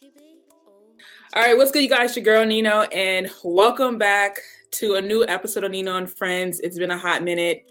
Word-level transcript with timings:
All 0.00 1.42
right, 1.42 1.56
what's 1.56 1.72
good, 1.72 1.82
you 1.82 1.88
guys? 1.88 2.14
Your 2.14 2.24
girl 2.24 2.46
Nino, 2.46 2.82
and 2.82 3.28
welcome 3.42 3.98
back 3.98 4.38
to 4.72 4.94
a 4.94 5.02
new 5.02 5.26
episode 5.26 5.64
of 5.64 5.72
Nino 5.72 5.96
and 5.96 6.08
Friends. 6.08 6.60
It's 6.60 6.78
been 6.78 6.92
a 6.92 6.98
hot 6.98 7.24
minute, 7.24 7.64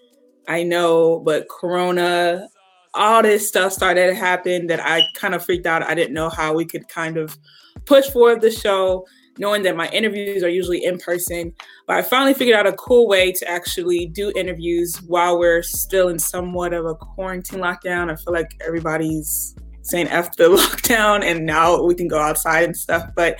I 0.45 0.63
know, 0.63 1.19
but 1.19 1.47
Corona, 1.47 2.49
all 2.93 3.21
this 3.21 3.47
stuff 3.47 3.71
started 3.71 4.07
to 4.07 4.13
happen 4.13 4.67
that 4.67 4.81
I 4.81 5.03
kind 5.15 5.35
of 5.35 5.45
freaked 5.45 5.65
out. 5.65 5.83
I 5.83 5.95
didn't 5.95 6.13
know 6.13 6.29
how 6.29 6.53
we 6.53 6.65
could 6.65 6.89
kind 6.89 7.15
of 7.15 7.37
push 7.85 8.09
forward 8.09 8.41
the 8.41 8.51
show, 8.51 9.05
knowing 9.37 9.63
that 9.63 9.77
my 9.77 9.87
interviews 9.89 10.43
are 10.43 10.49
usually 10.49 10.83
in 10.83 10.97
person. 10.97 11.53
But 11.85 11.95
I 11.95 12.01
finally 12.01 12.33
figured 12.33 12.57
out 12.57 12.67
a 12.67 12.73
cool 12.73 13.07
way 13.07 13.31
to 13.31 13.49
actually 13.49 14.07
do 14.07 14.33
interviews 14.35 14.97
while 15.03 15.39
we're 15.39 15.63
still 15.63 16.09
in 16.09 16.19
somewhat 16.19 16.73
of 16.73 16.85
a 16.85 16.95
quarantine 16.95 17.59
lockdown. 17.59 18.11
I 18.11 18.17
feel 18.17 18.33
like 18.33 18.51
everybody's 18.65 19.55
saying 19.87 20.07
after 20.07 20.49
the 20.49 20.55
lockdown 20.57 21.23
and 21.23 21.45
now 21.45 21.81
we 21.81 21.95
can 21.95 22.07
go 22.07 22.19
outside 22.19 22.65
and 22.65 22.75
stuff. 22.75 23.09
But 23.15 23.39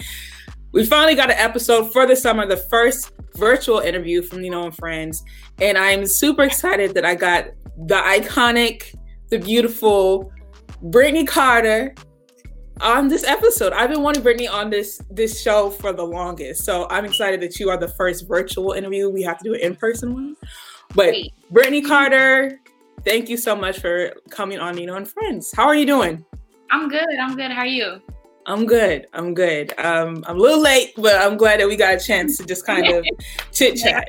we 0.72 0.86
finally 0.86 1.16
got 1.16 1.30
an 1.30 1.38
episode 1.38 1.92
for 1.92 2.06
the 2.06 2.16
summer, 2.16 2.46
the 2.46 2.58
first 2.58 3.12
virtual 3.36 3.80
interview 3.80 4.22
from 4.22 4.42
Nino 4.42 4.66
and 4.66 4.76
Friends. 4.76 5.24
And 5.60 5.78
I'm 5.78 6.06
super 6.06 6.44
excited 6.44 6.94
that 6.96 7.06
I 7.06 7.16
got 7.16 7.46
the 7.78 7.96
iconic, 7.96 8.96
the 9.30 9.40
beautiful 9.40 10.32
Brittany 10.82 11.26
Carter 11.26 11.96
on 12.82 13.08
this 13.08 13.24
episode. 13.24 13.74
I've 13.74 13.90
been 13.90 14.04
wanting 14.04 14.24
Brittany 14.24 14.48
on 14.48 14.70
this 14.70 15.02
this 15.10 15.42
show 15.42 15.70
for 15.70 15.94
the 15.94 16.04
longest. 16.04 16.64
So 16.64 16.88
I'm 16.90 17.06
excited 17.06 17.42
that 17.42 17.60
you 17.60 17.70
are 17.70 17.78
the 17.78 17.88
first 17.88 18.28
virtual 18.28 18.74
interview. 18.74 19.10
We 19.10 19.24
have 19.24 19.38
to 19.40 19.44
do 19.44 19.54
an 19.54 19.62
in-person 19.62 20.14
one. 20.14 20.36
But 20.96 21.16
Brittany 21.52 21.82
Carter, 21.82 22.60
thank 23.04 23.30
you 23.30 23.38
so 23.38 23.56
much 23.56 23.80
for 23.80 24.14
coming 24.30 24.60
on 24.60 24.76
Nino 24.76 24.96
and 24.96 25.08
Friends. 25.08 25.52
How 25.56 25.66
are 25.66 25.76
you 25.76 25.86
doing? 25.86 26.26
I'm 26.72 26.90
good. 26.90 27.18
I'm 27.20 27.36
good. 27.36 27.52
How 27.52 27.62
are 27.62 27.66
you? 27.66 28.02
I'm 28.46 28.66
good. 28.66 29.08
I'm 29.14 29.34
good. 29.34 29.74
Um, 29.78 30.24
I'm 30.26 30.38
a 30.38 30.40
little 30.40 30.62
late, 30.62 30.94
but 30.96 31.16
I'm 31.16 31.38
glad 31.38 31.60
that 31.60 31.68
we 31.68 31.76
got 31.76 31.96
a 31.96 32.00
chance 32.00 32.38
to 32.38 32.46
just 32.46 32.66
kind 32.66 32.88
of 32.88 33.06
chit 33.52 33.78
chat. 33.78 34.08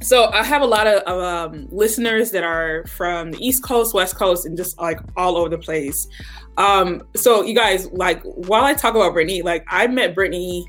So 0.00 0.30
I 0.32 0.42
have 0.42 0.62
a 0.62 0.66
lot 0.66 0.86
of 0.86 1.06
um, 1.06 1.68
listeners 1.70 2.30
that 2.32 2.44
are 2.44 2.84
from 2.86 3.32
the 3.32 3.44
East 3.44 3.62
Coast, 3.64 3.94
West 3.94 4.16
Coast, 4.16 4.46
and 4.46 4.56
just 4.56 4.78
like 4.80 5.00
all 5.16 5.36
over 5.36 5.48
the 5.48 5.58
place. 5.58 6.08
Um, 6.56 7.02
so 7.14 7.42
you 7.42 7.54
guys, 7.54 7.90
like, 7.92 8.22
while 8.22 8.64
I 8.64 8.74
talk 8.74 8.94
about 8.94 9.12
Brittany, 9.14 9.42
like 9.42 9.64
I 9.68 9.86
met 9.86 10.14
Brittany, 10.14 10.66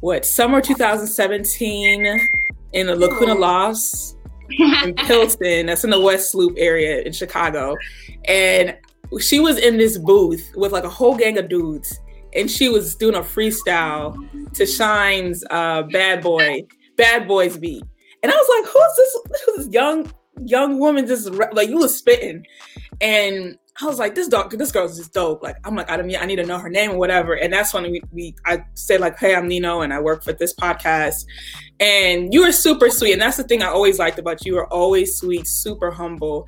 what 0.00 0.24
summer 0.26 0.60
2017 0.60 2.28
in 2.72 2.86
the 2.86 2.96
Lacuna 2.96 3.34
Lofts 3.34 4.16
in 4.50 4.94
Pilsen. 5.06 5.66
That's 5.66 5.84
in 5.84 5.90
the 5.90 6.00
West 6.00 6.34
Loop 6.34 6.54
area 6.58 7.02
in 7.02 7.12
Chicago, 7.12 7.76
and 8.24 8.76
she 9.20 9.40
was 9.40 9.58
in 9.58 9.78
this 9.78 9.98
booth 9.98 10.52
with 10.56 10.72
like 10.72 10.84
a 10.84 10.90
whole 10.90 11.16
gang 11.16 11.38
of 11.38 11.48
dudes 11.48 12.00
and 12.34 12.50
she 12.50 12.68
was 12.68 12.94
doing 12.94 13.14
a 13.14 13.20
freestyle 13.20 14.14
to 14.52 14.66
Shyne's 14.66 15.44
uh, 15.50 15.82
Bad 15.84 16.22
Boy, 16.22 16.66
Bad 16.96 17.26
Boys 17.26 17.56
beat. 17.56 17.82
And 18.22 18.32
I 18.32 18.34
was 18.34 18.48
like, 18.60 18.72
who's 18.72 18.96
this, 18.96 19.56
this 19.56 19.68
young 19.72 20.12
young 20.44 20.78
woman 20.78 21.06
just 21.06 21.30
like 21.30 21.68
you 21.68 21.78
was 21.78 21.96
spitting. 21.96 22.44
And 23.00 23.58
I 23.80 23.84
was 23.84 23.98
like, 23.98 24.14
this 24.14 24.28
dog, 24.28 24.50
this 24.56 24.72
girl's 24.72 24.96
just 24.96 25.12
dope. 25.12 25.42
Like, 25.42 25.56
I'm 25.64 25.76
like, 25.76 25.90
I 25.90 25.96
don't 25.96 26.14
I 26.16 26.24
need 26.24 26.36
to 26.36 26.46
know 26.46 26.58
her 26.58 26.70
name 26.70 26.92
or 26.92 26.98
whatever. 26.98 27.34
And 27.34 27.52
that's 27.52 27.74
when 27.74 27.90
we, 27.90 28.02
we 28.10 28.34
I 28.46 28.64
said 28.74 29.00
like, 29.00 29.18
hey, 29.18 29.34
I'm 29.34 29.48
Nino 29.48 29.82
and 29.82 29.92
I 29.92 30.00
work 30.00 30.24
for 30.24 30.32
this 30.32 30.54
podcast. 30.54 31.26
And 31.78 32.32
you 32.32 32.42
were 32.42 32.52
super 32.52 32.88
sweet. 32.88 33.12
And 33.12 33.20
that's 33.20 33.36
the 33.36 33.44
thing 33.44 33.62
I 33.62 33.66
always 33.66 33.98
liked 33.98 34.18
about 34.18 34.44
you. 34.44 34.52
You 34.52 34.58
were 34.58 34.72
always 34.72 35.18
sweet, 35.18 35.46
super 35.46 35.90
humble 35.90 36.46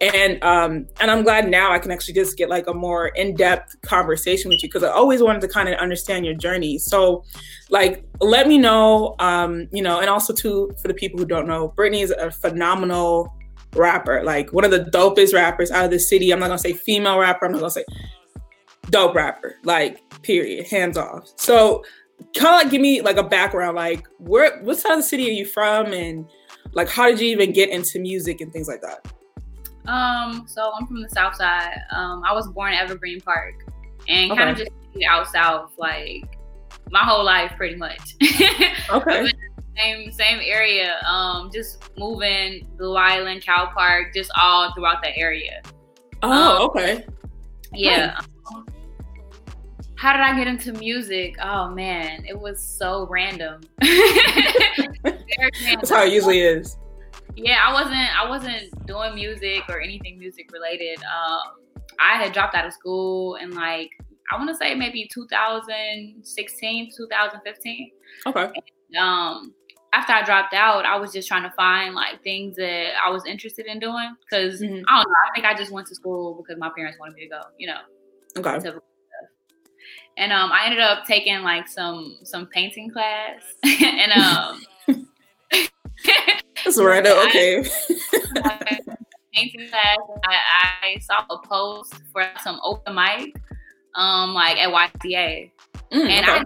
and 0.00 0.42
um 0.42 0.86
and 0.98 1.10
i'm 1.10 1.22
glad 1.22 1.48
now 1.48 1.72
i 1.72 1.78
can 1.78 1.90
actually 1.90 2.14
just 2.14 2.36
get 2.38 2.48
like 2.48 2.66
a 2.66 2.72
more 2.72 3.08
in-depth 3.08 3.80
conversation 3.82 4.48
with 4.48 4.62
you 4.62 4.68
because 4.68 4.82
i 4.82 4.88
always 4.88 5.22
wanted 5.22 5.42
to 5.42 5.48
kind 5.48 5.68
of 5.68 5.78
understand 5.78 6.24
your 6.24 6.34
journey. 6.34 6.78
So 6.78 7.24
like 7.68 8.04
let 8.20 8.48
me 8.48 8.58
know 8.58 9.14
um 9.18 9.68
you 9.72 9.82
know 9.82 10.00
and 10.00 10.08
also 10.08 10.32
too 10.32 10.72
for 10.80 10.88
the 10.88 10.94
people 10.94 11.18
who 11.18 11.26
don't 11.26 11.46
know 11.46 11.68
brittany 11.68 12.00
is 12.00 12.10
a 12.10 12.30
phenomenal 12.30 13.32
rapper. 13.74 14.22
Like 14.24 14.52
one 14.52 14.64
of 14.64 14.70
the 14.70 14.80
dopest 14.80 15.34
rappers 15.34 15.70
out 15.70 15.84
of 15.84 15.90
the 15.90 15.98
city. 15.98 16.32
I'm 16.32 16.40
not 16.40 16.46
gonna 16.46 16.58
say 16.58 16.72
female 16.72 17.18
rapper 17.18 17.46
i'm 17.46 17.52
not 17.52 17.58
gonna 17.58 17.70
say 17.70 17.84
dope 18.90 19.14
rapper. 19.14 19.56
Like 19.64 20.00
period 20.22 20.66
hands 20.66 20.96
off. 20.96 21.28
So 21.36 21.84
kind 22.36 22.54
of 22.54 22.62
like 22.62 22.70
give 22.70 22.80
me 22.80 23.02
like 23.02 23.16
a 23.16 23.22
background. 23.22 23.76
Like 23.76 24.06
where 24.18 24.60
what 24.62 24.78
side 24.78 24.92
of 24.92 24.98
the 24.98 25.02
city 25.02 25.28
are 25.28 25.32
you 25.32 25.46
from? 25.46 25.92
And 25.92 26.26
like 26.72 26.88
how 26.88 27.06
did 27.08 27.20
you 27.20 27.28
even 27.28 27.52
get 27.52 27.70
into 27.70 27.98
music 27.98 28.40
and 28.40 28.52
things 28.52 28.68
like 28.68 28.80
that 28.82 29.06
um, 29.86 30.44
so 30.46 30.72
I'm 30.74 30.86
from 30.86 31.02
the 31.02 31.08
South 31.08 31.34
Side. 31.34 31.78
Um, 31.90 32.22
I 32.24 32.32
was 32.32 32.48
born 32.48 32.72
at 32.72 32.82
Evergreen 32.82 33.20
Park, 33.20 33.54
and 34.08 34.36
kind 34.36 34.50
of 34.50 34.56
just 34.56 34.70
out 35.08 35.28
south, 35.28 35.72
like 35.78 36.38
my 36.90 37.00
whole 37.00 37.24
life, 37.24 37.52
pretty 37.56 37.76
much. 37.76 38.16
okay. 38.90 39.32
same 39.76 40.12
same 40.12 40.40
area. 40.42 40.98
Um, 41.06 41.50
just 41.52 41.90
moving 41.96 42.66
Blue 42.76 42.96
Island, 42.96 43.42
Cow 43.42 43.70
Park, 43.72 44.12
just 44.14 44.30
all 44.36 44.72
throughout 44.74 45.02
that 45.02 45.16
area. 45.16 45.62
Oh, 46.22 46.56
um, 46.56 46.70
okay. 46.70 47.06
Yeah. 47.72 48.20
Um, 48.52 48.66
how 49.96 50.12
did 50.12 50.22
I 50.22 50.36
get 50.36 50.46
into 50.46 50.72
music? 50.72 51.36
Oh 51.42 51.70
man, 51.70 52.24
it 52.26 52.38
was 52.38 52.62
so 52.62 53.06
random. 53.08 53.62
That's 55.02 55.90
how 55.90 56.04
it 56.04 56.12
usually 56.12 56.40
is 56.40 56.76
yeah, 57.34 57.58
I 57.64 57.72
wasn't 57.72 57.94
I 57.94 58.28
wasn't 58.28 58.86
doing 58.86 59.14
music 59.14 59.64
or 59.68 59.80
anything 59.80 60.18
music 60.18 60.50
related. 60.52 60.98
Um, 60.98 61.56
I 61.98 62.14
had 62.14 62.32
dropped 62.32 62.54
out 62.54 62.66
of 62.66 62.72
school 62.72 63.36
and 63.36 63.54
like 63.54 63.90
I 64.30 64.36
want 64.36 64.48
to 64.48 64.54
say 64.54 64.74
maybe 64.74 65.08
2016, 65.12 66.90
2015. 66.96 67.90
Okay. 68.26 68.52
And, 68.92 68.96
um, 68.96 69.54
after 69.92 70.12
I 70.12 70.22
dropped 70.24 70.54
out, 70.54 70.84
I 70.84 70.96
was 70.96 71.12
just 71.12 71.26
trying 71.26 71.42
to 71.42 71.50
find 71.56 71.94
like 71.94 72.22
things 72.22 72.56
that 72.56 72.92
I 73.04 73.10
was 73.10 73.26
interested 73.26 73.66
in 73.66 73.80
doing 73.80 74.14
because 74.20 74.60
mm-hmm. 74.60 74.84
I 74.88 74.96
don't 74.96 75.08
know. 75.08 75.14
I 75.28 75.34
think 75.34 75.46
I 75.46 75.54
just 75.54 75.72
went 75.72 75.88
to 75.88 75.94
school 75.94 76.34
because 76.34 76.58
my 76.60 76.70
parents 76.76 76.98
wanted 76.98 77.16
me 77.16 77.22
to 77.22 77.28
go. 77.28 77.40
You 77.58 77.68
know. 77.68 77.80
Okay. 78.38 78.70
And 80.16 80.32
um, 80.32 80.52
I 80.52 80.66
ended 80.66 80.80
up 80.80 81.06
taking 81.06 81.42
like 81.42 81.66
some 81.66 82.18
some 82.22 82.46
painting 82.46 82.90
class, 82.90 83.42
and 83.64 84.12
um, 84.12 84.62
That's 86.64 86.80
random. 86.80 87.18
Okay. 87.28 87.64
painting 89.34 89.68
class. 89.68 89.96
I, 90.24 90.38
I, 90.82 90.98
saw 91.00 91.24
a 91.30 91.46
post 91.46 91.94
for 92.12 92.24
some 92.42 92.60
open 92.62 92.94
mic, 92.94 93.34
um, 93.94 94.34
like 94.34 94.58
at 94.58 94.68
YCA, 94.68 95.50
mm, 95.92 96.08
and 96.08 96.28
okay. 96.28 96.38
I 96.38 96.44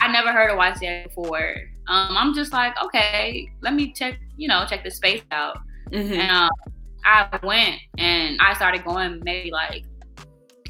I 0.00 0.12
never 0.12 0.32
heard 0.32 0.50
of 0.50 0.58
YCA 0.58 1.04
before. 1.04 1.54
Um, 1.88 2.16
I'm 2.16 2.34
just 2.34 2.52
like, 2.52 2.74
okay, 2.82 3.48
let 3.60 3.74
me 3.74 3.92
check, 3.92 4.18
you 4.36 4.48
know, 4.48 4.64
check 4.68 4.84
the 4.84 4.90
space 4.90 5.22
out. 5.30 5.58
Mm-hmm. 5.90 6.14
And 6.14 6.30
um, 6.30 6.50
I 7.04 7.38
went 7.42 7.76
and 7.98 8.38
I 8.40 8.54
started 8.54 8.84
going 8.84 9.20
maybe 9.24 9.50
like 9.50 9.84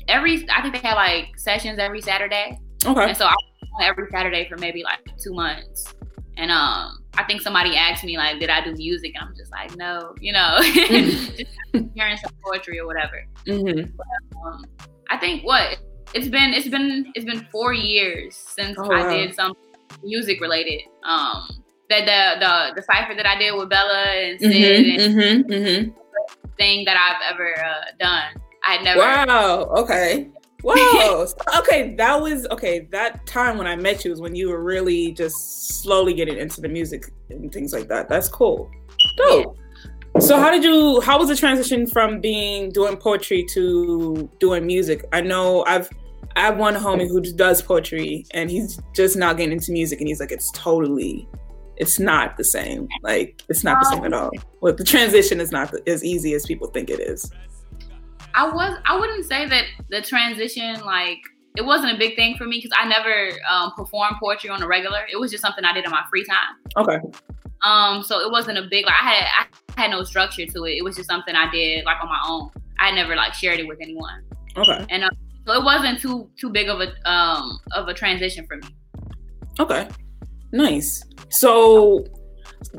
every. 0.09 0.47
I 0.51 0.62
think 0.62 0.75
they 0.75 0.81
had 0.81 0.95
like 0.95 1.39
sessions 1.39 1.78
every 1.78 2.01
Saturday. 2.01 2.59
Okay. 2.84 3.09
And 3.09 3.16
so 3.16 3.27
I 3.27 3.34
went 3.78 3.91
every 3.91 4.09
Saturday 4.11 4.49
for 4.49 4.56
maybe 4.59 4.83
like 4.83 5.01
two 5.19 5.33
months. 5.33 5.95
And 6.37 6.51
um, 6.51 7.03
I 7.17 7.25
think 7.25 7.43
somebody 7.43 7.77
asked 7.77 8.05
me 8.05 8.17
like, 8.17 8.41
did 8.41 8.51
I 8.51 8.65
do 8.65 8.73
music? 8.75 9.13
And 9.15 9.29
I'm 9.29 9.37
just 9.37 9.53
like, 9.53 9.77
no, 9.77 10.15
you 10.21 10.33
know, 10.33 10.59
just 10.63 11.45
hearing 11.95 12.17
some 12.17 12.33
poetry 12.45 12.79
or 12.79 12.87
whatever. 12.87 13.25
Mm-hmm. 13.47 13.91
But, 13.97 14.39
um, 14.47 14.65
I 15.11 15.17
think 15.19 15.45
what 15.45 15.79
it's 16.15 16.29
been, 16.29 16.55
it's 16.55 16.69
been, 16.69 17.13
it's 17.15 17.25
been 17.25 17.47
four 17.53 17.73
years 17.73 18.37
since 18.37 18.77
oh, 18.79 18.91
I 18.91 19.17
did 19.17 19.35
some 19.35 19.55
music 20.03 20.41
related. 20.41 20.83
Um, 21.05 21.49
that 21.91 22.07
the 22.07 22.41
the 22.41 22.81
the 22.81 22.83
cipher 22.83 23.15
that 23.15 23.27
I 23.27 23.39
did 23.39 23.53
with 23.53 23.69
Bella 23.69 24.05
and 24.05 24.41
Sid 24.41 24.53
mm-hmm, 24.53 25.01
and 25.01 25.45
mm-hmm, 25.45 25.53
mm-hmm. 25.53 26.51
thing 26.57 26.84
that 26.87 26.97
I've 26.97 27.34
ever 27.34 27.55
uh, 27.59 27.84
done. 27.99 28.41
I 28.67 28.72
had 28.75 28.84
never. 28.84 29.01
Wow. 29.01 29.65
Okay. 29.77 30.31
Whoa. 30.65 31.27
okay, 31.59 31.95
that 31.97 32.21
was 32.21 32.47
okay. 32.51 32.89
That 32.91 33.27
time 33.27 33.59
when 33.59 33.66
I 33.66 33.77
met 33.77 34.05
you 34.05 34.11
was 34.11 34.21
when 34.21 34.34
you 34.34 34.49
were 34.49 34.63
really 34.63 35.13
just 35.13 35.81
slowly 35.83 36.15
getting 36.15 36.39
into 36.39 36.61
the 36.61 36.69
music 36.69 37.13
and 37.28 37.53
things 37.53 37.72
like 37.72 37.89
that. 37.89 38.09
That's 38.09 38.28
cool. 38.28 38.71
Dope. 39.16 39.59
So 40.21 40.39
how 40.39 40.51
did 40.51 40.65
you 40.65 41.01
how 41.01 41.19
was 41.19 41.28
the 41.28 41.37
transition 41.37 41.87
from 41.87 42.21
being 42.21 42.71
doing 42.71 42.97
poetry 42.97 43.45
to 43.51 44.31
doing 44.39 44.66
music? 44.66 45.05
I 45.13 45.21
know 45.21 45.65
I've 45.66 45.91
I 46.37 46.41
have 46.41 46.57
one 46.57 46.75
homie 46.75 47.09
who 47.09 47.21
does 47.21 47.60
poetry 47.60 48.25
and 48.31 48.51
he's 48.51 48.81
just 48.95 49.17
not 49.17 49.37
getting 49.37 49.53
into 49.53 49.71
music 49.71 50.01
and 50.01 50.09
he's 50.09 50.21
like 50.21 50.33
it's 50.33 50.51
totally 50.53 51.28
it's 51.77 51.99
not 51.99 52.37
the 52.37 52.45
same. 52.45 52.89
Like 53.03 53.43
it's 53.49 53.65
not 53.65 53.83
the 53.83 53.91
same 53.91 54.05
at 54.05 54.13
um, 54.13 54.25
all. 54.25 54.31
Well, 54.60 54.72
the 54.72 54.84
transition 54.84 55.41
is 55.41 55.51
not 55.51 55.75
as 55.87 56.05
easy 56.05 56.33
as 56.34 56.47
people 56.47 56.69
think 56.69 56.89
it 56.89 57.01
is. 57.01 57.31
I 58.34 58.48
was 58.48 58.78
I 58.84 58.98
wouldn't 58.98 59.25
say 59.25 59.47
that 59.48 59.65
the 59.91 60.03
transition 60.03 60.81
like 60.84 61.19
it 61.57 61.65
wasn't 61.65 61.92
a 61.95 61.97
big 61.97 62.16
thing 62.16 62.36
for 62.36 62.47
me 62.47 62.59
because 62.59 62.77
I 62.77 62.89
never 62.89 63.31
um, 63.48 63.72
performed 63.77 64.16
poetry 64.21 64.51
on 64.51 64.60
a 64.60 64.66
regular. 64.66 65.01
It 65.10 65.21
was 65.21 65.31
just 65.31 65.42
something 65.42 65.65
I 65.65 65.72
did 65.72 65.84
in 65.84 65.91
my 65.91 66.03
free 66.10 66.25
time. 66.25 66.57
Okay. 66.77 66.98
Um, 67.63 68.03
so 68.03 68.21
it 68.21 68.31
wasn't 68.31 68.59
a 68.59 68.63
big 68.63 68.86
like 68.86 68.95
I 69.01 69.10
had 69.10 69.47
I 69.77 69.81
had 69.83 69.91
no 69.92 70.03
structure 70.03 70.45
to 70.47 70.65
it. 70.65 70.72
It 70.72 70.84
was 70.84 70.97
just 70.97 71.09
something 71.09 71.34
I 71.34 71.51
did 71.51 71.84
like 71.84 72.03
on 72.03 72.09
my 72.09 72.21
own. 72.27 72.51
I 72.81 72.91
never 72.91 73.15
like 73.15 73.34
shared 73.34 73.60
it 73.60 73.69
with 73.69 73.78
anyone. 73.81 74.25
Okay. 74.57 74.84
And 74.91 75.04
uh, 75.04 75.10
so 75.47 75.53
it 75.53 75.65
wasn't 75.65 76.01
too 76.01 76.28
too 76.39 76.51
big 76.51 76.69
of 76.69 76.81
a 76.81 77.10
um 77.10 77.60
of 77.72 77.89
a 77.89 77.95
transition 77.95 78.47
for 78.47 78.57
me. 78.57 78.69
Okay, 79.60 79.89
nice. 80.53 81.04
So 81.31 82.04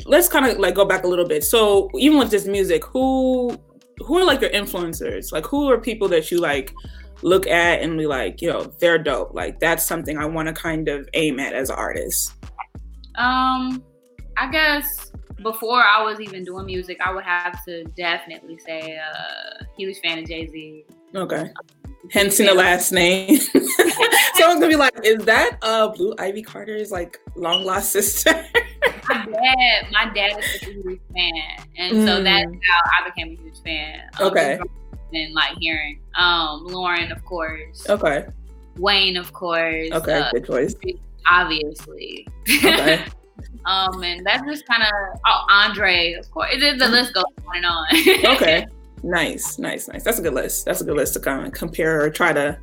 let's 0.05 0.27
kind 0.27 0.45
of 0.45 0.59
like 0.59 0.75
go 0.75 0.83
back 0.83 1.05
a 1.05 1.07
little 1.07 1.27
bit. 1.27 1.45
So 1.45 1.89
even 1.97 2.17
with 2.17 2.29
this 2.29 2.45
music, 2.45 2.83
who 2.83 3.57
who 3.99 4.17
are 4.17 4.25
like 4.25 4.41
your 4.41 4.49
influencers? 4.51 5.31
Like 5.31 5.45
who 5.45 5.69
are 5.69 5.77
people 5.79 6.07
that 6.09 6.31
you 6.31 6.39
like 6.39 6.73
look 7.21 7.47
at 7.47 7.81
and 7.81 7.97
be 7.97 8.07
like, 8.07 8.41
yo, 8.41 8.65
they're 8.79 8.97
dope. 8.97 9.33
Like 9.33 9.59
that's 9.59 9.87
something 9.87 10.17
I 10.17 10.25
want 10.25 10.47
to 10.47 10.53
kind 10.53 10.87
of 10.87 11.07
aim 11.13 11.39
at 11.39 11.53
as 11.53 11.69
an 11.69 11.75
artist. 11.77 12.33
Um, 13.15 13.83
I 14.37 14.51
guess 14.51 15.11
before 15.41 15.81
I 15.81 16.03
was 16.03 16.19
even 16.19 16.43
doing 16.43 16.65
music, 16.65 16.97
I 17.03 17.13
would 17.13 17.23
have 17.23 17.63
to 17.65 17.83
definitely 17.95 18.57
say 18.59 18.97
uh 18.97 19.63
huge 19.77 19.99
fan 19.99 20.19
of 20.19 20.27
Jay 20.27 20.47
Z. 20.47 20.85
Okay. 21.13 21.51
Hence 22.11 22.39
in 22.39 22.45
the 22.45 22.53
last 22.53 22.91
name. 22.91 23.37
Someone's 24.35 24.59
gonna 24.59 24.67
be 24.67 24.75
like, 24.75 24.93
is 25.03 25.23
that 25.25 25.57
uh 25.61 25.89
Blue 25.89 26.13
Ivy 26.19 26.41
Carter's 26.41 26.91
like 26.91 27.17
long 27.35 27.63
lost 27.63 27.91
sister? 27.91 28.45
my 29.09 29.25
dad, 29.25 29.87
my 29.91 30.11
dad 30.13 30.39
is 30.39 30.63
a 30.63 30.65
huge 30.65 30.99
fan. 31.13 31.67
And 31.77 31.97
mm. 31.97 32.05
so 32.05 32.23
that's 32.23 32.45
how 32.45 32.91
I 32.99 33.09
became 33.09 33.37
a 33.37 33.41
huge 33.41 33.61
fan. 33.63 34.01
Okay. 34.19 34.59
And 35.13 35.33
like 35.33 35.57
hearing 35.59 35.99
um 36.15 36.67
Lauryn, 36.67 37.11
of 37.11 37.23
course. 37.25 37.89
Okay. 37.89 38.25
Wayne, 38.77 39.17
of 39.17 39.31
course. 39.31 39.89
Okay, 39.91 40.19
uh, 40.19 40.31
good 40.31 40.45
choice. 40.45 40.75
Obviously. 41.27 42.27
Okay. 42.49 43.05
Um, 43.65 44.03
and 44.03 44.25
that's 44.25 44.43
just 44.43 44.65
kind 44.67 44.83
of 44.83 45.19
oh, 45.25 45.45
Andre, 45.49 46.13
of 46.13 46.29
course. 46.29 46.49
It, 46.53 46.77
the 46.77 46.87
list 46.87 47.13
goes 47.13 47.23
on 47.47 47.57
and 47.57 47.65
on. 47.65 47.87
okay, 48.35 48.67
nice, 49.03 49.57
nice, 49.57 49.87
nice. 49.87 50.03
That's 50.03 50.19
a 50.19 50.21
good 50.21 50.35
list. 50.35 50.65
That's 50.65 50.81
a 50.81 50.83
good 50.83 50.95
list 50.95 51.13
to 51.13 51.19
kind 51.19 51.47
of 51.47 51.53
compare 51.53 52.01
or 52.01 52.09
try 52.09 52.31
to. 52.33 52.57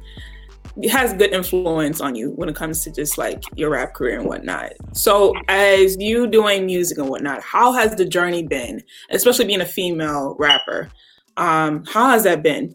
It 0.76 0.90
has 0.90 1.12
good 1.12 1.32
influence 1.32 2.00
on 2.00 2.14
you 2.14 2.30
when 2.30 2.48
it 2.48 2.56
comes 2.56 2.82
to 2.84 2.92
just 2.92 3.18
like 3.18 3.42
your 3.56 3.70
rap 3.70 3.94
career 3.94 4.18
and 4.18 4.28
whatnot. 4.28 4.72
So, 4.92 5.34
as 5.48 5.96
you 5.98 6.26
doing 6.26 6.66
music 6.66 6.98
and 6.98 7.08
whatnot, 7.08 7.42
how 7.42 7.72
has 7.72 7.96
the 7.96 8.04
journey 8.04 8.46
been, 8.46 8.82
especially 9.10 9.44
being 9.44 9.60
a 9.60 9.66
female 9.66 10.34
rapper? 10.38 10.88
Um, 11.36 11.84
how 11.86 12.10
has 12.10 12.24
that 12.24 12.42
been, 12.42 12.74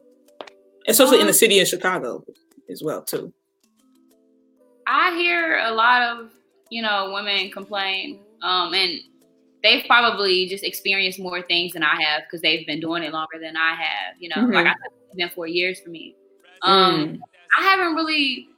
especially 0.87 1.17
um, 1.17 1.21
in 1.21 1.27
the 1.27 1.31
um, 1.31 1.37
city 1.37 1.59
of 1.59 1.67
Chicago 1.67 2.23
as 2.69 2.83
well 2.83 3.03
too? 3.03 3.33
I 4.85 5.15
hear 5.17 5.59
a 5.59 5.71
lot 5.71 6.01
of 6.01 6.29
you 6.69 6.81
know, 6.81 7.11
women 7.13 7.49
complain. 7.51 8.19
Um, 8.41 8.73
and 8.73 8.99
they've 9.63 9.83
probably 9.87 10.47
just 10.47 10.63
experienced 10.63 11.19
more 11.19 11.41
things 11.41 11.73
than 11.73 11.83
I 11.83 12.01
have 12.01 12.23
because 12.23 12.41
they've 12.41 12.65
been 12.65 12.79
doing 12.79 13.03
it 13.03 13.13
longer 13.13 13.39
than 13.41 13.55
I 13.57 13.75
have. 13.75 14.15
You 14.19 14.29
know, 14.29 14.37
mm-hmm. 14.37 14.53
like 14.53 14.67
I 14.67 14.71
said, 14.71 14.91
it's 15.07 15.15
been 15.15 15.29
four 15.29 15.47
years 15.47 15.79
for 15.79 15.89
me. 15.89 16.15
Um, 16.63 17.07
mm. 17.07 17.19
I 17.57 17.63
haven't 17.63 17.95
really 17.95 18.49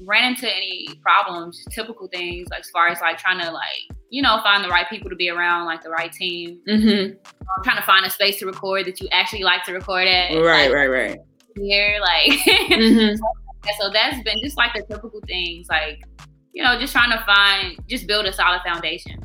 ran 0.00 0.32
into 0.32 0.54
any 0.54 0.88
problems, 1.02 1.64
typical 1.70 2.08
things, 2.08 2.48
like 2.50 2.60
as 2.60 2.70
far 2.70 2.88
as 2.88 3.00
like 3.00 3.18
trying 3.18 3.40
to 3.40 3.50
like, 3.50 3.98
you 4.10 4.22
know, 4.22 4.40
find 4.42 4.64
the 4.64 4.68
right 4.68 4.88
people 4.88 5.10
to 5.10 5.16
be 5.16 5.30
around, 5.30 5.66
like 5.66 5.82
the 5.82 5.90
right 5.90 6.12
team. 6.12 6.60
Mm-hmm. 6.68 7.12
Um, 7.12 7.64
trying 7.64 7.76
to 7.76 7.82
find 7.82 8.04
a 8.04 8.10
space 8.10 8.38
to 8.40 8.46
record 8.46 8.86
that 8.86 9.00
you 9.00 9.08
actually 9.12 9.42
like 9.42 9.64
to 9.64 9.72
record 9.72 10.06
at. 10.06 10.32
Right, 10.34 10.68
like, 10.68 10.72
right, 10.72 10.86
right. 10.86 11.18
Here, 11.56 11.98
like, 12.00 12.38
mm-hmm. 12.70 13.16
so 13.78 13.90
that's 13.92 14.22
been 14.22 14.38
just 14.42 14.56
like 14.56 14.74
the 14.74 14.82
typical 14.82 15.20
things, 15.26 15.68
like 15.68 16.02
you 16.56 16.62
know, 16.62 16.78
just 16.80 16.92
trying 16.92 17.10
to 17.10 17.22
find, 17.26 17.78
just 17.86 18.06
build 18.06 18.24
a 18.24 18.32
solid 18.32 18.62
foundation. 18.62 19.22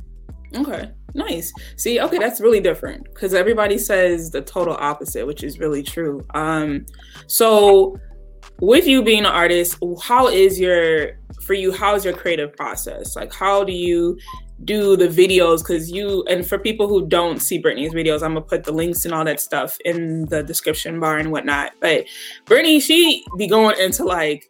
Okay, 0.53 0.91
nice. 1.13 1.53
See, 1.77 2.01
okay, 2.01 2.17
that's 2.17 2.41
really 2.41 2.59
different 2.59 3.05
because 3.05 3.33
everybody 3.33 3.77
says 3.77 4.31
the 4.31 4.41
total 4.41 4.75
opposite, 4.77 5.25
which 5.25 5.41
is 5.41 5.57
really 5.57 5.81
true. 5.81 6.25
Um, 6.33 6.85
so 7.27 7.97
with 8.61 8.85
you 8.87 9.03
being 9.03 9.25
an 9.25 9.25
artist, 9.25 9.77
how 10.01 10.27
is 10.27 10.59
your 10.59 11.17
for 11.41 11.53
you? 11.53 11.71
How 11.71 11.95
is 11.95 12.05
your 12.05 12.13
creative 12.13 12.55
process? 12.55 13.15
Like, 13.15 13.33
how 13.33 13.63
do 13.63 13.73
you 13.73 14.17
do 14.63 14.95
the 14.95 15.07
videos? 15.07 15.59
Because 15.59 15.91
you 15.91 16.23
and 16.29 16.47
for 16.47 16.59
people 16.59 16.87
who 16.87 17.07
don't 17.07 17.41
see 17.41 17.57
Brittany's 17.57 17.93
videos, 17.93 18.21
I'm 18.21 18.35
gonna 18.35 18.41
put 18.41 18.63
the 18.63 18.71
links 18.71 19.03
and 19.03 19.13
all 19.13 19.25
that 19.25 19.41
stuff 19.41 19.77
in 19.83 20.25
the 20.27 20.43
description 20.43 20.99
bar 20.99 21.17
and 21.17 21.31
whatnot. 21.31 21.71
But 21.81 22.05
Brittany, 22.45 22.79
she 22.79 23.25
be 23.37 23.47
going 23.47 23.77
into 23.79 24.05
like 24.05 24.47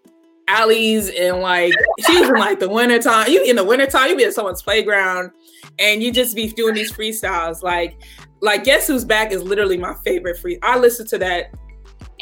alleys 0.49 1.09
and 1.09 1.39
like 1.39 1.73
she's 2.05 2.27
in 2.27 2.35
like 2.35 2.59
the 2.59 2.69
wintertime. 2.69 3.31
You 3.31 3.43
in 3.45 3.55
the 3.55 3.63
wintertime, 3.63 4.09
you 4.09 4.17
be 4.17 4.25
at 4.25 4.33
someone's 4.33 4.61
playground 4.61 5.31
and 5.79 6.03
you 6.03 6.11
just 6.11 6.35
be 6.35 6.49
doing 6.49 6.75
these 6.75 6.91
freestyles. 6.91 7.63
Like, 7.63 7.97
like 8.41 8.65
Guess 8.65 8.87
Who's 8.87 9.05
Back 9.05 9.31
is 9.31 9.41
literally 9.41 9.77
my 9.77 9.95
favorite 10.03 10.37
free. 10.37 10.59
I 10.61 10.77
listen 10.77 11.07
to 11.07 11.17
that. 11.19 11.53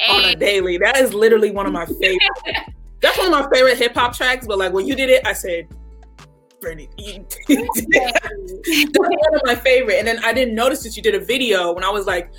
On 0.08 0.24
a 0.24 0.34
daily. 0.34 0.78
That 0.78 0.96
is 0.96 1.12
literally 1.14 1.50
one 1.50 1.66
of 1.66 1.72
my 1.72 1.86
favorite. 2.00 2.20
That's 3.00 3.18
one 3.18 3.32
of 3.32 3.32
my 3.32 3.48
favorite 3.52 3.78
hip 3.78 3.94
hop 3.94 4.14
tracks. 4.14 4.46
But 4.46 4.58
like 4.58 4.72
when 4.72 4.86
you 4.86 4.94
did 4.94 5.10
it, 5.10 5.26
I 5.26 5.32
said, 5.32 5.68
Bernie, 6.60 6.88
that's 7.48 8.98
one 8.98 9.34
of 9.34 9.42
my 9.44 9.54
favorite. 9.54 9.98
And 9.98 10.06
then 10.06 10.22
I 10.24 10.32
didn't 10.32 10.54
notice 10.54 10.82
that 10.82 10.96
you 10.96 11.02
did 11.02 11.14
a 11.14 11.20
video 11.20 11.72
when 11.72 11.84
I 11.84 11.90
was 11.90 12.06
like, 12.06 12.30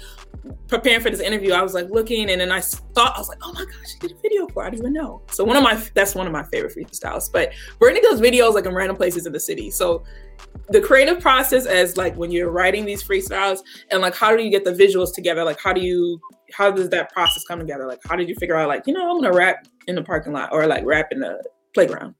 preparing 0.68 1.02
for 1.02 1.10
this 1.10 1.19
interview, 1.19 1.52
I 1.52 1.62
was 1.62 1.74
like 1.74 1.90
looking 1.90 2.30
and 2.30 2.40
then 2.42 2.52
I 2.52 2.62
thought, 2.62 3.16
I 3.16 3.19
was 3.19 3.30
like, 3.30 3.40
oh 3.44 3.54
my 3.54 3.66
gosh, 3.66 3.92
she 3.92 4.00
did 4.00 4.14
a 4.14 4.22
video 4.22 4.48
for 4.48 4.64
it. 4.64 4.68
I 4.68 4.69
didn't 4.72 4.86
even 4.86 4.94
know. 4.94 5.22
So 5.30 5.44
one 5.44 5.57
of 5.57 5.64
my, 5.64 5.75
that's 5.94 6.16
one 6.16 6.25
of 6.25 6.34
my 6.34 6.44
favorite 6.44 6.74
freestyles. 6.75 7.31
But 7.31 7.52
Brittany 7.78 8.02
does 8.02 8.22
videos 8.22 8.54
like 8.54 8.66
in 8.66 8.74
random 8.74 8.96
places 8.96 9.25
in 9.25 9.34
the 9.34 9.40
city. 9.40 9.69
So 9.69 10.04
the 10.69 10.81
creative 10.81 11.19
process 11.19 11.66
as 11.66 11.98
like 11.98 12.16
when 12.16 12.31
you're 12.31 12.50
writing 12.50 12.86
these 12.86 13.04
freestyles 13.04 13.60
and 13.92 14.02
like 14.02 14.16
how 14.16 14.36
do 14.36 14.42
you 14.44 14.50
get 14.50 14.64
the 14.64 14.72
visuals 14.72 15.14
together? 15.14 15.44
Like 15.44 15.60
how 15.60 15.74
do 15.74 15.81
you, 15.81 16.19
how 16.53 16.71
does 16.71 16.89
that 16.89 17.12
process 17.12 17.44
come 17.44 17.59
together? 17.59 17.86
Like 17.88 18.00
how 18.07 18.15
did 18.15 18.30
you 18.30 18.36
figure 18.36 18.56
out 18.56 18.68
like, 18.68 18.83
you 18.88 18.94
know, 18.94 19.09
I'm 19.09 19.21
gonna 19.21 19.36
rap 19.36 19.68
in 19.88 19.95
the 19.95 20.03
parking 20.03 20.33
lot 20.33 20.50
or 20.51 20.68
like 20.68 20.86
rap 20.86 21.07
in 21.12 21.19
the 21.19 21.44
playground? 21.74 22.15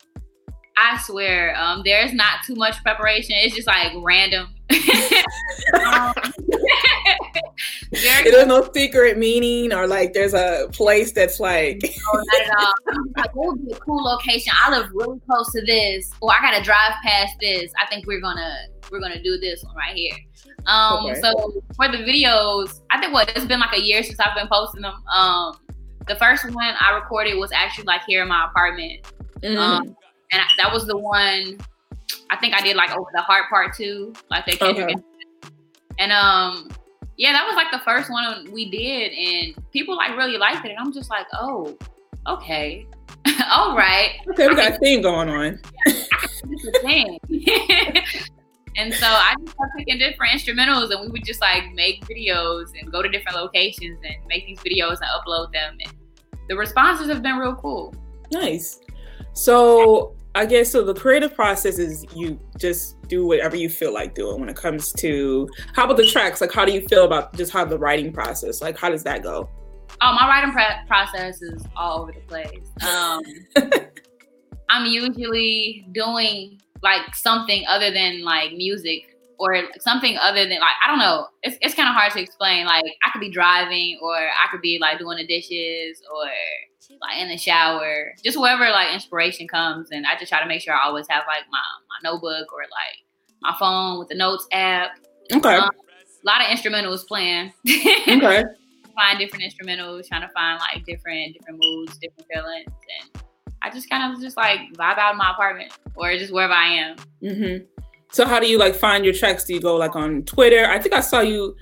I 0.78 0.98
swear, 1.00 1.56
um, 1.57 1.81
there's 1.86 2.13
not 2.13 2.39
too 2.45 2.56
much 2.56 2.81
preparation. 2.83 3.36
It's 3.38 3.56
just 3.56 3.68
like 3.68 3.92
random. 4.01 4.48
um, 5.86 6.13
there's 7.92 8.48
no 8.48 8.69
secret 8.74 9.18
meaning 9.18 9.74
or 9.74 9.88
like 9.88 10.13
there's 10.13 10.33
a 10.33 10.68
place 10.72 11.12
that's 11.12 11.39
like 11.39 11.81
no, 11.83 12.19
not 12.19 12.42
at 12.42 12.60
all. 12.60 12.74
Like, 13.18 13.36
what 13.36 13.48
would 13.50 13.66
be 13.66 13.74
a 13.74 13.80
cool 13.80 14.04
location? 14.04 14.54
I 14.63 14.72
live 14.72 14.89
really 14.94 15.19
close 15.30 15.51
to 15.54 15.62
this, 15.66 16.12
or 16.22 16.31
I 16.31 16.42
gotta 16.42 16.63
drive 16.63 16.94
past 17.04 17.36
this. 17.39 17.72
I 17.81 17.88
think 17.88 18.07
we're 18.07 18.22
gonna 18.22 18.56
we're 18.92 19.00
gonna 19.00 19.22
do 19.22 19.38
this 19.38 19.63
one 19.63 19.75
right 19.75 19.95
here. 19.95 20.16
Um, 20.66 21.06
okay. 21.06 21.22
so 21.22 21.62
for 21.75 21.88
the 21.88 21.98
videos, 21.98 22.82
I 22.91 23.00
think 23.00 23.13
what 23.13 23.29
it's 23.36 23.46
been 23.46 23.60
like 23.60 23.74
a 23.74 23.82
year 23.82 24.03
since 24.03 24.20
I've 24.20 24.36
been 24.36 24.48
posting 24.48 24.82
them. 24.82 24.96
Um, 25.13 25.58
the 26.08 26.15
first 26.15 26.46
one 26.51 26.74
I 26.79 26.96
recorded 26.96 27.38
was 27.38 27.51
actually 27.51 27.86
like 27.86 28.01
here 28.06 28.22
in 28.22 28.27
my 28.27 28.46
apartment. 28.46 29.01
Mm-hmm. 29.41 29.58
Um, 29.58 29.96
and 30.32 30.41
I, 30.41 30.46
that 30.58 30.72
was 30.72 30.86
the 30.86 30.98
one 30.98 31.58
I 32.29 32.38
think 32.38 32.56
I 32.56 32.62
did 32.62 32.75
like 32.75 32.91
over 32.91 33.10
the 33.13 33.22
heart 33.22 33.50
part 33.50 33.75
too, 33.75 34.13
like 34.29 34.46
they 34.46 34.58
okay. 34.62 34.96
and 36.00 36.12
um 36.12 36.70
yeah, 37.22 37.34
that 37.34 37.46
was 37.46 37.56
like 37.56 37.70
the 37.72 37.78
first 37.86 38.10
one 38.10 38.51
we 38.51 38.72
did, 38.72 39.12
and 39.12 39.72
people 39.72 39.96
like 39.96 40.18
really 40.18 40.40
liked 40.40 40.66
it, 40.66 40.72
and 40.72 40.80
I'm 40.80 40.92
just 40.92 41.12
like, 41.12 41.28
oh, 41.34 41.78
okay, 42.28 42.88
all 43.51 43.78
right, 43.78 44.13
okay, 44.32 44.48
we 44.48 44.56
got 44.56 44.72
a 44.72 44.78
thing 44.80 45.04
going 45.04 45.30
on. 45.30 45.62
A 46.44 46.80
thing. 46.80 47.20
and 48.78 48.92
so 48.96 49.06
I 49.06 49.36
just 49.40 49.54
started 49.54 49.72
picking 49.78 50.00
different 50.00 50.34
instrumentals, 50.34 50.90
and 50.90 51.01
we 51.01 51.10
would 51.10 51.24
just 51.24 51.42
like 51.42 51.72
make 51.75 52.04
videos 52.08 52.70
and 52.80 52.92
go 52.92 53.04
to 53.04 53.10
different 53.10 53.38
locations 53.38 54.00
and 54.04 54.16
make 54.28 54.48
these 54.48 54.58
videos 54.58 54.98
and 54.98 55.10
upload 55.16 55.54
them, 55.54 55.78
and 55.80 55.94
the 56.50 56.58
responses 56.58 57.08
have 57.08 57.22
been 57.22 57.38
real 57.38 57.54
cool. 57.54 57.94
Nice. 58.32 58.80
So 59.34 60.16
I 60.34 60.48
guess 60.48 60.72
so. 60.72 60.84
The 60.84 60.96
creative 60.96 61.36
process 61.36 61.78
is 61.78 62.04
you 62.16 62.40
just 62.58 62.96
do 63.12 63.25
whatever 63.25 63.58
you 63.58 63.68
feel 63.68 63.94
like 63.94 64.15
doing 64.15 64.39
when 64.39 64.48
it 64.48 64.56
comes 64.56 64.94
to 64.94 65.48
how 65.75 65.84
about 65.84 65.98
the 65.98 66.08
tracks? 66.08 66.39
Like, 66.39 66.53
how 66.53 66.63
do 66.63 66.72
you 66.72 66.88
feel 66.88 67.03
about 67.03 67.34
just 67.36 67.51
how 67.51 67.65
the 67.65 67.77
writing 67.77 68.13
process? 68.13 68.62
Like, 68.62 68.77
how 68.77 68.89
does 68.89 69.03
that 69.03 69.22
go? 69.22 69.50
Oh, 70.00 70.18
my 70.20 70.27
writing 70.30 70.53
pre- 70.53 70.88
process 70.88 71.41
is 71.41 71.62
all 71.75 72.01
over 72.01 72.13
the 72.13 72.22
place. 72.22 72.70
Um, 72.89 73.22
I'm 74.70 74.86
usually 74.86 75.86
doing 75.91 76.62
like 76.82 77.13
something 77.13 77.65
other 77.68 77.91
than 77.91 78.24
like 78.24 78.53
music 78.53 79.18
or 79.38 79.62
something 79.80 80.18
other 80.18 80.48
than 80.48 80.62
like 80.62 80.75
I 80.86 80.89
don't 80.89 81.00
know. 81.00 81.27
It's 81.44 81.58
it's 81.62 81.75
kind 81.75 81.89
of 81.89 81.96
hard 81.96 82.13
to 82.13 82.22
explain. 82.22 82.65
Like 82.65 82.86
I 83.03 83.10
could 83.12 83.20
be 83.20 83.30
driving 83.30 84.00
or 84.01 84.15
I 84.15 84.50
could 84.50 84.62
be 84.62 84.80
like 84.80 85.00
doing 85.00 85.18
the 85.18 85.27
dishes 85.27 86.01
or 86.15 86.30
like 87.01 87.17
in 87.20 87.29
the 87.29 87.38
shower, 87.38 88.13
just 88.24 88.39
wherever 88.39 88.70
like 88.70 88.93
inspiration 88.93 89.48
comes. 89.48 89.89
And 89.91 90.05
I 90.05 90.17
just 90.17 90.29
try 90.29 90.41
to 90.41 90.48
make 90.48 90.62
sure 90.62 90.74
I 90.74 90.86
always 90.86 91.08
have 91.10 91.24
like 91.27 91.43
my, 91.51 91.60
my 91.89 92.10
notebook 92.10 92.53
or 92.53 92.62
like 92.62 93.05
my 93.41 93.55
phone 93.60 94.00
with 94.00 94.08
the 94.08 94.15
notes 94.15 94.48
app. 94.51 94.91
Okay. 95.34 95.55
Um, 95.55 95.70
a 96.24 96.25
lot 96.25 96.41
of 96.41 96.48
instrumentals 96.48 97.08
playing. 97.08 97.51
okay. 97.67 98.43
find 98.96 99.20
different 99.20 99.43
instrumentals, 99.43 100.08
trying 100.08 100.22
to 100.22 100.29
find 100.29 100.60
like 100.60 100.86
different 100.86 101.34
different 101.34 101.60
moods, 101.60 101.98
different 101.98 102.27
feelings, 102.31 102.67
and 102.67 103.24
I 103.62 103.70
just 103.70 103.89
kind 103.89 104.13
of 104.13 104.22
just 104.22 104.38
like 104.38 104.60
vibe 104.74 104.98
out 104.98 105.13
in 105.13 105.17
my 105.17 105.31
apartment 105.31 105.74
or 105.96 106.15
just 106.17 106.34
wherever 106.34 106.53
I 106.53 106.67
am. 106.67 106.96
Mm-hmm. 107.24 107.65
So 108.12 108.25
how 108.25 108.39
do 108.39 108.48
you 108.48 108.58
like 108.58 108.75
find 108.75 109.05
your 109.05 109.13
tracks? 109.13 109.46
Do 109.46 109.53
you 109.53 109.62
go 109.62 109.75
like 109.75 109.96
on 109.96 110.24
Twitter? 110.24 110.65
I 110.65 110.79
think 110.79 110.93
I 110.93 111.00
saw 111.00 111.22
you 111.22 111.55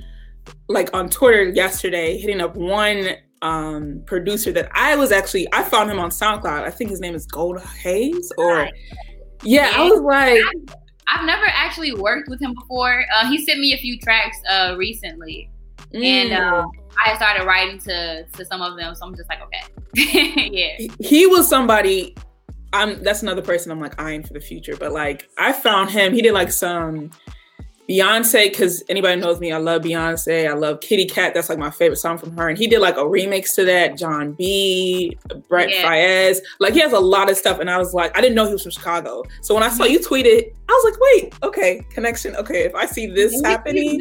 like 0.67 0.93
on 0.93 1.09
Twitter 1.09 1.43
yesterday 1.43 2.17
hitting 2.17 2.41
up 2.41 2.55
one 2.55 3.09
um, 3.41 4.01
producer 4.05 4.51
that 4.51 4.69
I 4.73 4.95
was 4.95 5.11
actually 5.11 5.47
I 5.53 5.63
found 5.63 5.89
him 5.89 5.99
on 5.99 6.09
SoundCloud. 6.09 6.63
I 6.63 6.69
think 6.69 6.89
his 6.89 6.99
name 6.99 7.15
is 7.15 7.25
Gold 7.25 7.61
Hayes 7.61 8.31
or 8.37 8.69
yeah, 9.43 9.71
I 9.75 9.89
was 9.89 10.01
like 10.01 10.75
I've 11.09 11.25
never 11.25 11.45
actually 11.47 11.93
worked 11.93 12.29
with 12.29 12.41
him 12.41 12.53
before. 12.53 13.03
Uh, 13.15 13.27
he 13.27 13.43
sent 13.43 13.59
me 13.59 13.73
a 13.73 13.77
few 13.77 13.99
tracks 13.99 14.37
uh, 14.49 14.75
recently, 14.77 15.49
mm. 15.93 16.03
and 16.03 16.33
uh, 16.33 16.65
I 17.03 17.15
started 17.15 17.45
writing 17.45 17.79
to 17.79 18.25
to 18.25 18.45
some 18.45 18.61
of 18.61 18.77
them. 18.77 18.93
So 18.95 19.05
I'm 19.05 19.15
just 19.15 19.29
like, 19.29 19.39
okay, 19.41 20.49
yeah. 20.51 20.87
He 20.99 21.25
was 21.25 21.47
somebody. 21.47 22.15
I'm. 22.73 23.01
That's 23.03 23.23
another 23.23 23.41
person 23.41 23.71
I'm 23.71 23.79
like 23.79 23.99
eyeing 23.99 24.23
for 24.23 24.33
the 24.33 24.39
future. 24.39 24.75
But 24.77 24.91
like, 24.91 25.27
I 25.37 25.51
found 25.51 25.89
him. 25.89 26.13
He 26.13 26.21
did 26.21 26.33
like 26.33 26.51
some 26.51 27.09
Beyonce, 27.89 28.51
because 28.51 28.83
anybody 28.87 29.19
knows 29.19 29.39
me, 29.39 29.51
I 29.51 29.57
love 29.57 29.81
Beyonce. 29.81 30.47
I 30.47 30.53
love 30.53 30.79
Kitty 30.79 31.07
Kat. 31.07 31.33
That's 31.33 31.49
like 31.49 31.57
my 31.57 31.71
favorite 31.71 31.97
song 31.97 32.19
from 32.19 32.37
her. 32.37 32.47
And 32.47 32.55
he 32.57 32.67
did 32.67 32.81
like 32.81 32.97
a 32.97 33.01
remix 33.01 33.55
to 33.55 33.65
that. 33.65 33.97
John 33.97 34.33
B, 34.33 35.17
Brent 35.47 35.71
yeah. 35.71 36.33
Like 36.59 36.73
he 36.73 36.81
has 36.81 36.93
a 36.93 36.99
lot 36.99 37.31
of 37.31 37.37
stuff. 37.37 37.59
And 37.59 37.67
I 37.67 37.79
was 37.79 37.95
like, 37.95 38.15
I 38.15 38.21
didn't 38.21 38.35
know 38.35 38.45
he 38.45 38.53
was 38.53 38.61
from 38.61 38.71
Chicago. 38.71 39.23
So 39.41 39.55
when 39.55 39.63
I 39.63 39.69
saw 39.69 39.85
mm-hmm. 39.85 39.93
you 39.93 40.03
tweet 40.03 40.27
it, 40.27 40.55
I 40.69 40.71
was 40.71 40.91
like, 40.91 41.01
wait, 41.01 41.33
okay, 41.41 41.81
connection. 41.89 42.35
Okay, 42.35 42.63
if 42.63 42.75
I 42.75 42.85
see 42.85 43.07
this 43.07 43.41
happening, 43.43 43.99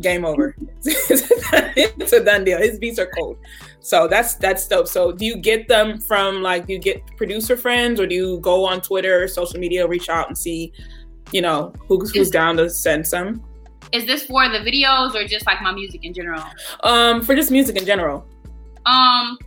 game 0.00 0.26
over. 0.26 0.54
it's 0.84 2.12
a 2.12 2.22
done 2.22 2.44
deal. 2.44 2.58
His 2.58 2.78
beats 2.78 2.98
are 2.98 3.10
cold. 3.16 3.38
So 3.80 4.06
that's 4.06 4.34
that's 4.34 4.68
dope. 4.68 4.88
So 4.88 5.12
do 5.12 5.24
you 5.24 5.36
get 5.36 5.68
them 5.68 6.00
from 6.00 6.42
like 6.42 6.66
do 6.66 6.74
you 6.74 6.78
get 6.78 7.04
producer 7.16 7.56
friends 7.56 7.98
or 7.98 8.06
do 8.06 8.14
you 8.14 8.40
go 8.40 8.66
on 8.66 8.80
Twitter, 8.82 9.26
social 9.26 9.58
media, 9.58 9.86
reach 9.86 10.08
out 10.08 10.28
and 10.28 10.36
see 10.36 10.72
you 11.32 11.40
know, 11.40 11.72
who's, 11.88 12.14
who's 12.14 12.30
down 12.30 12.56
to 12.58 12.68
send 12.70 13.06
some. 13.06 13.42
Is 13.92 14.06
this 14.06 14.24
for 14.24 14.48
the 14.48 14.58
videos 14.58 15.14
or 15.14 15.26
just 15.26 15.46
like 15.46 15.60
my 15.60 15.72
music 15.72 16.04
in 16.04 16.14
general? 16.14 16.42
Um, 16.82 17.22
for 17.22 17.34
just 17.34 17.50
music 17.50 17.76
in 17.76 17.84
general. 17.84 18.26
Um, 18.86 19.38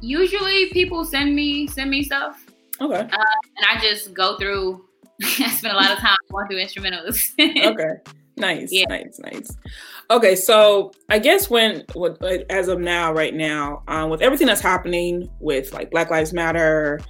usually 0.00 0.70
people 0.70 1.04
send 1.04 1.34
me 1.34 1.66
send 1.66 1.90
me 1.90 2.02
stuff. 2.02 2.44
Okay. 2.80 3.00
Uh, 3.00 3.06
and 3.06 3.66
I 3.70 3.80
just 3.80 4.12
go 4.12 4.36
through. 4.36 4.84
I 5.22 5.50
spend 5.50 5.74
a 5.74 5.76
lot 5.76 5.92
of 5.92 5.98
time 5.98 6.16
going 6.30 6.46
through 6.48 6.62
instrumentals. 6.62 7.20
okay. 7.40 8.12
Nice. 8.36 8.72
Yeah. 8.72 8.86
Nice. 8.88 9.18
Nice. 9.20 9.56
Okay, 10.10 10.36
so 10.36 10.92
I 11.08 11.18
guess 11.18 11.48
when, 11.48 11.84
with, 11.94 12.20
as 12.50 12.68
of 12.68 12.78
now, 12.78 13.12
right 13.12 13.32
now, 13.32 13.82
um, 13.88 14.10
with 14.10 14.20
everything 14.20 14.46
that's 14.46 14.60
happening 14.60 15.30
with 15.40 15.72
like 15.72 15.90
Black 15.90 16.10
Lives 16.10 16.32
Matter 16.32 17.00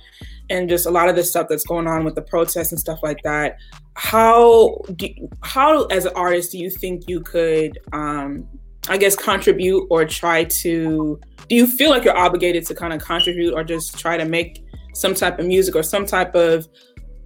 and 0.50 0.68
just 0.68 0.86
a 0.86 0.90
lot 0.90 1.08
of 1.08 1.16
the 1.16 1.24
stuff 1.24 1.46
that's 1.48 1.64
going 1.64 1.86
on 1.86 2.04
with 2.04 2.14
the 2.14 2.22
protests 2.22 2.70
and 2.70 2.80
stuff 2.80 2.98
like 3.02 3.22
that 3.22 3.56
how 3.96 4.76
do 4.96 5.08
how 5.42 5.84
as 5.86 6.04
an 6.04 6.12
artist 6.16 6.52
do 6.52 6.58
you 6.58 6.70
think 6.70 7.08
you 7.08 7.20
could 7.20 7.78
um 7.92 8.46
i 8.88 8.96
guess 8.96 9.14
contribute 9.14 9.86
or 9.90 10.04
try 10.04 10.44
to 10.44 11.18
do 11.48 11.54
you 11.54 11.66
feel 11.66 11.90
like 11.90 12.04
you're 12.04 12.16
obligated 12.16 12.66
to 12.66 12.74
kind 12.74 12.92
of 12.92 13.00
contribute 13.00 13.54
or 13.54 13.62
just 13.62 13.98
try 13.98 14.16
to 14.16 14.24
make 14.24 14.64
some 14.94 15.14
type 15.14 15.38
of 15.38 15.46
music 15.46 15.74
or 15.74 15.82
some 15.82 16.06
type 16.06 16.34
of 16.34 16.68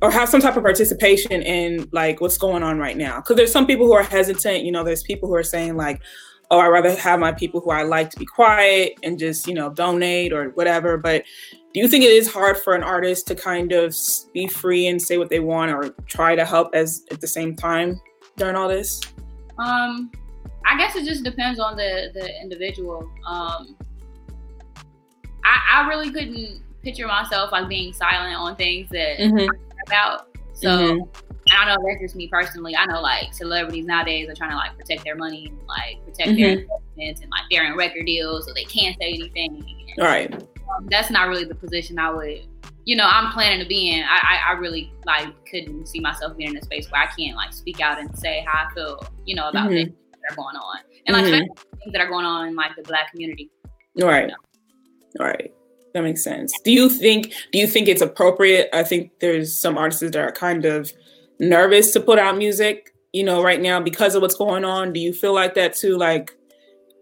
or 0.01 0.11
have 0.11 0.29
some 0.29 0.41
type 0.41 0.57
of 0.57 0.63
participation 0.63 1.43
in 1.43 1.89
like 1.93 2.21
what's 2.21 2.39
going 2.39 2.63
on 2.63 2.79
right 2.79 2.97
now? 2.97 3.17
Because 3.17 3.35
there's 3.37 3.51
some 3.51 3.67
people 3.67 3.87
who 3.87 3.95
are 3.95 4.03
hesitant 4.03 4.65
you 4.65 4.73
know 4.73 4.85
there's 4.85 5.03
people 5.03 5.29
who 5.29 5.35
are 5.35 5.43
saying 5.43 5.77
like 5.77 6.01
oh 6.51 6.59
i'd 6.59 6.69
rather 6.69 6.95
have 6.97 7.21
my 7.21 7.33
people 7.33 7.61
who 7.61 7.71
i 7.71 7.83
like 7.83 8.11
to 8.11 8.19
be 8.19 8.27
quiet 8.27 8.95
and 9.03 9.19
just 9.19 9.47
you 9.47 9.55
know 9.55 9.71
donate 9.71 10.33
or 10.33 10.51
whatever 10.51 10.97
but 10.97 11.23
do 11.75 11.81
you 11.81 11.89
think 11.89 12.05
it 12.05 12.11
is 12.11 12.31
hard 12.31 12.57
for 12.57 12.75
an 12.75 12.83
artist 12.83 13.27
to 13.27 13.35
kind 13.35 13.73
of 13.73 13.95
be 14.33 14.47
free 14.47 14.87
and 14.87 15.01
say 15.01 15.19
what 15.19 15.29
they 15.29 15.41
want 15.41 15.71
or 15.71 15.91
try 16.07 16.35
to 16.35 16.45
help 16.45 16.75
as 16.75 17.05
at 17.11 17.21
the 17.21 17.27
same 17.27 17.55
time 17.55 18.01
during 18.37 18.57
all 18.57 18.69
this 18.69 19.01
um 19.59 20.11
i 20.67 20.77
guess 20.77 20.97
it 20.97 21.05
just 21.05 21.25
depends 21.25 21.61
on 21.61 21.77
the 21.77 22.11
the 22.15 22.41
individual 22.41 23.11
um 23.27 23.77
i 25.45 25.59
i 25.73 25.89
really 25.89 26.11
couldn't 26.11 26.63
picture 26.83 27.07
myself 27.07 27.53
like 27.53 27.69
being 27.69 27.93
silent 27.93 28.35
on 28.37 28.55
things 28.57 28.89
that 28.91 29.19
mm-hmm. 29.19 29.39
i 29.39 29.47
about 29.87 30.29
so 30.55 30.69
mm-hmm. 30.69 31.25
I 31.51 31.65
know 31.65 31.83
that's 31.87 32.01
just 32.03 32.15
me 32.15 32.29
personally. 32.29 32.77
I 32.77 32.85
know 32.85 33.01
like 33.01 33.33
celebrities 33.33 33.87
nowadays 33.87 34.29
are 34.29 34.35
trying 34.35 34.51
to 34.51 34.57
like 34.57 34.77
protect 34.77 35.03
their 35.03 35.17
money 35.17 35.47
and 35.47 35.59
like 35.67 36.05
protect 36.05 36.31
mm-hmm. 36.31 36.41
their 36.41 36.51
investments 36.59 37.21
and 37.23 37.31
like 37.31 37.43
they're 37.51 37.65
in 37.65 37.75
record 37.75 38.05
deals 38.05 38.45
so 38.47 38.53
they 38.53 38.65
can't 38.65 38.95
say 39.01 39.15
anything. 39.15 39.65
And, 39.97 40.05
right 40.05 40.58
that's 40.91 41.11
not 41.11 41.29
really 41.29 41.45
the 41.45 41.55
position 41.55 41.99
I 41.99 42.11
would, 42.11 42.47
you 42.85 42.97
know, 42.97 43.07
I'm 43.07 43.33
planning 43.33 43.61
to 43.61 43.69
be 43.69 43.91
in. 43.91 44.03
I, 44.03 44.19
I, 44.23 44.51
I, 44.51 44.53
really 44.53 44.93
like 45.05 45.29
couldn't 45.51 45.87
see 45.87 46.01
myself 46.01 46.37
being 46.37 46.51
in 46.51 46.57
a 46.57 46.63
space 46.63 46.91
where 46.91 47.03
I 47.03 47.07
can't 47.07 47.37
like 47.37 47.53
speak 47.53 47.81
out 47.81 48.01
and 48.01 48.17
say 48.19 48.45
how 48.47 48.67
I 48.67 48.75
feel, 48.75 49.07
you 49.27 49.35
know, 49.35 49.49
about 49.49 49.67
mm-hmm. 49.67 49.75
things 49.75 49.93
that 50.11 50.33
are 50.33 50.37
going 50.37 50.57
on 50.57 50.79
and 51.07 51.17
like 51.17 51.27
mm-hmm. 51.27 51.79
things 51.79 51.93
that 51.93 52.01
are 52.01 52.09
going 52.09 52.25
on 52.25 52.49
in 52.49 52.55
like 52.55 52.75
the 52.77 52.83
black 52.83 53.11
community. 53.11 53.51
Right. 53.97 54.23
You 54.23 54.29
know? 54.29 55.25
Right. 55.25 55.53
That 55.93 56.03
makes 56.03 56.23
sense. 56.23 56.53
Do 56.65 56.73
you 56.73 56.89
think 56.89 57.33
do 57.53 57.59
you 57.59 57.67
think 57.67 57.89
it's 57.89 58.03
appropriate? 58.03 58.69
I 58.73 58.85
think 58.85 59.11
there's 59.21 59.55
some 59.55 59.77
artists 59.77 60.01
that 60.03 60.17
are 60.17 60.33
kind 60.33 60.65
of 60.65 60.93
nervous 61.39 61.93
to 61.93 62.01
put 62.01 62.19
out 62.19 62.37
music, 62.37 62.95
you 63.13 63.25
know, 63.25 63.43
right 63.43 63.61
now 63.61 63.81
because 63.81 64.15
of 64.15 64.23
what's 64.23 64.35
going 64.35 64.65
on. 64.65 64.93
Do 64.93 65.01
you 65.01 65.13
feel 65.13 65.35
like 65.35 65.55
that 65.55 65.75
too? 65.75 65.97
Like, 65.97 66.35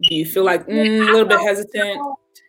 do 0.02 0.14
you 0.14 0.26
feel 0.26 0.44
like 0.44 0.66
mm, 0.66 1.08
a 1.08 1.12
little 1.12 1.28
bit 1.28 1.40
hesitant? 1.40 2.00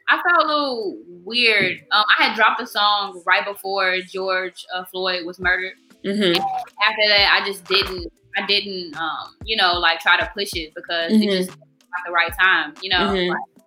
I 0.10 0.22
felt 0.22 0.44
a 0.44 0.48
little 0.48 0.98
weird. 1.26 1.80
Um, 1.92 2.06
I 2.18 2.24
had 2.24 2.36
dropped 2.36 2.62
a 2.62 2.68
song 2.68 3.22
right 3.26 3.46
before 3.46 3.98
George 4.08 4.66
uh, 4.74 4.86
Floyd 4.86 5.26
was 5.26 5.40
murdered. 5.40 5.74
Mm-hmm. 6.06 6.40
after 6.42 7.08
that, 7.08 7.40
I 7.42 7.46
just 7.46 7.66
didn't. 7.66 8.12
I 8.38 8.46
didn't, 8.46 8.96
um, 8.96 9.36
you 9.44 9.58
know, 9.58 9.80
like 9.80 10.00
try 10.00 10.16
to 10.20 10.30
push 10.34 10.52
it 10.54 10.72
because 10.76 11.12
mm-hmm. 11.12 11.24
it 11.24 11.38
just 11.38 11.50
at 11.50 12.06
the 12.06 12.12
right 12.12 12.32
time. 12.40 12.76
You 12.84 12.92
know, 12.92 13.10
mm-hmm. 13.10 13.32
like, 13.32 13.66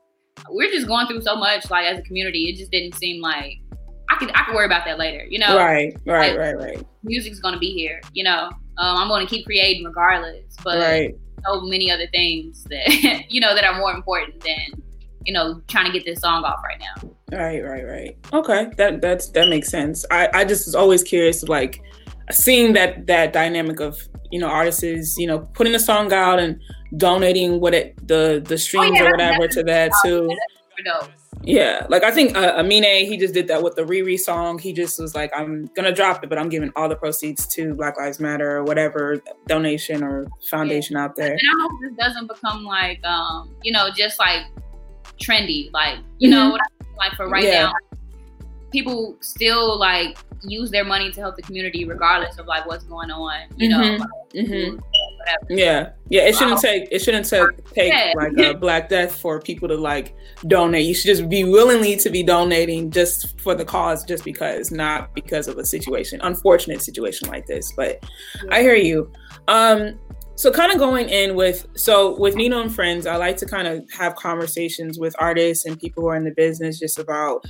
we're 0.48 0.70
just 0.70 0.86
going 0.86 1.08
through 1.08 1.22
so 1.22 1.34
much, 1.34 1.68
like 1.70 1.86
as 1.86 1.98
a 1.98 2.02
community. 2.02 2.48
It 2.48 2.56
just 2.56 2.70
didn't 2.70 2.94
seem 2.94 3.20
like 3.20 3.58
I 4.08 4.16
could. 4.16 4.30
I 4.34 4.44
could 4.44 4.54
worry 4.54 4.66
about 4.66 4.84
that 4.86 4.98
later. 4.98 5.24
You 5.28 5.40
know, 5.40 5.56
right, 5.56 5.94
right, 6.06 6.36
like, 6.36 6.38
right, 6.38 6.56
right. 6.56 6.86
Music's 7.02 7.40
gonna 7.40 7.58
be 7.58 7.72
here. 7.72 8.00
You 8.12 8.24
know, 8.24 8.48
um, 8.78 8.96
I'm 8.96 9.08
gonna 9.08 9.26
keep 9.26 9.44
creating 9.44 9.84
regardless. 9.84 10.54
But 10.62 10.78
right. 10.78 11.14
so 11.46 11.62
many 11.62 11.90
other 11.90 12.06
things 12.06 12.64
that 12.64 13.24
you 13.28 13.40
know 13.40 13.54
that 13.54 13.64
are 13.64 13.76
more 13.78 13.92
important 13.92 14.40
than 14.40 14.82
you 15.26 15.32
know, 15.32 15.60
trying 15.68 15.86
to 15.86 15.92
get 15.92 16.04
this 16.04 16.20
song 16.20 16.44
off 16.44 16.60
right 16.64 16.80
now. 16.80 17.10
Right, 17.36 17.62
right, 17.62 17.86
right. 17.86 18.16
Okay, 18.32 18.70
that 18.76 19.00
that's 19.00 19.28
that 19.30 19.48
makes 19.48 19.68
sense. 19.68 20.04
I 20.10 20.28
I 20.32 20.44
just 20.44 20.66
was 20.66 20.74
always 20.74 21.02
curious, 21.02 21.42
like 21.44 21.80
seeing 22.30 22.72
that 22.74 23.06
that 23.06 23.32
dynamic 23.32 23.80
of 23.80 24.00
you 24.30 24.40
know 24.40 24.48
artists 24.48 24.82
is 24.82 25.16
you 25.18 25.26
know 25.26 25.40
putting 25.54 25.74
a 25.74 25.78
song 25.78 26.12
out 26.12 26.38
and 26.38 26.60
donating 26.96 27.60
what 27.60 27.74
it 27.74 27.96
the 28.06 28.42
the 28.44 28.58
streams 28.58 28.98
oh, 28.98 29.02
yeah, 29.02 29.08
or 29.08 29.10
whatever 29.12 29.48
to 29.48 29.62
that 29.62 29.92
too. 30.04 30.28
Yeah, 31.42 31.86
like 31.88 32.02
I 32.02 32.10
think 32.10 32.36
uh, 32.36 32.54
Amine, 32.56 33.06
he 33.06 33.16
just 33.16 33.32
did 33.32 33.48
that 33.48 33.62
with 33.62 33.74
the 33.74 33.82
Riri 33.82 34.18
song. 34.18 34.58
He 34.58 34.74
just 34.74 35.00
was 35.00 35.14
like, 35.14 35.30
I'm 35.34 35.70
gonna 35.74 35.92
drop 35.92 36.22
it, 36.22 36.28
but 36.28 36.38
I'm 36.38 36.50
giving 36.50 36.70
all 36.76 36.88
the 36.88 36.96
proceeds 36.96 37.46
to 37.48 37.74
Black 37.74 37.96
Lives 37.98 38.20
Matter 38.20 38.58
or 38.58 38.64
whatever 38.64 39.22
donation 39.46 40.02
or 40.02 40.26
foundation 40.50 40.96
yeah. 40.96 41.04
out 41.04 41.16
there. 41.16 41.32
And 41.32 41.40
I 41.40 41.62
hope 41.62 41.72
this 41.82 41.96
doesn't 41.96 42.26
become 42.26 42.64
like, 42.64 43.02
um, 43.04 43.54
you 43.62 43.72
know, 43.72 43.88
just 43.90 44.18
like 44.18 44.42
trendy. 45.20 45.72
Like, 45.72 45.98
you 46.18 46.30
mm-hmm. 46.30 46.50
know, 46.50 46.58
like 46.96 47.12
for 47.12 47.28
right 47.28 47.44
yeah. 47.44 47.64
now, 47.64 47.72
people 48.70 49.16
still 49.20 49.78
like 49.78 50.18
use 50.42 50.70
their 50.70 50.84
money 50.84 51.10
to 51.10 51.20
help 51.20 51.36
the 51.36 51.42
community 51.42 51.84
regardless 51.84 52.38
of 52.38 52.46
like 52.46 52.66
what's 52.66 52.84
going 52.84 53.10
on. 53.10 53.42
You 53.56 53.68
mm-hmm. 53.68 53.80
know. 53.80 53.96
Like, 53.98 54.46
mm-hmm. 54.46 54.78
Yeah, 55.50 55.90
yeah. 56.08 56.22
It 56.22 56.36
shouldn't 56.36 56.60
take 56.60 56.88
it 56.90 57.00
shouldn't 57.00 57.28
take 57.28 57.72
take 57.72 57.92
yeah. 57.92 58.12
like 58.16 58.36
a 58.38 58.54
Black 58.58 58.88
Death 58.88 59.20
for 59.20 59.40
people 59.40 59.68
to 59.68 59.76
like 59.76 60.16
donate. 60.46 60.86
You 60.86 60.94
should 60.94 61.06
just 61.06 61.28
be 61.28 61.44
willingly 61.44 61.96
to 61.96 62.10
be 62.10 62.22
donating 62.22 62.90
just 62.90 63.38
for 63.40 63.54
the 63.54 63.64
cause, 63.64 64.04
just 64.04 64.24
because, 64.24 64.70
not 64.70 65.14
because 65.14 65.46
of 65.46 65.58
a 65.58 65.64
situation, 65.64 66.20
unfortunate 66.22 66.82
situation 66.82 67.28
like 67.28 67.46
this. 67.46 67.72
But 67.76 68.04
yeah. 68.44 68.54
I 68.54 68.62
hear 68.62 68.74
you. 68.74 69.12
Um, 69.48 69.98
so 70.40 70.50
kind 70.50 70.72
of 70.72 70.78
going 70.78 71.10
in 71.10 71.34
with 71.34 71.66
so 71.74 72.18
with 72.18 72.34
Nino 72.34 72.62
and 72.62 72.74
friends, 72.74 73.06
I 73.06 73.16
like 73.16 73.36
to 73.38 73.46
kind 73.46 73.68
of 73.68 73.84
have 73.92 74.16
conversations 74.16 74.98
with 74.98 75.14
artists 75.18 75.66
and 75.66 75.78
people 75.78 76.02
who 76.02 76.08
are 76.08 76.16
in 76.16 76.24
the 76.24 76.30
business 76.30 76.78
just 76.78 76.98
about 76.98 77.44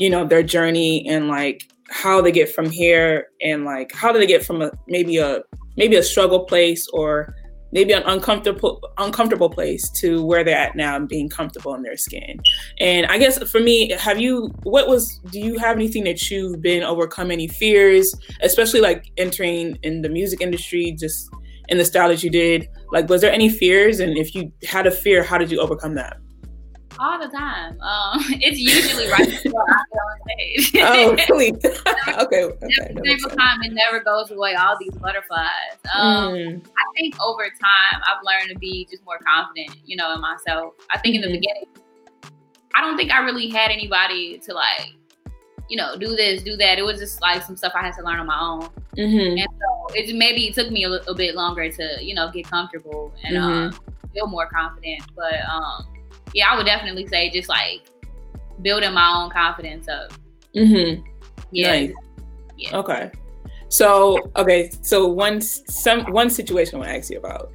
you 0.00 0.10
know 0.10 0.26
their 0.26 0.42
journey 0.42 1.08
and 1.08 1.28
like 1.28 1.62
how 1.88 2.20
they 2.20 2.32
get 2.32 2.52
from 2.52 2.68
here 2.68 3.28
and 3.42 3.64
like 3.64 3.92
how 3.94 4.12
do 4.12 4.18
they 4.18 4.26
get 4.26 4.44
from 4.44 4.60
a 4.60 4.72
maybe 4.88 5.18
a 5.18 5.42
maybe 5.76 5.94
a 5.94 6.02
struggle 6.02 6.46
place 6.46 6.88
or 6.92 7.32
maybe 7.70 7.92
an 7.92 8.02
uncomfortable 8.06 8.80
uncomfortable 8.98 9.48
place 9.48 9.88
to 9.90 10.20
where 10.24 10.42
they're 10.42 10.58
at 10.58 10.74
now 10.74 10.96
and 10.96 11.08
being 11.08 11.28
comfortable 11.28 11.76
in 11.76 11.82
their 11.82 11.96
skin. 11.96 12.40
And 12.80 13.06
I 13.06 13.18
guess 13.18 13.40
for 13.48 13.60
me, 13.60 13.92
have 14.00 14.18
you 14.20 14.52
what 14.64 14.88
was 14.88 15.18
do 15.30 15.38
you 15.38 15.58
have 15.58 15.76
anything 15.76 16.02
that 16.02 16.28
you've 16.28 16.60
been 16.60 16.82
overcome 16.82 17.30
any 17.30 17.46
fears, 17.46 18.12
especially 18.42 18.80
like 18.80 19.12
entering 19.16 19.78
in 19.84 20.02
the 20.02 20.08
music 20.08 20.40
industry, 20.40 20.90
just 20.98 21.30
in 21.68 21.78
the 21.78 21.84
style 21.84 22.08
that 22.08 22.22
you 22.22 22.30
did 22.30 22.68
like 22.92 23.08
was 23.08 23.20
there 23.20 23.32
any 23.32 23.48
fears 23.48 24.00
and 24.00 24.16
if 24.16 24.34
you 24.34 24.52
had 24.64 24.86
a 24.86 24.90
fear 24.90 25.22
how 25.22 25.38
did 25.38 25.50
you 25.50 25.60
overcome 25.60 25.94
that 25.94 26.18
all 26.98 27.18
the 27.18 27.28
time. 27.28 27.80
Um, 27.80 28.20
it's 28.40 28.58
usually 28.58 29.10
right 29.10 29.28
before 29.42 29.64
I 29.68 29.82
go 29.92 29.98
on 29.98 30.18
stage. 30.30 30.72
oh, 30.82 31.16
really? 31.28 31.52
okay. 32.22 32.44
okay 32.44 32.94
Every 32.96 33.18
single 33.18 33.36
time, 33.36 33.62
it 33.62 33.72
never 33.72 34.00
goes 34.00 34.30
away. 34.30 34.54
All 34.54 34.76
these 34.78 34.94
butterflies. 34.94 35.76
Um, 35.94 36.34
mm. 36.34 36.66
I 36.66 36.84
think 36.96 37.20
over 37.20 37.44
time, 37.44 38.00
I've 38.06 38.22
learned 38.24 38.50
to 38.50 38.58
be 38.58 38.86
just 38.90 39.04
more 39.04 39.18
confident, 39.18 39.76
you 39.84 39.96
know, 39.96 40.14
in 40.14 40.20
myself. 40.20 40.74
I 40.92 40.98
think 40.98 41.16
in 41.16 41.20
the 41.22 41.28
mm-hmm. 41.28 41.34
beginning, 41.34 41.64
I 42.74 42.80
don't 42.80 42.96
think 42.96 43.10
I 43.10 43.20
really 43.20 43.48
had 43.48 43.70
anybody 43.70 44.38
to 44.38 44.54
like, 44.54 44.92
you 45.68 45.76
know, 45.76 45.96
do 45.96 46.14
this, 46.14 46.42
do 46.42 46.56
that. 46.56 46.78
It 46.78 46.84
was 46.84 46.98
just 46.98 47.20
like 47.20 47.42
some 47.42 47.56
stuff 47.56 47.72
I 47.74 47.82
had 47.82 47.94
to 47.96 48.04
learn 48.04 48.20
on 48.20 48.26
my 48.26 48.38
own. 48.40 48.70
Mm-hmm. 48.96 49.38
And 49.38 49.48
so 49.58 49.75
it 49.94 50.14
maybe 50.16 50.46
it 50.46 50.54
took 50.54 50.70
me 50.70 50.84
a 50.84 50.88
little 50.88 51.14
bit 51.14 51.34
longer 51.34 51.70
to, 51.70 51.98
you 52.00 52.14
know, 52.14 52.30
get 52.30 52.48
comfortable 52.48 53.14
and 53.24 53.36
mm-hmm. 53.36 53.76
um, 53.76 53.80
feel 54.12 54.26
more 54.26 54.48
confident. 54.48 55.02
But 55.14 55.40
um, 55.48 55.86
yeah, 56.34 56.50
I 56.50 56.56
would 56.56 56.66
definitely 56.66 57.06
say 57.06 57.30
just 57.30 57.48
like 57.48 57.82
building 58.62 58.92
my 58.92 59.12
own 59.16 59.30
confidence 59.30 59.88
up. 59.88 60.12
Mm-hmm. 60.54 61.04
Yeah. 61.50 61.72
Nice. 61.72 61.92
Yeah. 62.56 62.76
Okay. 62.76 63.10
So 63.68 64.30
okay, 64.36 64.70
so 64.82 65.06
one 65.08 65.40
some 65.40 66.10
one 66.12 66.30
situation 66.30 66.76
I 66.76 66.78
want 66.78 66.90
to 66.90 66.96
ask 66.96 67.10
you 67.10 67.18
about 67.18 67.50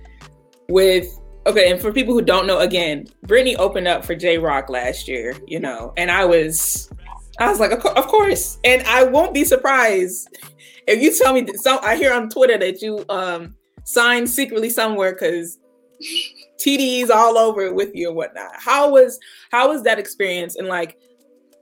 with 0.67 1.07
okay, 1.47 1.71
and 1.71 1.81
for 1.81 1.91
people 1.91 2.13
who 2.13 2.21
don't 2.21 2.45
know, 2.45 2.59
again, 2.59 3.07
Brittany 3.23 3.55
opened 3.55 3.87
up 3.87 4.03
for 4.03 4.13
Jay 4.13 4.37
Rock 4.37 4.69
last 4.69 5.07
year, 5.07 5.35
you 5.47 5.59
know, 5.59 5.93
and 5.97 6.11
I 6.11 6.25
was 6.25 6.91
I 7.39 7.49
was 7.49 7.59
like, 7.59 7.71
of, 7.71 7.85
of 7.85 8.07
course, 8.07 8.59
and 8.63 8.83
I 8.83 9.03
won't 9.03 9.33
be 9.33 9.45
surprised 9.45 10.27
if 10.87 11.01
you 11.01 11.13
tell 11.15 11.33
me 11.33 11.47
some 11.55 11.79
I 11.81 11.95
hear 11.95 12.13
on 12.13 12.29
Twitter 12.29 12.57
that 12.57 12.81
you 12.81 13.05
um 13.09 13.55
signed 13.83 14.29
secretly 14.29 14.69
somewhere 14.69 15.13
because 15.13 15.57
TDs 16.59 17.09
all 17.09 17.37
over 17.37 17.73
with 17.73 17.91
you 17.93 18.07
and 18.07 18.15
whatnot. 18.15 18.51
How 18.55 18.89
was 18.89 19.19
how 19.51 19.69
was 19.69 19.83
that 19.83 19.99
experience? 19.99 20.55
And 20.55 20.67
like, 20.67 20.97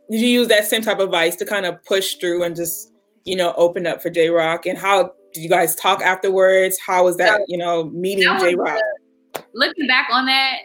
did 0.09 0.21
you 0.21 0.27
use 0.27 0.47
that 0.47 0.65
same 0.65 0.81
type 0.81 0.99
of 0.99 1.05
advice 1.05 1.35
to 1.38 1.45
kind 1.45 1.65
of 1.65 1.83
push 1.85 2.15
through 2.15 2.43
and 2.43 2.55
just 2.55 2.91
you 3.25 3.35
know 3.35 3.53
open 3.57 3.88
up 3.88 4.01
for 4.01 4.09
Jay 4.09 4.29
Rock? 4.29 4.65
And 4.65 4.77
how 4.77 5.13
did 5.33 5.43
you 5.43 5.49
guys 5.49 5.75
talk 5.75 6.01
afterwards? 6.01 6.77
How 6.85 7.03
was 7.05 7.17
that 7.17 7.41
you 7.47 7.57
know 7.57 7.85
meeting 7.85 8.27
Jay 8.39 8.55
Rock? 8.55 8.81
Looking 9.53 9.88
back 9.88 10.09
on 10.11 10.25
that, 10.25 10.57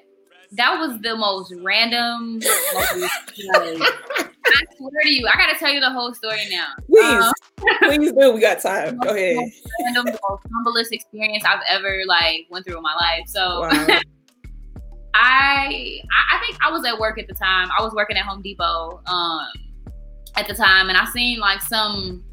that 0.52 0.78
was 0.78 1.00
the 1.00 1.16
most 1.16 1.52
random. 1.62 2.40
I 4.46 4.62
swear 4.76 5.02
to 5.02 5.12
you, 5.12 5.26
I 5.26 5.36
gotta 5.36 5.58
tell 5.58 5.72
you 5.72 5.80
the 5.80 5.90
whole 5.90 6.14
story 6.14 6.46
now. 6.50 6.66
Please, 6.86 7.24
um, 7.24 7.32
please 7.82 8.12
do. 8.12 8.32
We 8.32 8.40
got 8.40 8.60
time. 8.60 8.98
Go 8.98 9.10
ahead. 9.14 9.50
Random, 9.84 10.14
humblest 10.52 10.92
experience 10.92 11.44
I've 11.44 11.62
ever 11.68 12.02
like 12.06 12.46
went 12.50 12.66
through 12.66 12.76
in 12.76 12.82
my 12.82 12.94
life. 12.94 13.26
So. 13.26 13.60
Wow. 13.60 14.00
I 15.14 16.00
I 16.32 16.38
think 16.40 16.58
I 16.64 16.70
was 16.70 16.84
at 16.84 16.98
work 16.98 17.18
at 17.18 17.28
the 17.28 17.34
time. 17.34 17.68
I 17.78 17.82
was 17.82 17.92
working 17.94 18.16
at 18.16 18.24
Home 18.24 18.42
Depot 18.42 19.00
um, 19.06 19.46
at 20.34 20.48
the 20.48 20.54
time, 20.54 20.88
and 20.88 20.98
I 20.98 21.04
seen 21.06 21.38
like 21.38 21.62
some. 21.62 22.24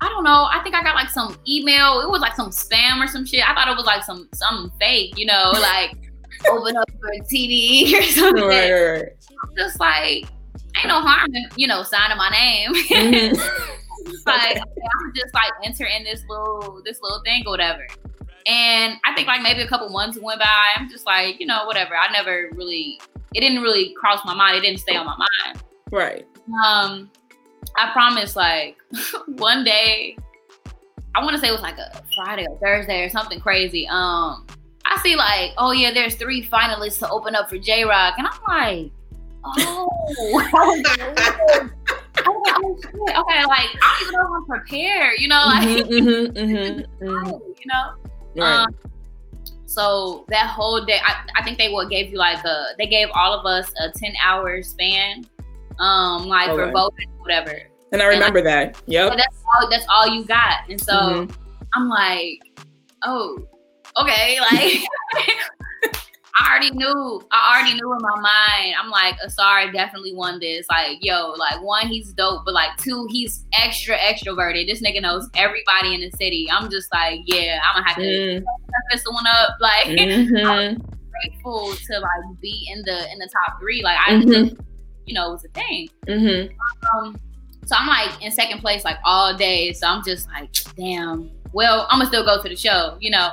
I 0.00 0.08
don't 0.08 0.24
know. 0.24 0.46
I 0.50 0.60
think 0.62 0.74
I 0.74 0.82
got 0.82 0.94
like 0.94 1.08
some 1.08 1.38
email. 1.48 2.00
It 2.00 2.10
was 2.10 2.20
like 2.20 2.34
some 2.36 2.50
spam 2.50 3.02
or 3.02 3.06
some 3.06 3.24
shit. 3.24 3.48
I 3.48 3.54
thought 3.54 3.68
it 3.68 3.76
was 3.76 3.86
like 3.86 4.04
some 4.04 4.28
some 4.34 4.72
fake, 4.78 5.16
you 5.16 5.24
know, 5.24 5.52
like 5.54 5.96
open 6.50 6.76
up 6.76 6.90
for 7.00 7.10
TDE 7.24 7.98
or 7.98 8.02
something. 8.02 8.44
Right, 8.44 8.72
right, 8.72 8.90
right. 8.90 9.12
Just 9.56 9.80
like 9.80 10.26
ain't 10.78 10.88
no 10.88 11.00
harm 11.00 11.34
in 11.34 11.46
you 11.56 11.66
know 11.66 11.82
signing 11.82 12.16
my 12.16 12.30
name. 12.30 12.72
Mm-hmm. 14.06 14.28
like 14.28 14.56
I'm 14.58 15.12
just 15.16 15.34
like 15.34 15.50
entering 15.64 16.04
this 16.04 16.22
little 16.28 16.80
this 16.84 17.00
little 17.02 17.20
thing 17.24 17.42
or 17.44 17.50
whatever. 17.50 17.86
And 18.46 18.94
I 19.04 19.14
think 19.14 19.26
like 19.26 19.42
maybe 19.42 19.62
a 19.62 19.66
couple 19.66 19.88
months 19.88 20.18
went 20.20 20.38
by. 20.38 20.74
I'm 20.76 20.88
just 20.88 21.04
like, 21.04 21.40
you 21.40 21.46
know, 21.46 21.64
whatever. 21.66 21.96
I 21.96 22.12
never 22.12 22.50
really, 22.52 23.00
it 23.34 23.40
didn't 23.40 23.60
really 23.60 23.92
cross 23.94 24.20
my 24.24 24.34
mind. 24.34 24.56
It 24.56 24.60
didn't 24.60 24.78
stay 24.78 24.94
on 24.94 25.04
my 25.04 25.16
mind. 25.16 25.62
Right. 25.90 26.26
Um, 26.64 27.10
I 27.76 27.90
promise, 27.92 28.36
like 28.36 28.76
one 29.26 29.64
day, 29.64 30.16
I 31.16 31.24
want 31.24 31.34
to 31.34 31.40
say 31.40 31.48
it 31.48 31.52
was 31.52 31.62
like 31.62 31.78
a 31.78 32.00
Friday 32.14 32.46
or 32.48 32.56
Thursday 32.60 33.02
or 33.02 33.08
something 33.08 33.40
crazy. 33.40 33.88
Um, 33.88 34.46
I 34.84 35.00
see 35.02 35.16
like, 35.16 35.52
oh 35.58 35.72
yeah, 35.72 35.92
there's 35.92 36.14
three 36.14 36.46
finalists 36.46 37.00
to 37.00 37.10
open 37.10 37.34
up 37.34 37.48
for 37.48 37.58
Jay 37.58 37.82
Rock, 37.84 38.14
and 38.18 38.28
I'm 38.28 38.40
like, 38.46 38.92
oh, 39.58 39.88
oh, 40.14 40.82
oh 42.26 42.76
okay, 42.96 43.44
like 43.46 43.68
I 43.82 43.98
don't 43.98 44.08
even 44.08 44.12
know 44.12 44.34
I'm 44.36 44.46
prepared, 44.46 45.14
you 45.18 45.28
know, 45.28 45.42
like, 45.46 45.68
mm-hmm, 45.68 46.36
mm-hmm, 46.38 47.04
mm-hmm. 47.04 47.30
you 47.30 47.66
know. 47.66 47.94
Right. 48.36 48.64
Um, 48.64 48.74
so 49.66 50.24
that 50.28 50.46
whole 50.46 50.84
day, 50.84 51.00
I, 51.04 51.26
I 51.36 51.42
think 51.42 51.58
they 51.58 51.70
what 51.70 51.90
gave 51.90 52.10
you 52.10 52.18
like 52.18 52.42
a 52.44 52.66
they 52.78 52.86
gave 52.86 53.08
all 53.14 53.34
of 53.34 53.44
us 53.44 53.72
a 53.80 53.90
ten 53.90 54.14
hour 54.24 54.62
span, 54.62 55.24
um, 55.78 56.26
like 56.26 56.48
okay. 56.48 56.56
for 56.56 56.72
voting, 56.72 57.10
whatever. 57.18 57.62
And 57.92 58.02
I 58.02 58.06
remember 58.06 58.38
and 58.38 58.46
like, 58.46 58.74
that. 58.74 58.82
Yep. 58.86 59.12
So 59.12 59.16
that's 59.16 59.42
all. 59.54 59.70
That's 59.70 59.86
all 59.88 60.06
you 60.08 60.24
got. 60.24 60.68
And 60.68 60.80
so 60.80 60.92
mm-hmm. 60.92 61.32
I'm 61.74 61.88
like, 61.88 62.40
oh, 63.04 63.38
okay, 64.00 64.38
like 64.40 64.80
I 66.38 66.50
already 66.50 66.70
knew. 66.72 67.22
I 67.30 67.56
already 67.56 67.74
knew 67.80 67.92
in 67.92 67.98
my 68.00 68.20
mind. 68.20 68.74
I'm 68.78 68.90
like, 68.90 69.16
Asari 69.20 69.72
definitely 69.72 70.14
won 70.14 70.38
this. 70.38 70.66
Like, 70.68 70.98
yo, 71.00 71.32
like 71.32 71.62
one, 71.62 71.86
he's 71.86 72.12
dope, 72.12 72.42
but 72.44 72.52
like 72.52 72.76
two, 72.76 73.06
he's 73.10 73.46
extra 73.54 73.96
extroverted. 73.96 74.66
This 74.66 74.82
nigga 74.82 75.00
knows 75.00 75.28
everybody 75.34 75.94
in 75.94 76.00
the 76.02 76.10
city. 76.18 76.46
I'm 76.52 76.70
just 76.70 76.92
like, 76.92 77.20
yeah, 77.24 77.60
I'm 77.64 77.76
gonna 77.76 77.88
have 77.88 77.96
to 77.96 78.02
mm. 78.02 78.44
this 78.92 79.04
one 79.06 79.26
up. 79.26 79.56
Like, 79.60 79.86
mm-hmm. 79.86 80.46
I'm 80.46 80.76
grateful 81.10 81.72
to 81.72 81.98
like 81.98 82.40
be 82.40 82.68
in 82.70 82.82
the 82.82 83.10
in 83.10 83.18
the 83.18 83.28
top 83.32 83.58
three. 83.58 83.82
Like, 83.82 83.98
I 84.06 84.12
mm-hmm. 84.12 84.60
you 85.06 85.14
know, 85.14 85.28
it 85.28 85.32
was 85.32 85.44
a 85.44 85.48
thing. 85.48 85.88
Mm-hmm. 86.06 86.98
Um, 86.98 87.18
so 87.64 87.74
I'm 87.76 87.88
like 87.88 88.22
in 88.22 88.30
second 88.30 88.60
place 88.60 88.84
like 88.84 88.98
all 89.04 89.34
day. 89.34 89.72
So 89.72 89.86
I'm 89.86 90.04
just 90.04 90.28
like, 90.28 90.52
damn. 90.76 91.30
Well, 91.52 91.86
I'm 91.90 91.98
gonna 91.98 92.08
still 92.08 92.24
go 92.24 92.42
to 92.42 92.48
the 92.48 92.56
show, 92.56 92.98
you 93.00 93.10
know. 93.10 93.30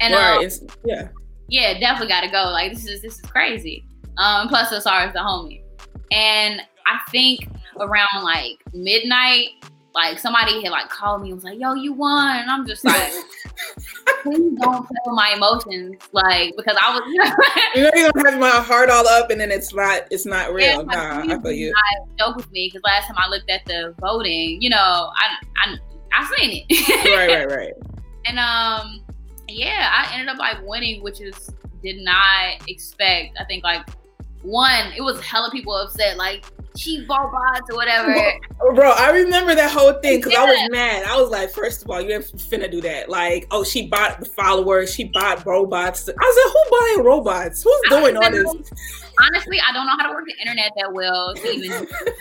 And 0.00 0.14
right. 0.14 0.60
um, 0.60 0.68
yeah 0.84 1.08
yeah, 1.48 1.78
definitely 1.78 2.08
got 2.08 2.22
to 2.22 2.28
go. 2.28 2.44
Like 2.44 2.72
this 2.72 2.86
is 2.86 3.02
this 3.02 3.14
is 3.14 3.20
crazy. 3.22 3.86
Um, 4.18 4.48
plus 4.48 4.72
Asar 4.72 5.06
is 5.06 5.12
the 5.12 5.20
homie, 5.20 5.62
and 6.10 6.60
I 6.86 6.98
think 7.10 7.48
around 7.78 8.22
like 8.22 8.62
midnight, 8.72 9.48
like 9.94 10.18
somebody 10.18 10.62
had 10.62 10.70
like 10.70 10.88
called 10.88 11.22
me 11.22 11.28
and 11.28 11.36
was 11.36 11.44
like, 11.44 11.58
"Yo, 11.58 11.74
you 11.74 11.92
won," 11.92 12.36
and 12.36 12.50
I'm 12.50 12.66
just 12.66 12.84
like. 12.84 13.12
Please 14.22 14.58
don't 14.60 14.86
play 14.86 14.96
with 15.06 15.14
my 15.14 15.34
emotions, 15.36 16.02
like 16.12 16.52
because 16.56 16.76
I 16.80 16.92
was. 16.92 17.02
You 17.74 17.82
know, 17.82 17.90
you 17.94 18.10
don't 18.12 18.26
have 18.26 18.40
my 18.40 18.50
heart 18.50 18.90
all 18.90 19.06
up, 19.06 19.30
and 19.30 19.40
then 19.40 19.50
it's 19.52 19.72
not. 19.72 20.02
It's 20.10 20.26
not 20.26 20.52
real. 20.52 20.66
Yeah, 20.66 20.82
nah, 20.82 21.34
I 21.34 21.42
feel 21.42 21.52
you. 21.52 21.74
Joke 22.18 22.36
with 22.36 22.50
me 22.50 22.68
because 22.68 22.82
last 22.84 23.06
time 23.06 23.16
I 23.18 23.28
looked 23.28 23.50
at 23.50 23.64
the 23.66 23.94
voting, 24.00 24.60
you 24.60 24.70
know, 24.70 24.76
I 24.76 25.36
I 25.58 25.76
I 26.12 26.34
seen 26.36 26.64
it. 26.68 27.16
right, 27.16 27.46
right, 27.46 27.56
right. 27.56 27.72
And 28.24 28.38
um, 28.38 29.05
yeah, 29.48 29.90
I 29.92 30.14
ended 30.14 30.28
up 30.28 30.38
like 30.38 30.64
winning, 30.64 31.02
which 31.02 31.20
is 31.20 31.50
did 31.82 31.98
not 31.98 32.68
expect. 32.68 33.36
I 33.38 33.44
think 33.44 33.64
like 33.64 33.86
one, 34.42 34.92
it 34.96 35.02
was 35.02 35.20
hella 35.20 35.50
people 35.50 35.74
upset, 35.74 36.16
like 36.16 36.44
cheap 36.76 37.08
bought 37.08 37.32
bots 37.32 37.70
or 37.70 37.76
whatever. 37.76 38.14
Bro, 38.74 38.92
I 38.92 39.10
remember 39.10 39.54
that 39.54 39.70
whole 39.70 39.94
thing 39.94 40.18
because 40.18 40.32
yeah. 40.32 40.42
I 40.42 40.44
was 40.44 40.68
mad. 40.70 41.04
I 41.04 41.18
was 41.20 41.30
like, 41.30 41.50
first 41.50 41.82
of 41.82 41.90
all, 41.90 42.00
you 42.00 42.14
ain't 42.14 42.24
finna 42.24 42.70
do 42.70 42.80
that. 42.82 43.08
Like, 43.08 43.46
oh, 43.50 43.64
she 43.64 43.88
bought 43.88 44.20
the 44.20 44.26
followers, 44.26 44.94
she 44.94 45.04
bought 45.04 45.44
robots. 45.46 46.08
I 46.08 46.12
was 46.12 46.44
like, 46.44 46.52
who 46.52 46.96
buying 46.96 47.06
robots? 47.06 47.62
Who's 47.62 47.80
doing 47.88 48.16
all 48.16 48.30
this? 48.30 48.72
Honestly, 49.20 49.60
I 49.66 49.72
don't 49.72 49.86
know 49.86 49.96
how 49.98 50.08
to 50.08 50.12
work 50.12 50.26
the 50.26 50.38
internet 50.40 50.72
that 50.76 50.92
well 50.92 51.34
to 51.34 51.48
even 51.48 51.70
like 51.80 51.88
that. 51.88 52.12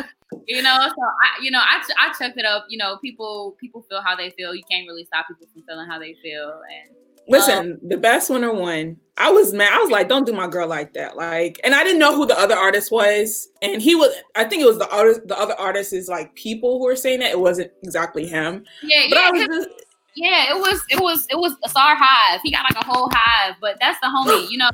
Um, 0.00 0.06
you 0.46 0.62
know 0.62 0.76
so 0.80 1.02
i 1.02 1.42
you 1.42 1.50
know 1.50 1.60
I, 1.60 1.82
I 1.98 2.12
checked 2.18 2.38
it 2.38 2.44
up 2.44 2.66
you 2.68 2.78
know 2.78 2.98
people 2.98 3.56
people 3.60 3.84
feel 3.88 4.02
how 4.02 4.16
they 4.16 4.30
feel. 4.30 4.54
You 4.54 4.62
can't 4.70 4.86
really 4.86 5.04
stop 5.04 5.26
people 5.28 5.46
from 5.52 5.62
feeling 5.62 5.88
how 5.88 5.98
they 5.98 6.14
feel 6.22 6.60
and 6.62 6.96
listen 7.28 7.72
um, 7.72 7.78
the 7.82 7.96
best 7.96 8.30
winner 8.30 8.52
won 8.52 8.96
i 9.18 9.30
was 9.30 9.52
mad 9.52 9.72
i 9.72 9.78
was 9.78 9.90
like 9.90 10.08
don't 10.08 10.26
do 10.26 10.32
my 10.32 10.46
girl 10.46 10.68
like 10.68 10.92
that 10.94 11.16
like 11.16 11.60
and 11.64 11.74
i 11.74 11.82
didn't 11.82 11.98
know 11.98 12.14
who 12.14 12.24
the 12.24 12.38
other 12.38 12.54
artist 12.54 12.92
was 12.92 13.48
and 13.62 13.82
he 13.82 13.96
was 13.96 14.14
i 14.36 14.44
think 14.44 14.62
it 14.62 14.66
was 14.66 14.78
the 14.78 14.88
artist 14.90 15.20
the 15.26 15.36
other 15.36 15.54
artist 15.58 15.92
is 15.92 16.08
like 16.08 16.32
people 16.34 16.78
who 16.78 16.84
were 16.84 16.94
saying 16.94 17.18
that 17.18 17.32
it 17.32 17.40
wasn't 17.40 17.70
exactly 17.82 18.26
him. 18.26 18.64
Yeah 18.82 19.06
but 19.10 19.16
yeah, 19.16 19.28
I 19.28 19.30
was 19.32 19.46
just, 19.46 19.68
yeah, 20.16 20.50
it 20.50 20.58
was 20.58 20.82
it 20.88 21.00
was 21.00 21.26
it 21.30 21.36
was 21.36 21.54
Asar 21.64 21.94
Hive. 21.94 22.40
He 22.42 22.50
got 22.50 22.64
like 22.64 22.82
a 22.82 22.86
whole 22.86 23.08
hive, 23.12 23.54
but 23.60 23.76
that's 23.80 24.00
the 24.00 24.06
homie, 24.06 24.50
you 24.50 24.56
know. 24.56 24.70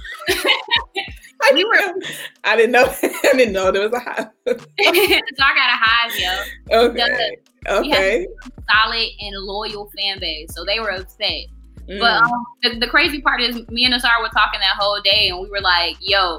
I 1.42 1.52
we 1.52 1.64
were. 1.64 2.00
I 2.44 2.56
didn't 2.56 2.70
know. 2.70 2.84
I 3.02 3.32
didn't 3.36 3.52
know 3.52 3.72
there 3.72 3.88
was 3.88 3.92
a 3.92 3.98
hive. 3.98 4.28
so 4.46 4.54
I 4.54 5.54
got 5.54 5.68
a 5.68 5.78
hive, 5.80 6.18
yo. 6.18 6.78
Okay. 6.78 7.36
The, 7.64 7.72
okay. 7.72 8.26
solid 8.72 9.08
and 9.20 9.36
loyal 9.38 9.90
fan 9.96 10.20
base, 10.20 10.54
so 10.54 10.64
they 10.64 10.78
were 10.78 10.92
upset. 10.92 11.46
Mm. 11.88 11.98
But 11.98 12.22
um, 12.22 12.44
the, 12.62 12.78
the 12.78 12.86
crazy 12.86 13.20
part 13.20 13.40
is, 13.40 13.66
me 13.68 13.84
and 13.84 13.94
Asar 13.94 14.22
were 14.22 14.28
talking 14.28 14.60
that 14.60 14.76
whole 14.78 15.00
day, 15.00 15.28
and 15.28 15.40
we 15.40 15.50
were 15.50 15.60
like, 15.60 15.96
"Yo, 16.00 16.38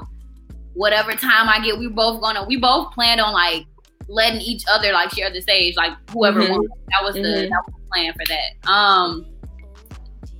whatever 0.72 1.12
time 1.12 1.50
I 1.50 1.60
get, 1.62 1.78
we 1.78 1.88
both 1.88 2.22
gonna. 2.22 2.46
We 2.46 2.56
both 2.56 2.92
planned 2.94 3.20
on 3.20 3.34
like 3.34 3.66
letting 4.08 4.40
each 4.40 4.64
other 4.70 4.92
like 4.92 5.10
share 5.10 5.30
the 5.30 5.42
stage, 5.42 5.76
like 5.76 5.92
whoever 6.10 6.40
mm-hmm. 6.40 6.52
won. 6.52 6.68
That 6.88 7.02
was 7.02 7.14
the 7.14 7.20
mm-hmm. 7.20 7.50
that 7.50 7.62
was 7.66 7.74
the 7.76 7.83
plan 7.94 8.12
for 8.12 8.24
that. 8.26 8.70
Um, 8.70 9.26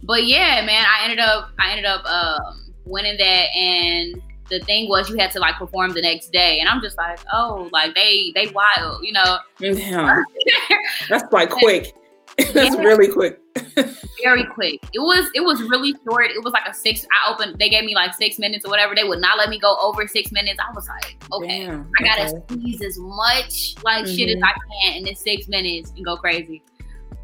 but 0.02 0.26
yeah, 0.26 0.64
man, 0.64 0.84
I 0.84 1.04
ended 1.04 1.20
up 1.20 1.50
I 1.58 1.70
ended 1.70 1.86
up 1.86 2.04
um 2.04 2.72
winning 2.84 3.16
that 3.18 3.54
and 3.56 4.20
the 4.50 4.60
thing 4.60 4.88
was 4.88 5.08
you 5.08 5.16
had 5.16 5.30
to 5.32 5.40
like 5.40 5.56
perform 5.56 5.92
the 5.92 6.02
next 6.02 6.32
day, 6.32 6.60
and 6.60 6.68
I'm 6.68 6.80
just 6.80 6.96
like, 6.96 7.18
oh, 7.32 7.68
like 7.72 7.94
they 7.94 8.32
they 8.34 8.48
wild, 8.48 9.02
you 9.02 9.12
know? 9.12 9.38
Yeah, 9.58 10.22
that's 11.08 11.32
like 11.32 11.50
quick. 11.50 11.94
that's 12.52 12.74
yeah. 12.74 12.82
really 12.82 13.08
quick. 13.08 13.40
Very 14.22 14.44
quick. 14.44 14.82
It 14.92 14.98
was 14.98 15.30
it 15.34 15.40
was 15.40 15.62
really 15.62 15.94
short. 16.04 16.30
It 16.30 16.42
was 16.42 16.52
like 16.52 16.66
a 16.66 16.74
six. 16.74 17.06
I 17.12 17.32
opened. 17.32 17.58
They 17.58 17.68
gave 17.68 17.84
me 17.84 17.94
like 17.94 18.14
six 18.14 18.38
minutes 18.38 18.64
or 18.64 18.70
whatever. 18.70 18.94
They 18.94 19.04
would 19.04 19.20
not 19.20 19.38
let 19.38 19.48
me 19.48 19.58
go 19.58 19.76
over 19.80 20.06
six 20.08 20.32
minutes. 20.32 20.58
I 20.58 20.72
was 20.74 20.88
like, 20.88 21.16
okay, 21.32 21.66
Damn, 21.66 21.90
I 21.98 22.02
gotta 22.02 22.36
okay. 22.36 22.42
squeeze 22.48 22.82
as 22.82 22.98
much 22.98 23.74
like 23.84 24.04
mm-hmm. 24.04 24.16
shit 24.16 24.28
as 24.30 24.36
mm-hmm. 24.36 24.44
I 24.44 24.52
can 24.82 24.96
in 24.96 25.04
this 25.04 25.20
six 25.20 25.48
minutes 25.48 25.92
and 25.94 26.04
go 26.04 26.16
crazy. 26.16 26.62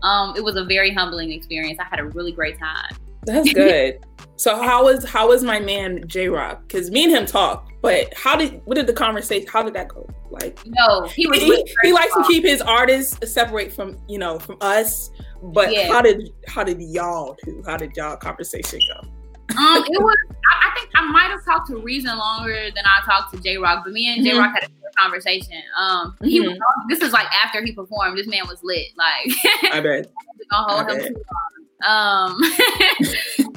Um, 0.03 0.35
it 0.37 0.45
was 0.45 0.57
a 0.57 0.65
very 0.65 0.93
humbling 0.93 1.33
experience. 1.33 1.79
I 1.81 1.85
had 1.85 2.01
a 2.01 2.05
really 2.05 2.33
great 2.33 2.59
time. 2.59 2.97
That's 3.25 3.53
good. 3.55 4.05
so 4.37 4.61
how 4.63 4.85
was 4.85 5.05
how 5.05 5.29
was 5.29 5.43
my 5.43 5.61
man 5.61 6.07
Jay 6.07 6.29
Rock? 6.29 6.63
Because 6.67 6.91
me 6.91 7.05
and 7.05 7.13
him 7.13 7.27
talked, 7.27 7.73
but 7.83 8.13
how 8.15 8.37
did 8.37 8.61
what 8.65 8.77
did 8.77 8.87
the 8.87 8.93
conversation? 8.93 9.49
How 9.49 9.63
did 9.63 9.75
that 9.75 9.89
go? 9.89 10.09
Like 10.31 10.59
no, 10.67 11.07
he 11.09 11.27
was. 11.27 11.41
He, 11.41 11.65
he 11.83 11.93
likes 11.93 12.15
to 12.15 12.25
keep 12.29 12.45
his 12.45 12.63
artists 12.63 13.31
separate 13.31 13.73
from 13.73 13.99
you 14.09 14.19
know 14.19 14.39
from 14.39 14.57
us. 14.61 15.11
But 15.43 15.73
yeah. 15.73 15.89
how 15.89 16.03
did 16.03 16.31
how 16.47 16.63
did 16.63 16.81
y'all 16.81 17.37
do? 17.45 17.63
How 17.67 17.77
did 17.77 17.97
y'all 17.97 18.17
conversation 18.17 18.81
go? 18.95 19.09
Um, 19.57 19.85
it 19.87 20.01
was. 20.01 20.17
I, 20.51 20.69
I, 20.69 20.75
think 20.75 20.91
I 20.95 21.11
might 21.11 21.31
have 21.31 21.45
talked 21.45 21.69
to 21.69 21.79
Reason 21.79 22.17
longer 22.17 22.71
than 22.75 22.85
I 22.85 23.05
talked 23.05 23.35
to 23.35 23.43
Jay 23.43 23.57
Rock, 23.57 23.83
but 23.85 23.93
me 23.93 24.13
and 24.13 24.25
mm-hmm. 24.25 24.39
Rock 24.39 24.55
had 24.55 24.65
a 24.65 24.67
good 24.67 24.97
conversation. 24.99 25.63
Um, 25.79 26.13
mm-hmm. 26.13 26.27
he 26.27 26.41
was. 26.41 26.59
This 26.89 27.01
is 27.01 27.13
like 27.13 27.27
after 27.45 27.65
he 27.65 27.73
performed. 27.73 28.19
This 28.19 28.27
man 28.27 28.43
was 28.49 28.63
lit. 28.63 28.89
Like 28.97 29.37
I 29.73 29.81
bet. 29.81 30.11
I 30.53 30.81
him 30.81 30.87
bet. 30.87 31.07
too 31.09 31.15
long. 31.15 31.61
Um, 31.83 32.37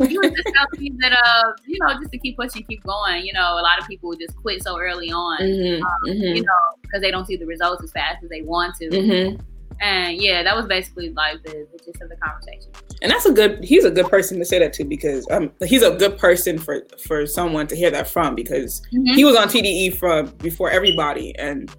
he 0.07 0.17
was 0.17 0.31
just 0.31 0.47
telling 0.55 0.79
me 0.79 0.93
that, 1.01 1.11
uh, 1.11 1.51
you 1.67 1.77
know, 1.79 1.93
just 1.99 2.11
to 2.11 2.17
keep 2.17 2.37
pushing, 2.37 2.63
keep 2.63 2.81
going. 2.83 3.25
You 3.25 3.33
know, 3.33 3.59
a 3.59 3.61
lot 3.61 3.81
of 3.81 3.87
people 3.87 4.13
just 4.15 4.35
quit 4.37 4.63
so 4.63 4.79
early 4.79 5.11
on, 5.11 5.39
mm-hmm, 5.41 5.83
um, 5.83 5.91
mm-hmm. 6.05 6.35
you 6.35 6.41
know, 6.41 6.77
because 6.83 7.01
they 7.01 7.11
don't 7.11 7.25
see 7.25 7.35
the 7.35 7.45
results 7.45 7.83
as 7.83 7.91
fast 7.91 8.23
as 8.23 8.29
they 8.29 8.41
want 8.41 8.75
to. 8.77 9.37
And 9.83 10.15
yeah, 10.17 10.43
that 10.43 10.55
was 10.55 10.65
basically 10.65 11.09
like 11.09 11.43
the, 11.43 11.67
the 11.71 11.77
gist 11.83 12.01
of 12.01 12.07
the 12.07 12.15
conversation. 12.15 12.71
And 13.01 13.11
that's 13.11 13.25
a 13.25 13.33
good. 13.33 13.61
He's 13.63 13.83
a 13.83 13.91
good 13.91 14.07
person 14.07 14.39
to 14.39 14.45
say 14.45 14.57
that 14.59 14.71
to 14.73 14.85
because 14.85 15.27
um, 15.29 15.51
he's 15.65 15.83
a 15.83 15.91
good 15.91 16.17
person 16.17 16.57
for 16.57 16.87
for 17.05 17.27
someone 17.27 17.67
to 17.67 17.75
hear 17.75 17.91
that 17.91 18.07
from 18.07 18.33
because 18.33 18.81
mm-hmm. 18.93 19.13
he 19.13 19.25
was 19.25 19.35
on 19.35 19.49
TDE 19.49 19.97
from 19.97 20.27
before 20.37 20.71
everybody 20.71 21.37
and 21.37 21.69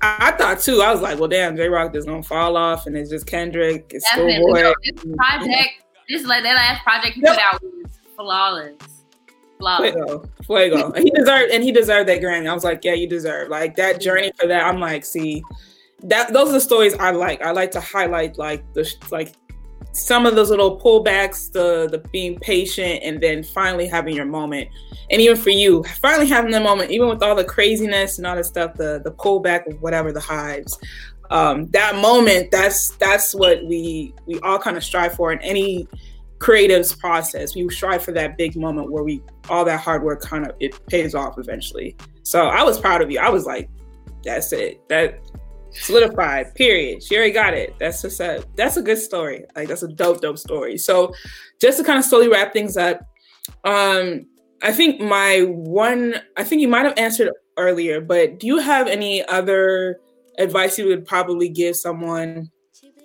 I 0.00 0.32
thought 0.32 0.60
too. 0.60 0.82
I 0.82 0.90
was 0.90 1.00
like, 1.00 1.18
well, 1.18 1.28
damn, 1.28 1.56
Jay 1.56 1.68
Rock 1.68 1.94
is 1.94 2.06
gonna 2.06 2.22
fall 2.22 2.56
off, 2.56 2.86
and 2.86 2.96
it's 2.96 3.10
just 3.10 3.26
Kendrick, 3.26 3.86
it's 3.90 4.08
Schoolboy. 4.10 4.72
This 4.82 5.04
project, 5.16 5.70
this 6.08 6.24
like 6.24 6.42
that 6.42 6.54
last 6.54 6.82
project 6.82 7.14
he 7.14 7.22
yep. 7.22 7.34
put 7.34 7.42
out 7.42 7.62
was 7.62 7.98
flawless. 8.16 8.74
Flawless. 9.58 9.92
Fuego, 9.92 10.24
fuego. 10.46 10.92
and 10.92 11.04
he 11.04 11.10
deserved, 11.10 11.52
and 11.52 11.62
he 11.62 11.72
deserved 11.72 12.08
that 12.08 12.20
Grammy. 12.20 12.48
I 12.48 12.54
was 12.54 12.64
like, 12.64 12.84
yeah, 12.84 12.94
you 12.94 13.08
deserve 13.08 13.48
like 13.48 13.76
that 13.76 14.00
journey 14.00 14.32
for 14.38 14.46
that. 14.46 14.64
I'm 14.64 14.80
like, 14.80 15.04
see, 15.04 15.42
that 16.04 16.32
those 16.32 16.50
are 16.50 16.52
the 16.52 16.60
stories 16.60 16.94
I 16.94 17.10
like. 17.10 17.42
I 17.42 17.50
like 17.50 17.70
to 17.72 17.80
highlight 17.80 18.38
like 18.38 18.62
the 18.74 18.92
like 19.10 19.34
some 19.92 20.26
of 20.26 20.34
those 20.34 20.50
little 20.50 20.78
pullbacks, 20.78 21.50
the 21.52 21.88
the 21.90 21.98
being 22.10 22.38
patient, 22.38 23.02
and 23.02 23.20
then 23.20 23.42
finally 23.42 23.86
having 23.86 24.14
your 24.14 24.26
moment. 24.26 24.68
And 25.10 25.20
even 25.20 25.36
for 25.36 25.50
you, 25.50 25.82
finally 26.00 26.26
having 26.26 26.50
the 26.50 26.60
moment, 26.60 26.90
even 26.90 27.08
with 27.08 27.22
all 27.22 27.34
the 27.34 27.44
craziness 27.44 28.18
and 28.18 28.26
all 28.26 28.36
the 28.36 28.44
stuff, 28.44 28.74
the 28.74 29.00
the 29.02 29.12
pullback 29.12 29.66
of 29.66 29.80
whatever 29.80 30.12
the 30.12 30.20
hives, 30.20 30.78
um, 31.30 31.66
that 31.70 31.96
moment, 31.96 32.50
that's 32.50 32.90
that's 32.96 33.34
what 33.34 33.64
we 33.64 34.14
we 34.26 34.38
all 34.40 34.58
kind 34.58 34.76
of 34.76 34.84
strive 34.84 35.14
for 35.14 35.32
in 35.32 35.40
any 35.40 35.88
creative's 36.38 36.94
process. 36.94 37.54
We 37.54 37.68
strive 37.70 38.02
for 38.02 38.12
that 38.12 38.36
big 38.36 38.56
moment 38.56 38.90
where 38.90 39.02
we 39.02 39.22
all 39.48 39.64
that 39.64 39.80
hard 39.80 40.02
work 40.02 40.20
kind 40.20 40.46
of 40.46 40.54
it 40.60 40.86
pays 40.86 41.14
off 41.14 41.38
eventually. 41.38 41.96
So 42.24 42.48
I 42.48 42.62
was 42.62 42.78
proud 42.78 43.00
of 43.00 43.10
you. 43.10 43.20
I 43.20 43.30
was 43.30 43.46
like, 43.46 43.70
that's 44.22 44.52
it. 44.52 44.86
That 44.88 45.18
solidified 45.74 46.54
period. 46.54 47.02
She 47.02 47.16
already 47.16 47.32
got 47.32 47.54
it. 47.54 47.74
That's 47.78 48.02
just 48.02 48.20
a 48.20 48.44
that's 48.56 48.76
a 48.76 48.82
good 48.82 48.98
story. 48.98 49.44
Like 49.54 49.68
that's 49.68 49.82
a 49.82 49.88
dope 49.88 50.20
dope 50.20 50.38
story. 50.38 50.78
So 50.78 51.12
just 51.60 51.78
to 51.78 51.84
kind 51.84 51.98
of 51.98 52.04
slowly 52.04 52.28
wrap 52.28 52.52
things 52.52 52.76
up 52.76 53.00
um 53.64 54.26
i 54.62 54.72
think 54.72 55.00
my 55.00 55.40
one 55.48 56.14
i 56.36 56.44
think 56.44 56.60
you 56.60 56.68
might 56.68 56.84
have 56.84 56.96
answered 56.96 57.30
earlier 57.58 58.00
but 58.00 58.38
do 58.38 58.46
you 58.46 58.58
have 58.58 58.86
any 58.86 59.24
other 59.26 59.98
advice 60.38 60.78
you 60.78 60.86
would 60.86 61.06
probably 61.06 61.48
give 61.48 61.76
someone 61.76 62.50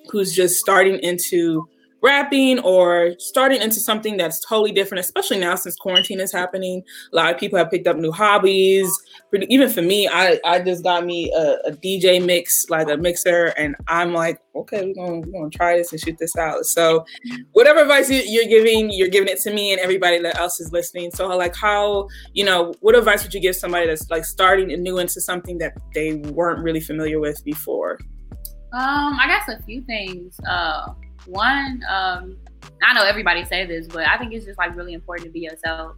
who's 0.09 0.35
just 0.35 0.59
starting 0.59 0.97
into 0.99 1.67
rapping 2.01 2.59
or 2.59 3.13
starting 3.19 3.61
into 3.61 3.79
something 3.79 4.17
that's 4.17 4.39
totally 4.45 4.71
different, 4.71 5.03
especially 5.03 5.39
now 5.39 5.55
since 5.55 5.75
quarantine 5.75 6.19
is 6.19 6.31
happening. 6.31 6.83
A 7.11 7.15
lot 7.15 7.33
of 7.33 7.39
people 7.39 7.57
have 7.57 7.69
picked 7.69 7.87
up 7.87 7.97
new 7.97 8.11
hobbies. 8.11 8.89
Even 9.33 9.69
for 9.69 9.81
me, 9.81 10.07
I, 10.07 10.39
I 10.45 10.59
just 10.59 10.83
got 10.83 11.05
me 11.05 11.31
a, 11.33 11.57
a 11.67 11.71
DJ 11.71 12.23
mix, 12.23 12.65
like 12.69 12.89
a 12.89 12.97
mixer, 12.97 13.47
and 13.57 13.75
I'm 13.87 14.13
like, 14.13 14.39
okay, 14.55 14.85
we're 14.85 14.93
gonna, 14.93 15.19
we're 15.19 15.39
gonna 15.39 15.49
try 15.49 15.77
this 15.77 15.91
and 15.91 16.01
shoot 16.01 16.17
this 16.17 16.35
out. 16.35 16.65
So, 16.65 17.05
whatever 17.53 17.81
advice 17.81 18.09
you're 18.09 18.47
giving, 18.47 18.91
you're 18.91 19.07
giving 19.07 19.29
it 19.29 19.39
to 19.41 19.53
me 19.53 19.71
and 19.71 19.79
everybody 19.79 20.19
that 20.19 20.37
else 20.37 20.59
is 20.59 20.71
listening. 20.71 21.11
So, 21.11 21.27
like, 21.27 21.55
how 21.55 22.07
you 22.33 22.45
know, 22.45 22.73
what 22.81 22.95
advice 22.95 23.23
would 23.23 23.33
you 23.33 23.41
give 23.41 23.55
somebody 23.55 23.87
that's 23.87 24.09
like 24.09 24.25
starting 24.25 24.67
new 24.81 24.99
into 24.99 25.21
something 25.21 25.57
that 25.59 25.77
they 25.93 26.15
weren't 26.15 26.63
really 26.63 26.81
familiar 26.81 27.19
with 27.19 27.43
before? 27.43 27.99
Um, 28.71 29.17
I 29.19 29.25
guess 29.27 29.47
a 29.47 29.63
few 29.63 29.81
things. 29.83 30.39
Uh, 30.47 30.93
one, 31.25 31.81
um, 31.89 32.37
I 32.83 32.93
know 32.93 33.03
everybody 33.03 33.45
say 33.45 33.65
this, 33.65 33.87
but 33.87 34.07
I 34.07 34.17
think 34.17 34.33
it's 34.33 34.45
just 34.45 34.57
like 34.57 34.75
really 34.75 34.93
important 34.93 35.27
to 35.27 35.31
be 35.31 35.41
yourself, 35.41 35.97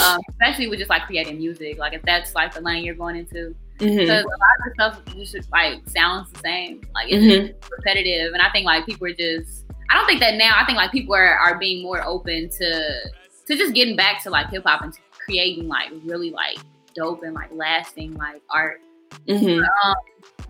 um, 0.00 0.20
especially 0.30 0.68
with 0.68 0.78
just 0.78 0.90
like 0.90 1.02
creating 1.06 1.38
music. 1.38 1.78
Like 1.78 1.92
if 1.94 2.02
that's 2.02 2.34
like 2.34 2.54
the 2.54 2.60
lane 2.60 2.84
you're 2.84 2.94
going 2.94 3.16
into, 3.16 3.54
because 3.78 3.96
mm-hmm. 3.96 4.10
a 4.10 4.14
lot 4.14 4.22
of 4.22 4.64
the 4.64 4.70
stuff 4.74 5.34
just 5.34 5.50
like 5.50 5.88
sounds 5.88 6.30
the 6.32 6.38
same, 6.40 6.82
like 6.94 7.10
it's 7.10 7.24
mm-hmm. 7.24 7.56
repetitive, 7.70 8.32
and 8.32 8.42
I 8.42 8.50
think 8.50 8.66
like 8.66 8.86
people 8.86 9.06
are 9.06 9.14
just. 9.14 9.64
I 9.90 9.96
don't 9.96 10.06
think 10.06 10.20
that 10.20 10.34
now. 10.34 10.52
I 10.56 10.64
think 10.64 10.76
like 10.76 10.92
people 10.92 11.16
are, 11.16 11.34
are 11.34 11.58
being 11.58 11.82
more 11.82 12.04
open 12.06 12.48
to 12.48 13.10
to 13.46 13.56
just 13.56 13.74
getting 13.74 13.96
back 13.96 14.22
to 14.22 14.30
like 14.30 14.48
hip 14.50 14.62
hop 14.64 14.82
and 14.82 14.96
creating 15.10 15.66
like 15.66 15.90
really 16.04 16.30
like 16.30 16.58
dope 16.94 17.22
and 17.24 17.34
like 17.34 17.50
lasting 17.52 18.14
like 18.14 18.42
art. 18.50 18.80
Mm-hmm. 19.26 19.60
Um, 19.60 19.94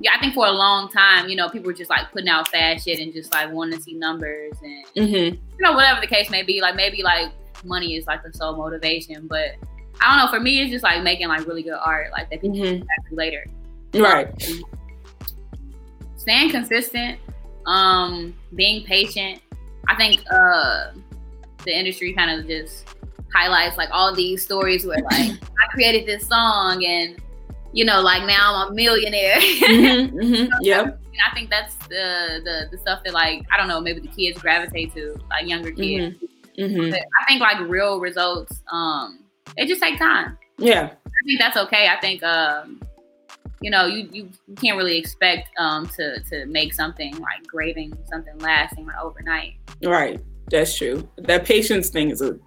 yeah, 0.00 0.12
I 0.16 0.20
think 0.20 0.34
for 0.34 0.46
a 0.46 0.52
long 0.52 0.90
time, 0.90 1.28
you 1.28 1.36
know, 1.36 1.48
people 1.48 1.66
were 1.66 1.74
just 1.74 1.90
like 1.90 2.10
putting 2.10 2.28
out 2.28 2.48
fast 2.48 2.86
shit 2.86 2.98
and 2.98 3.12
just 3.12 3.32
like 3.34 3.52
wanting 3.52 3.78
to 3.78 3.82
see 3.82 3.94
numbers 3.94 4.54
and 4.62 4.86
mm-hmm. 4.96 5.34
you 5.34 5.58
know 5.60 5.72
whatever 5.72 6.00
the 6.00 6.06
case 6.06 6.30
may 6.30 6.42
be. 6.42 6.62
Like 6.62 6.74
maybe 6.74 7.02
like 7.02 7.32
money 7.64 7.96
is 7.96 8.06
like 8.06 8.22
the 8.22 8.32
sole 8.32 8.56
motivation, 8.56 9.26
but 9.26 9.56
I 10.00 10.10
don't 10.10 10.24
know. 10.24 10.30
For 10.32 10.42
me, 10.42 10.62
it's 10.62 10.70
just 10.70 10.82
like 10.82 11.02
making 11.02 11.28
like 11.28 11.46
really 11.46 11.62
good 11.62 11.78
art, 11.78 12.12
like 12.12 12.30
that 12.30 12.40
people 12.40 12.56
mm-hmm. 12.58 13.14
later. 13.14 13.44
Right. 13.92 14.28
Um, 14.48 14.64
staying 16.16 16.50
consistent, 16.50 17.18
um, 17.66 18.34
being 18.54 18.84
patient. 18.84 19.42
I 19.88 19.96
think 19.96 20.22
uh, 20.30 20.92
the 21.64 21.78
industry 21.78 22.14
kind 22.14 22.40
of 22.40 22.46
just 22.46 22.86
highlights 23.34 23.76
like 23.76 23.90
all 23.92 24.14
these 24.14 24.42
stories 24.42 24.86
where 24.86 24.98
like 25.10 25.30
I 25.62 25.66
created 25.72 26.06
this 26.06 26.26
song 26.26 26.84
and 26.84 27.20
you 27.72 27.85
know, 27.85 28.00
like 28.00 28.26
now 28.26 28.64
I'm 28.64 28.72
a 28.72 28.74
millionaire. 28.74 29.37
mm-hmm, 29.40 30.18
mm-hmm, 30.18 30.52
yeah. 30.61 30.90
I 31.24 31.35
think 31.35 31.50
that's 31.50 31.74
the, 31.88 32.40
the 32.44 32.68
the 32.70 32.78
stuff 32.78 33.04
that 33.04 33.12
like 33.12 33.44
I 33.52 33.56
don't 33.56 33.68
know 33.68 33.80
maybe 33.80 34.00
the 34.00 34.09
kids 34.09 34.40
gravitate 34.40 34.94
to 34.94 35.18
like 35.28 35.46
younger 35.46 35.70
kids. 35.70 36.16
Mm-hmm. 36.59 36.62
mm-hmm. 36.62 36.94
I 36.94 37.26
think 37.26 37.40
like 37.40 37.61
real 37.68 38.00
results, 38.00 38.62
um, 38.72 39.24
it 39.56 39.66
just 39.66 39.83
take 39.83 39.98
time. 39.98 40.38
Yeah, 40.59 40.90
I 41.06 41.26
think 41.26 41.40
that's 41.40 41.56
okay. 41.56 41.88
I 41.88 42.00
think 42.00 42.22
um, 42.22 42.80
you 43.61 43.70
know 43.70 43.87
you 43.87 44.09
you 44.12 44.30
can't 44.56 44.76
really 44.76 44.96
expect 44.96 45.48
um 45.59 45.87
to 45.96 46.20
to 46.30 46.46
make 46.46 46.72
something 46.72 47.12
like 47.18 47.46
graving 47.46 47.92
something 48.11 48.38
lasting 48.38 48.87
like 48.87 48.96
overnight. 49.02 49.54
Right, 49.85 50.20
that's 50.50 50.76
true. 50.76 51.09
That 51.18 51.44
patience 51.44 51.90
thing 51.90 52.11
is 52.11 52.22
a 52.22 52.38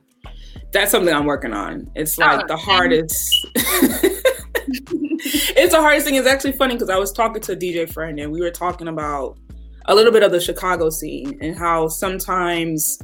that's 0.72 0.90
something 0.92 1.14
I'm 1.14 1.26
working 1.26 1.54
on. 1.54 1.90
It's 1.96 2.18
like 2.18 2.42
oh, 2.44 2.48
the 2.48 2.58
hardest. 2.58 3.48
it's 4.56 5.74
the 5.74 5.82
hardest 5.82 6.06
thing. 6.06 6.16
It's 6.16 6.28
actually 6.28 6.54
funny 6.54 6.76
because 6.76 6.89
I 6.89 6.98
was 6.98 7.12
talking 7.12 7.42
to 7.42 7.54
a 7.54 7.56
DJ 7.56 7.92
friend 7.92 8.20
and 8.20 8.32
we 8.32 8.42
were 8.42 8.52
talking 8.52 8.88
about 8.88 9.38
a 9.86 9.96
little 9.96 10.12
bit 10.12 10.24
of 10.24 10.32
the 10.32 10.39
Chicago 10.39 10.89
scene 10.89 11.38
and 11.42 11.58
how 11.58 11.88
sometimes 11.88 13.00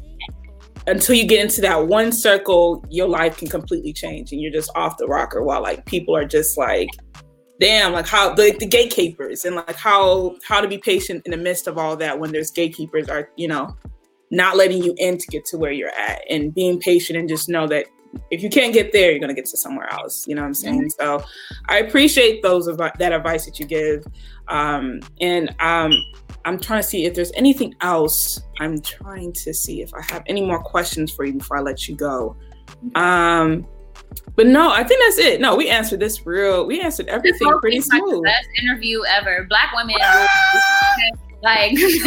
until 0.87 1.15
you 1.15 1.25
get 1.25 1.41
into 1.41 1.61
that 1.61 1.87
one 1.87 2.11
circle, 2.11 2.83
your 2.89 3.07
life 3.07 3.37
can 3.37 3.47
completely 3.47 3.93
change 3.93 4.31
and 4.31 4.41
you're 4.41 4.51
just 4.51 4.71
off 4.75 4.97
the 4.97 5.07
rocker 5.07 5.43
while 5.43 5.61
like 5.61 5.85
people 5.85 6.15
are 6.15 6.25
just 6.25 6.57
like, 6.57 6.89
damn, 7.59 7.93
like 7.93 8.07
how 8.07 8.33
the, 8.33 8.55
the 8.59 8.65
gatekeepers 8.65 9.45
and 9.45 9.55
like 9.55 9.75
how 9.75 10.35
how 10.47 10.61
to 10.61 10.67
be 10.67 10.77
patient 10.77 11.21
in 11.25 11.31
the 11.31 11.37
midst 11.37 11.67
of 11.67 11.77
all 11.77 11.95
that 11.97 12.19
when 12.19 12.31
there's 12.31 12.51
gatekeepers 12.51 13.09
are, 13.09 13.29
you 13.35 13.47
know, 13.47 13.75
not 14.31 14.55
letting 14.55 14.83
you 14.83 14.93
in 14.97 15.17
to 15.17 15.27
get 15.27 15.45
to 15.45 15.57
where 15.57 15.71
you're 15.71 15.89
at 15.89 16.21
and 16.29 16.53
being 16.53 16.79
patient 16.79 17.17
and 17.17 17.27
just 17.27 17.49
know 17.49 17.67
that 17.67 17.85
if 18.31 18.41
you 18.41 18.49
can't 18.49 18.73
get 18.73 18.91
there, 18.91 19.11
you're 19.11 19.19
gonna 19.19 19.33
get 19.33 19.45
to 19.45 19.57
somewhere 19.57 19.91
else. 19.93 20.27
You 20.27 20.35
know 20.35 20.41
what 20.41 20.47
I'm 20.47 20.53
saying? 20.53 20.89
So 20.91 21.23
I 21.67 21.79
appreciate 21.79 22.41
those 22.41 22.67
of 22.67 22.77
that 22.77 23.11
advice 23.11 23.45
that 23.45 23.59
you 23.59 23.65
give, 23.65 24.05
um, 24.47 24.99
and 25.21 25.53
um, 25.59 25.93
I'm 26.45 26.59
trying 26.59 26.81
to 26.81 26.87
see 26.87 27.05
if 27.05 27.13
there's 27.13 27.31
anything 27.33 27.75
else. 27.81 28.41
I'm 28.59 28.81
trying 28.81 29.33
to 29.33 29.53
see 29.53 29.81
if 29.81 29.93
I 29.93 30.01
have 30.11 30.23
any 30.27 30.45
more 30.45 30.61
questions 30.61 31.11
for 31.11 31.25
you 31.25 31.33
before 31.33 31.57
I 31.57 31.61
let 31.61 31.87
you 31.87 31.95
go. 31.95 32.35
Um, 32.95 33.67
but 34.35 34.47
no, 34.47 34.71
I 34.71 34.83
think 34.83 35.01
that's 35.03 35.17
it. 35.17 35.41
No, 35.41 35.55
we 35.55 35.69
answered 35.69 35.99
this 35.99 36.25
real. 36.25 36.65
We 36.65 36.81
answered 36.81 37.07
everything 37.07 37.47
pretty 37.59 37.81
smooth. 37.81 38.23
best 38.23 38.47
interview 38.61 39.01
ever. 39.05 39.45
Black 39.49 39.71
women. 39.75 39.95
Like, 41.41 41.71
oh, 41.77 41.99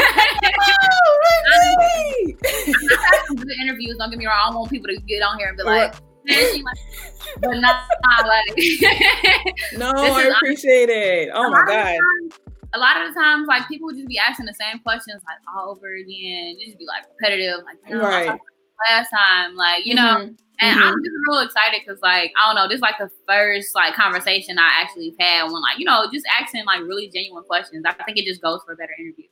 some 3.27 3.37
good 3.37 3.61
interviews. 3.61 3.97
Don't 3.99 4.11
get 4.11 4.19
me 4.19 4.27
wrong. 4.27 4.53
I 4.53 4.55
want 4.55 4.71
people 4.71 4.89
to 4.89 5.01
get 5.03 5.23
on 5.23 5.39
here 5.39 5.49
and 5.49 5.57
be 5.57 5.63
like, 5.63 5.95
but 7.41 7.57
not, 7.59 7.89
not 8.05 8.27
like. 8.29 8.55
no, 9.79 9.91
I 9.91 10.31
appreciate 10.37 10.89
it. 10.89 11.31
Oh 11.33 11.51
my 11.51 11.65
god. 11.67 11.85
Times, 11.85 12.39
a 12.75 12.79
lot 12.79 13.01
of 13.01 13.09
the 13.13 13.21
times, 13.21 13.47
like 13.49 13.69
people 13.69 13.87
would 13.87 13.97
just 13.97 14.09
be 14.09 14.19
asking 14.19 14.47
the 14.47 14.55
same 14.55 14.79
questions 14.81 15.23
like 15.27 15.39
all 15.55 15.71
over 15.71 15.95
again. 15.95 16.57
It 16.59 16.67
Just 16.67 16.79
be 16.79 16.87
like 16.87 17.05
repetitive, 17.21 17.61
like 17.65 18.03
right. 18.03 18.39
last 18.89 19.11
time, 19.11 19.55
like 19.57 19.87
you 19.87 19.95
know. 19.95 20.19
Mm-hmm. 20.21 20.35
And 20.63 20.79
mm-hmm. 20.79 20.89
I'm 20.89 21.03
just 21.03 21.17
real 21.29 21.41
excited 21.41 21.81
because, 21.85 22.01
like, 22.03 22.33
I 22.41 22.47
don't 22.47 22.55
know, 22.55 22.69
this 22.69 22.77
is 22.77 22.83
like 22.83 22.97
the 22.97 23.11
first 23.27 23.75
like 23.75 23.95
conversation 23.95 24.61
I 24.61 24.71
actually 24.81 25.13
had 25.19 25.45
when, 25.47 25.61
like, 25.61 25.77
you 25.79 25.85
know, 25.85 26.07
just 26.13 26.25
asking 26.41 26.65
like 26.67 26.83
really 26.83 27.09
genuine 27.09 27.43
questions. 27.43 27.85
I 27.85 27.93
think 28.05 28.17
it 28.17 28.27
just 28.27 28.41
goes 28.41 28.61
for 28.65 28.73
a 28.73 28.77
better 28.77 28.93
interview. 28.97 29.25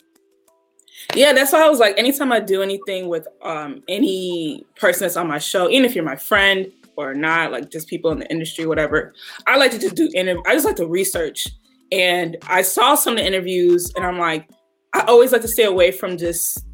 Yeah, 1.15 1.33
that's 1.33 1.53
why 1.53 1.65
I 1.65 1.69
was 1.69 1.79
like, 1.79 1.97
anytime 1.97 2.33
I 2.33 2.41
do 2.41 2.63
anything 2.63 3.09
with 3.09 3.29
um 3.43 3.85
any 3.89 4.67
person 4.75 5.03
that's 5.03 5.17
on 5.17 5.29
my 5.29 5.39
show, 5.39 5.71
even 5.71 5.85
if 5.85 5.95
you're 5.95 6.05
my 6.05 6.17
friend 6.17 6.73
or 6.97 7.15
not, 7.15 7.53
like 7.53 7.71
just 7.71 7.87
people 7.87 8.11
in 8.11 8.19
the 8.19 8.31
industry, 8.31 8.67
whatever, 8.67 9.15
I 9.47 9.57
like 9.57 9.71
to 9.71 9.79
just 9.79 9.95
do 9.95 10.11
interview. 10.13 10.43
I 10.47 10.55
just 10.55 10.67
like 10.67 10.77
to 10.77 10.87
research. 10.87 11.47
And 11.93 12.37
I 12.49 12.63
saw 12.63 12.97
some 12.97 13.15
of 13.15 13.19
the 13.19 13.27
interviews, 13.27 13.93
and 13.95 14.05
I'm 14.05 14.19
like, 14.19 14.49
I 14.93 15.03
always 15.03 15.31
like 15.31 15.43
to 15.43 15.49
stay 15.49 15.65
away 15.65 15.93
from 15.93 16.17
just 16.17 16.65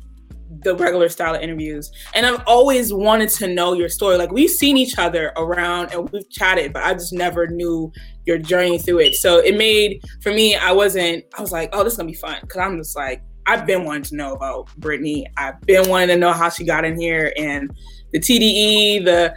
the 0.63 0.75
regular 0.75 1.09
style 1.09 1.35
of 1.35 1.41
interviews. 1.41 1.91
And 2.15 2.27
I've 2.27 2.43
always 2.47 2.93
wanted 2.93 3.29
to 3.31 3.49
know 3.49 3.73
your 3.73 3.89
story. 3.89 4.17
Like 4.17 4.33
we've 4.33 4.51
seen 4.51 4.77
each 4.77 4.99
other 4.99 5.33
around 5.37 5.93
and 5.93 6.09
we've 6.11 6.29
chatted, 6.31 6.73
but 6.73 6.83
I 6.83 6.95
just 6.95 7.13
never 7.13 7.47
knew 7.47 7.93
your 8.25 8.39
journey 8.39 8.79
through 8.79 9.01
it. 9.01 9.15
So 9.15 9.39
it 9.39 9.57
made 9.57 10.01
for 10.23 10.33
me, 10.33 10.57
I 10.57 10.73
wasn't, 10.73 11.25
I 11.37 11.41
was 11.41 11.53
like, 11.53 11.71
oh, 11.73 11.85
this 11.85 11.95
is 11.95 11.97
gonna 11.97 12.09
be 12.09 12.15
fun. 12.15 12.41
Cause 12.49 12.61
I'm 12.61 12.77
just 12.77 12.97
like, 12.97 13.23
I've 13.47 13.67
been 13.67 13.85
wanting 13.85 14.03
to 14.05 14.17
know 14.17 14.33
about 14.33 14.75
Brittany. 14.77 15.27
I've 15.37 15.61
been 15.63 15.89
wanting 15.89 16.09
to 16.09 16.17
know 16.17 16.33
how 16.33 16.49
she 16.49 16.65
got 16.65 16.85
in 16.85 17.01
here 17.01 17.33
and 17.37 17.71
the 18.13 18.19
TDE, 18.19 19.05
the 19.05 19.35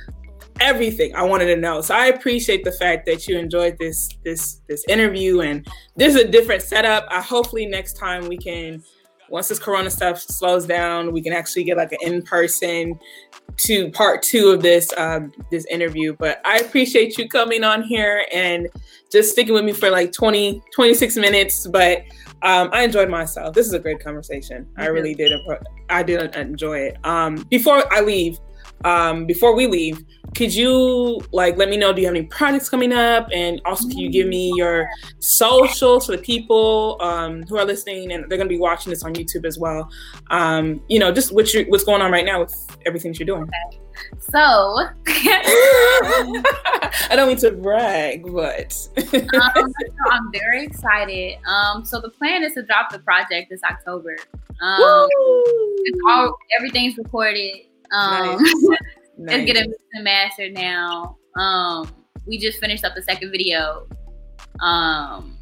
everything 0.60 1.16
I 1.16 1.24
wanted 1.24 1.46
to 1.48 1.56
know. 1.56 1.82
So 1.82 1.96
I 1.96 2.08
appreciate 2.08 2.64
the 2.64 2.72
fact 2.72 3.06
that 3.06 3.28
you 3.28 3.38
enjoyed 3.38 3.78
this 3.80 4.10
this 4.24 4.62
this 4.68 4.84
interview 4.88 5.42
and 5.42 5.66
this 5.96 6.16
is 6.16 6.22
a 6.22 6.28
different 6.28 6.62
setup. 6.62 7.08
I 7.10 7.22
hopefully 7.22 7.66
next 7.66 7.94
time 7.94 8.28
we 8.28 8.38
can 8.38 8.84
once 9.32 9.48
this 9.48 9.60
corona 9.60 9.90
stuff 9.90 10.20
slows 10.20 10.66
down, 10.66 11.12
we 11.12 11.22
can 11.22 11.34
actually 11.34 11.64
get 11.64 11.78
like 11.78 11.92
an 11.92 12.00
in-person 12.02 13.00
to 13.58 13.92
part 13.92 14.22
two 14.22 14.50
of 14.50 14.62
this 14.62 14.92
um, 14.98 15.32
this 15.52 15.66
interview. 15.66 16.16
But 16.18 16.42
I 16.46 16.58
appreciate 16.60 17.18
you 17.18 17.28
coming 17.28 17.64
on 17.64 17.84
here 17.84 18.26
and 18.32 18.68
just 19.12 19.32
sticking 19.32 19.54
with 19.54 19.66
me 19.66 19.74
for 19.74 19.90
like 19.90 20.12
20, 20.12 20.62
26 20.74 21.18
minutes. 21.18 21.68
But 21.68 22.04
um, 22.42 22.70
I 22.72 22.84
enjoyed 22.84 23.10
myself. 23.10 23.54
This 23.54 23.68
is 23.68 23.74
a 23.74 23.80
great 23.80 24.00
conversation. 24.00 24.64
Mm-hmm. 24.66 24.82
I 24.82 24.86
really 24.88 25.14
did. 25.14 25.32
I 25.90 26.04
did 26.04 26.36
enjoy 26.36 26.80
it. 26.80 26.98
Um, 27.06 27.46
before 27.50 27.92
I 27.94 28.02
leave, 28.02 28.40
um, 28.86 29.26
before 29.26 29.56
we 29.56 29.68
leave, 29.68 30.04
could 30.36 30.54
you 30.54 31.20
like 31.32 31.58
let 31.58 31.70
me 31.70 31.78
know 31.78 31.92
do 31.92 32.02
you 32.02 32.08
have 32.08 32.16
any 32.16 32.26
projects 32.26 32.70
coming 32.70 32.94
up? 32.94 33.28
And 33.34 33.62
also 33.66 33.88
can 33.88 33.98
you 33.98 34.10
give 34.10 34.28
me 34.28 34.54
your 34.56 34.88
socials 35.20 36.06
for 36.06 36.14
the 36.14 36.22
people 36.22 36.98
um, 37.02 37.44
who 37.44 37.58
are 37.58 37.66
listening 37.66 38.12
and 38.12 38.24
they're 38.24 38.38
going 38.38 38.48
to 38.48 38.56
be 38.56 38.60
watching 38.60 38.90
this 38.92 39.04
on 39.04 39.14
youtube 39.14 39.46
as 39.46 39.58
well? 39.58 39.90
Um, 40.30 40.82
you 40.88 41.00
know 41.00 41.12
just 41.12 41.34
what 41.34 41.54
you 41.54 41.66
what's 41.70 41.84
going 41.84 42.02
on 42.02 42.12
right 42.12 42.26
now 42.26 42.42
with 42.42 42.54
everything 42.86 43.12
that 43.12 43.20
you're 43.20 43.26
doing. 43.26 43.44
Okay. 43.44 43.80
so 44.20 44.88
i 47.10 47.16
don't 47.16 47.28
mean 47.28 47.36
to 47.36 47.52
brag 47.52 48.24
but 48.32 48.88
um, 49.14 49.74
i'm 50.12 50.32
very 50.32 50.64
excited. 50.64 51.38
Um, 51.46 51.84
so 51.84 52.00
the 52.00 52.10
plan 52.10 52.44
is 52.44 52.54
to 52.54 52.64
drop 52.64 52.92
the 52.92 53.00
project 53.00 53.50
this 53.50 53.64
october. 53.64 54.16
Um, 54.62 55.10
all 56.08 56.38
everything's 56.58 56.98
recorded 56.98 57.66
um, 57.92 58.42
nice. 58.44 58.54
nice. 59.18 59.40
it's 59.40 59.46
getting 59.46 59.74
mastered 60.02 60.54
now. 60.54 61.18
Um, 61.38 61.92
we 62.26 62.38
just 62.38 62.60
finished 62.60 62.84
up 62.84 62.96
the 62.96 63.02
second 63.02 63.32
video. 63.32 63.88
Um, 64.62 65.38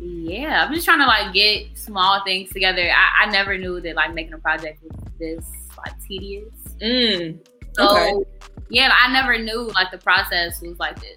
yeah, 0.00 0.64
I'm 0.64 0.74
just 0.74 0.86
trying 0.86 0.98
to 1.00 1.06
like 1.06 1.32
get 1.32 1.76
small 1.76 2.22
things 2.24 2.50
together. 2.50 2.90
I, 2.90 3.24
I 3.26 3.30
never 3.30 3.58
knew 3.58 3.80
that 3.80 3.96
like 3.96 4.14
making 4.14 4.32
a 4.32 4.38
project 4.38 4.82
was 4.82 4.92
this 5.18 5.44
like 5.76 5.92
tedious. 6.06 6.54
Mm, 6.82 7.38
so 7.74 8.16
okay. 8.16 8.30
yeah, 8.70 8.92
I 8.98 9.12
never 9.12 9.38
knew 9.38 9.70
like 9.74 9.90
the 9.90 9.98
process 9.98 10.60
was 10.62 10.78
like 10.78 11.00
this. 11.00 11.16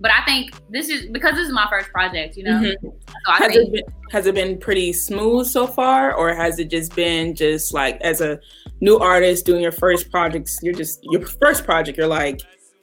But 0.00 0.12
I 0.12 0.24
think 0.24 0.52
this 0.70 0.88
is 0.88 1.06
because 1.06 1.32
this 1.32 1.48
is 1.48 1.52
my 1.52 1.66
first 1.68 1.90
project, 1.90 2.36
you 2.36 2.44
know. 2.44 2.60
Mm-hmm. 2.60 2.88
So 3.26 3.32
has, 3.32 3.52
think, 3.52 3.68
it 3.68 3.72
been, 3.72 3.94
has 4.12 4.26
it 4.26 4.34
been 4.34 4.58
pretty 4.58 4.92
smooth 4.92 5.46
so 5.46 5.66
far, 5.66 6.14
or 6.14 6.34
has 6.34 6.58
it 6.58 6.70
just 6.70 6.94
been 6.94 7.34
just 7.34 7.74
like 7.74 8.00
as 8.00 8.20
a 8.20 8.38
new 8.80 8.98
artist 8.98 9.46
doing 9.46 9.62
your 9.62 9.72
first 9.72 10.10
projects, 10.10 10.58
you're 10.62 10.74
just 10.74 11.00
your 11.02 11.26
first 11.26 11.64
project, 11.64 11.98
you're 11.98 12.06
like 12.06 12.40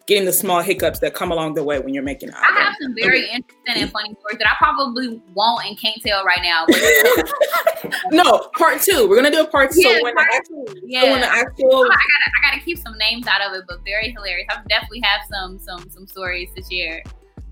getting 0.07 0.25
the 0.25 0.33
small 0.33 0.61
hiccups 0.61 0.99
that 0.99 1.13
come 1.15 1.31
along 1.31 1.55
the 1.55 1.63
way 1.63 1.79
when 1.79 1.93
you're 1.93 2.03
making. 2.03 2.31
I 2.31 2.59
have 2.59 2.75
some 2.79 2.93
very 2.95 3.23
okay. 3.23 3.33
interesting 3.35 3.83
and 3.83 3.91
funny 3.91 4.15
stories 4.19 4.37
that 4.37 4.47
I 4.47 4.55
probably 4.57 5.19
won't 5.33 5.65
and 5.65 5.79
can't 5.79 5.99
tell 6.05 6.23
right 6.23 6.41
now. 6.43 6.65
no, 8.11 8.49
part 8.57 8.81
two. 8.81 9.07
We're 9.09 9.15
gonna 9.15 9.31
do 9.31 9.41
a 9.41 9.47
part 9.47 9.71
two. 9.71 9.81
Yeah, 9.81 9.97
so 9.97 10.03
when 10.03 10.15
part 10.15 10.27
the 10.29 10.35
actual, 10.35 10.65
yeah. 10.85 11.01
So 11.01 11.11
when 11.11 11.21
the 11.21 11.27
actual, 11.27 11.83
I 11.85 11.87
gotta, 11.87 11.97
I 11.97 12.51
gotta 12.51 12.63
keep 12.63 12.77
some 12.77 12.97
names 12.97 13.27
out 13.27 13.41
of 13.41 13.53
it, 13.53 13.65
but 13.67 13.83
very 13.83 14.11
hilarious. 14.11 14.47
I 14.51 14.61
definitely 14.69 15.01
have 15.01 15.21
some, 15.29 15.59
some, 15.59 15.89
some 15.89 16.07
stories 16.07 16.49
to 16.55 16.63
share. 16.63 17.01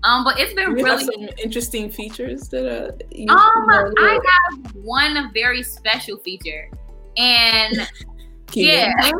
Um, 0.04 0.22
but 0.22 0.38
it's 0.38 0.52
been 0.52 0.74
really 0.74 1.02
some 1.02 1.28
interesting 1.42 1.90
features 1.90 2.48
that 2.50 2.66
uh. 2.66 2.92
You 3.10 3.26
um, 3.30 3.94
I 3.98 4.20
have 4.52 4.74
one 4.74 5.30
very 5.32 5.62
special 5.62 6.18
feature, 6.18 6.68
and 7.16 7.88
yeah. 8.62 9.10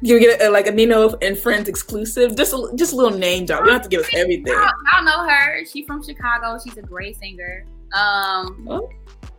you 0.00 0.18
get 0.20 0.42
a, 0.42 0.50
like 0.50 0.66
a 0.66 0.72
Nino 0.72 1.14
and 1.22 1.38
Friends 1.38 1.68
exclusive, 1.68 2.36
just 2.36 2.52
a, 2.52 2.72
just 2.76 2.92
a 2.92 2.96
little 2.96 3.16
name 3.16 3.46
drop. 3.46 3.60
You 3.60 3.66
don't 3.66 3.74
have 3.74 3.82
to 3.82 3.88
give 3.88 4.00
us 4.00 4.10
everything. 4.14 4.46
Y'all, 4.46 4.70
y'all 4.92 5.04
know 5.04 5.28
her. 5.28 5.64
She's 5.64 5.86
from 5.86 6.02
Chicago. 6.02 6.58
She's 6.62 6.76
a 6.76 6.82
great 6.82 7.16
singer. 7.18 7.64
Um, 7.92 8.66
oh. 8.70 8.88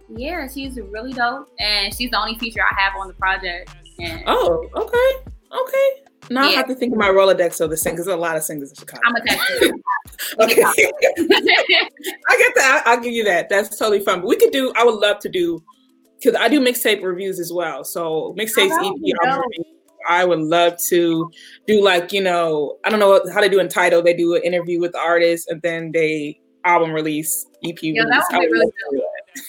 yeah, 0.10 0.47
she's 0.47 0.75
really 0.77 1.13
dope, 1.13 1.49
and 1.60 1.93
she's 1.95 2.12
the 2.12 2.19
only 2.19 2.38
feature 2.38 2.62
I 2.62 2.80
have 2.80 2.93
on 2.99 3.08
the 3.08 3.13
project. 3.13 3.71
And 3.99 4.23
oh, 4.27 4.67
okay, 4.75 5.32
okay. 5.58 6.12
Now 6.30 6.43
yeah. 6.43 6.49
I 6.49 6.51
have 6.54 6.67
to 6.67 6.75
think 6.75 6.93
of 6.93 6.99
my 6.99 7.10
Rolodex 7.10 7.60
of 7.60 7.69
the 7.69 7.77
sing 7.77 7.93
because 7.93 8.06
there's 8.06 8.15
a 8.15 8.19
lot 8.19 8.38
of 8.38 8.43
singers 8.43 8.69
in 8.69 8.75
Chicago. 8.75 9.01
I'm 9.06 9.15
a 9.15 9.19
Okay. 10.39 10.62
I 10.63 12.38
get 12.38 12.56
that. 12.56 12.84
I'll 12.86 13.01
give 13.01 13.13
you 13.13 13.23
that. 13.25 13.49
That's 13.49 13.77
totally 13.77 13.99
fun. 13.99 14.21
But 14.21 14.27
we 14.27 14.38
could 14.38 14.51
do. 14.51 14.71
I 14.75 14.84
would 14.84 14.95
love 14.95 15.19
to 15.19 15.30
do 15.30 15.62
because 16.21 16.39
I 16.39 16.47
do 16.47 16.60
mixtape 16.60 17.03
reviews 17.03 17.39
as 17.39 17.51
well. 17.51 17.84
So 17.84 18.36
mixtapes, 18.38 18.71
EP, 18.71 19.65
I 20.07 20.25
would 20.25 20.39
love 20.39 20.77
to 20.89 21.29
do 21.67 21.81
like 21.84 22.12
you 22.12 22.21
know 22.21 22.77
I 22.86 22.89
don't 22.89 22.99
know 22.99 23.21
how 23.34 23.41
they 23.41 23.49
do 23.49 23.60
in 23.60 23.67
Tidal. 23.67 24.01
They 24.01 24.15
do 24.15 24.36
an 24.36 24.43
interview 24.43 24.79
with 24.79 24.93
the 24.93 24.99
artist 24.99 25.49
and 25.49 25.62
then 25.62 25.91
they 25.91 26.39
album 26.63 26.91
release 26.91 27.47
EP 27.65 27.75
yeah, 27.81 28.03
release. 28.03 28.25
That 28.29 28.39
would 28.39 28.47
be 28.47 28.51
really 28.51 28.71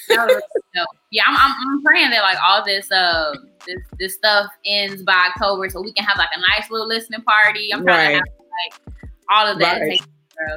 dope. 0.09 0.87
Yeah, 1.11 1.23
I'm, 1.27 1.37
I'm, 1.37 1.51
I'm 1.51 1.83
praying 1.83 2.11
that 2.11 2.23
like 2.23 2.39
all 2.47 2.65
this 2.65 2.91
uh 2.91 3.35
this 3.67 3.79
this 3.99 4.15
stuff 4.15 4.51
ends 4.67 5.03
by 5.03 5.31
October 5.35 5.69
so 5.69 5.83
we 5.83 5.93
can 5.93 6.05
have 6.05 6.19
like 6.19 6.31
a 6.35 6.41
nice 6.41 6.71
little 6.71 6.89
listening 6.89 7.23
party. 7.23 7.73
I'm 7.73 7.85
trying 7.85 8.15
right. 8.15 8.25
to 8.25 8.31
have 8.31 9.01
like 9.01 9.11
all 9.31 9.47
of 9.47 9.59
that. 9.61 9.81
Right. 9.81 10.01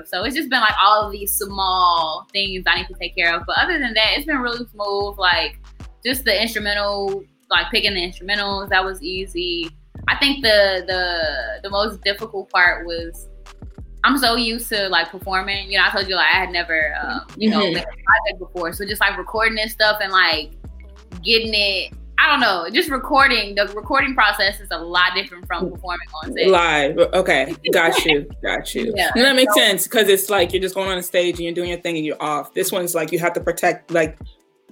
So 0.05 0.23
it's 0.23 0.35
just 0.35 0.49
been 0.49 0.61
like 0.61 0.73
all 0.81 1.05
of 1.05 1.11
these 1.11 1.35
small 1.35 2.25
things 2.31 2.63
I 2.65 2.77
need 2.77 2.87
to 2.87 2.95
take 2.95 3.15
care 3.15 3.35
of. 3.35 3.43
But 3.45 3.57
other 3.57 3.77
than 3.77 3.93
that, 3.93 4.13
it's 4.15 4.25
been 4.25 4.37
really 4.37 4.65
smooth. 4.71 5.17
Like 5.17 5.59
just 6.05 6.23
the 6.23 6.41
instrumental, 6.41 7.23
like 7.49 7.71
picking 7.71 7.93
the 7.93 8.01
instrumentals, 8.01 8.69
that 8.69 8.83
was 8.83 9.01
easy. 9.01 9.69
I 10.07 10.17
think 10.17 10.43
the 10.43 10.83
the 10.87 11.59
the 11.63 11.69
most 11.69 12.01
difficult 12.03 12.49
part 12.51 12.85
was 12.85 13.27
I'm 14.03 14.19
so 14.19 14.35
used 14.35 14.69
to 14.69 14.87
like 14.89 15.09
performing. 15.09 15.71
You 15.71 15.79
know, 15.79 15.85
I 15.87 15.91
told 15.91 16.07
you 16.07 16.15
like 16.15 16.27
I 16.27 16.37
had 16.37 16.51
never, 16.51 16.95
um, 17.01 17.25
you 17.37 17.49
know, 17.49 17.59
mm-hmm. 17.63 17.73
made 17.73 17.83
a 17.83 17.85
project 17.85 18.39
before, 18.39 18.71
so 18.71 18.85
just 18.85 19.01
like 19.01 19.17
recording 19.17 19.55
this 19.55 19.71
stuff 19.71 19.99
and 20.01 20.11
like 20.11 20.51
getting 21.23 21.53
it. 21.53 21.93
I 22.17 22.31
don't 22.31 22.39
know, 22.39 22.69
just 22.71 22.89
recording. 22.89 23.55
The 23.55 23.67
recording 23.75 24.15
process 24.15 24.61
is 24.61 24.69
a 24.71 24.77
lot 24.77 25.11
different 25.15 25.45
from 25.47 25.69
performing 25.69 26.07
on 26.23 26.31
stage. 26.31 26.47
Live, 26.47 26.97
okay, 26.97 27.53
got 27.73 28.05
you, 28.05 28.29
got 28.41 28.73
you. 28.73 28.93
Yeah. 28.95 29.11
And 29.15 29.25
that 29.25 29.35
makes 29.35 29.53
so, 29.53 29.59
sense 29.59 29.83
because 29.83 30.07
it's 30.07 30.29
like 30.29 30.53
you're 30.53 30.61
just 30.61 30.75
going 30.75 30.89
on 30.89 30.97
a 30.97 31.03
stage 31.03 31.35
and 31.35 31.43
you're 31.43 31.53
doing 31.53 31.69
your 31.69 31.81
thing 31.81 31.97
and 31.97 32.05
you're 32.05 32.21
off. 32.21 32.53
This 32.53 32.71
one's 32.71 32.95
like 32.95 33.11
you 33.11 33.19
have 33.19 33.33
to 33.33 33.41
protect 33.41 33.91
like 33.91 34.17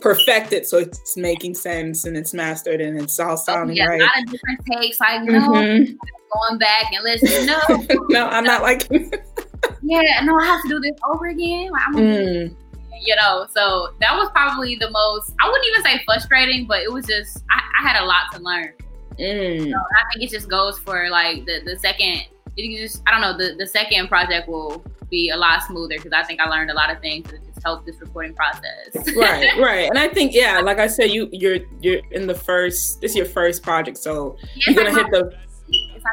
perfect 0.04 0.52
it 0.52 0.68
so 0.68 0.78
it's 0.78 1.16
making 1.16 1.56
sense 1.56 2.04
and 2.04 2.18
it's 2.18 2.34
mastered 2.34 2.82
and 2.82 3.02
it's 3.02 3.18
all 3.20 3.38
sounding 3.38 3.80
oh, 3.80 3.84
yeah, 3.84 3.88
right. 3.88 4.02
A 4.02 4.04
lot 4.04 4.18
of 4.20 4.32
different 4.32 4.60
takes. 4.72 5.00
Like, 5.00 5.24
no, 5.24 5.40
mm-hmm. 5.40 5.94
going 5.94 6.60
back 6.60 6.92
and 6.94 7.04
listening. 7.04 7.46
No, 7.46 8.06
no, 8.10 8.28
I'm 8.28 8.44
not 8.44 8.62
like. 8.62 8.88
yeah, 9.82 10.22
no, 10.24 10.38
I 10.38 10.46
have 10.46 10.62
to 10.64 10.68
do 10.68 10.80
this 10.82 11.00
over 11.10 11.28
again. 11.28 11.72
Like, 11.72 11.82
I'm 11.88 11.96
mm. 11.96 12.56
You 13.06 13.16
know, 13.18 13.48
so 13.54 13.90
that 14.00 14.16
was 14.16 14.30
probably 14.32 14.76
the 14.76 14.90
most. 14.90 15.34
I 15.42 15.50
wouldn't 15.50 15.68
even 15.68 15.84
say 15.84 16.02
frustrating, 16.06 16.68
but 16.68 16.82
it 16.84 16.92
was 16.92 17.06
just 17.06 17.44
I, 17.52 17.62
I 17.80 17.90
had 17.90 18.02
a 18.02 18.06
lot 18.06 18.32
to 18.34 18.40
learn. 18.40 18.74
Mm. 19.20 19.72
So 19.72 19.78
I 19.78 20.14
think 20.14 20.24
it 20.24 20.30
just 20.30 20.50
goes 20.50 20.80
for 20.80 21.10
like 21.10 21.46
the 21.46 21.62
the 21.66 21.78
second 21.80 22.24
it 22.56 22.82
just 22.82 23.02
I 23.08 23.12
don't 23.12 23.22
know 23.22 23.36
the 23.36 23.56
the 23.56 23.68
second 23.68 24.08
project 24.08 24.48
will 24.48 24.86
be 25.10 25.32
a 25.32 25.38
lot 25.38 25.64
smoother 25.64 25.96
because 25.98 26.14
I 26.14 26.24
think 26.24 26.40
I 26.40 26.48
learned 26.48 26.72
a 26.72 26.74
lot 26.74 26.92
of 26.92 27.00
things 27.02 27.28
help 27.64 27.86
this 27.86 28.00
recording 28.00 28.34
process. 28.34 28.94
right, 29.16 29.58
right, 29.60 29.90
and 29.90 29.98
I 29.98 30.08
think 30.08 30.34
yeah, 30.34 30.60
like 30.60 30.80
I 30.80 30.88
said, 30.88 31.12
you 31.12 31.30
you're 31.32 31.60
you're 31.82 32.02
in 32.12 32.28
the 32.28 32.36
first. 32.36 33.02
This 33.02 33.12
is 33.12 33.18
your 33.18 33.26
first 33.26 33.64
project, 33.64 33.98
so 33.98 34.38
yes, 34.56 34.68
you're 34.68 34.84
gonna 34.84 34.96
hit 34.96 35.08
the 35.12 35.36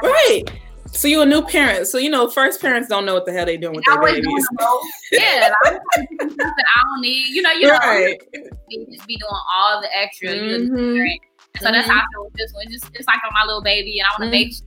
right. 0.02 0.42
So 0.92 1.06
you're 1.06 1.22
a 1.22 1.26
new 1.26 1.42
parent. 1.42 1.86
So 1.86 1.98
you 1.98 2.10
know, 2.10 2.28
first 2.28 2.60
parents 2.60 2.88
don't 2.88 3.06
know 3.06 3.14
what 3.14 3.24
the 3.24 3.32
hell 3.32 3.46
they're 3.46 3.56
doing 3.56 3.76
with 3.76 3.84
their 3.84 4.00
babies. 4.00 4.48
yeah, 5.12 5.52
like, 5.64 5.78
I 6.10 6.82
don't 6.84 7.00
need. 7.00 7.28
You 7.28 7.42
know, 7.42 7.52
you 7.52 7.70
right. 7.70 8.20
know, 8.34 8.84
just 8.90 9.06
be 9.06 9.16
doing 9.16 9.30
all 9.54 9.80
the 9.80 9.96
extra. 9.96 10.30
Mm-hmm. 10.30 10.96
So 11.58 11.66
mm-hmm. 11.66 11.74
that's 11.74 11.88
how 11.88 11.98
I 11.98 12.04
feel 12.12 12.24
with 12.24 12.34
this 12.34 12.52
one. 12.52 12.66
Just 12.70 12.90
it's 12.94 13.06
like 13.06 13.18
on 13.24 13.32
my 13.32 13.44
little 13.46 13.62
baby, 13.62 13.98
and 13.98 14.06
I 14.06 14.10
want 14.12 14.32
to 14.32 14.36
mm-hmm. 14.36 14.48
make 14.48 14.52
sure 14.54 14.66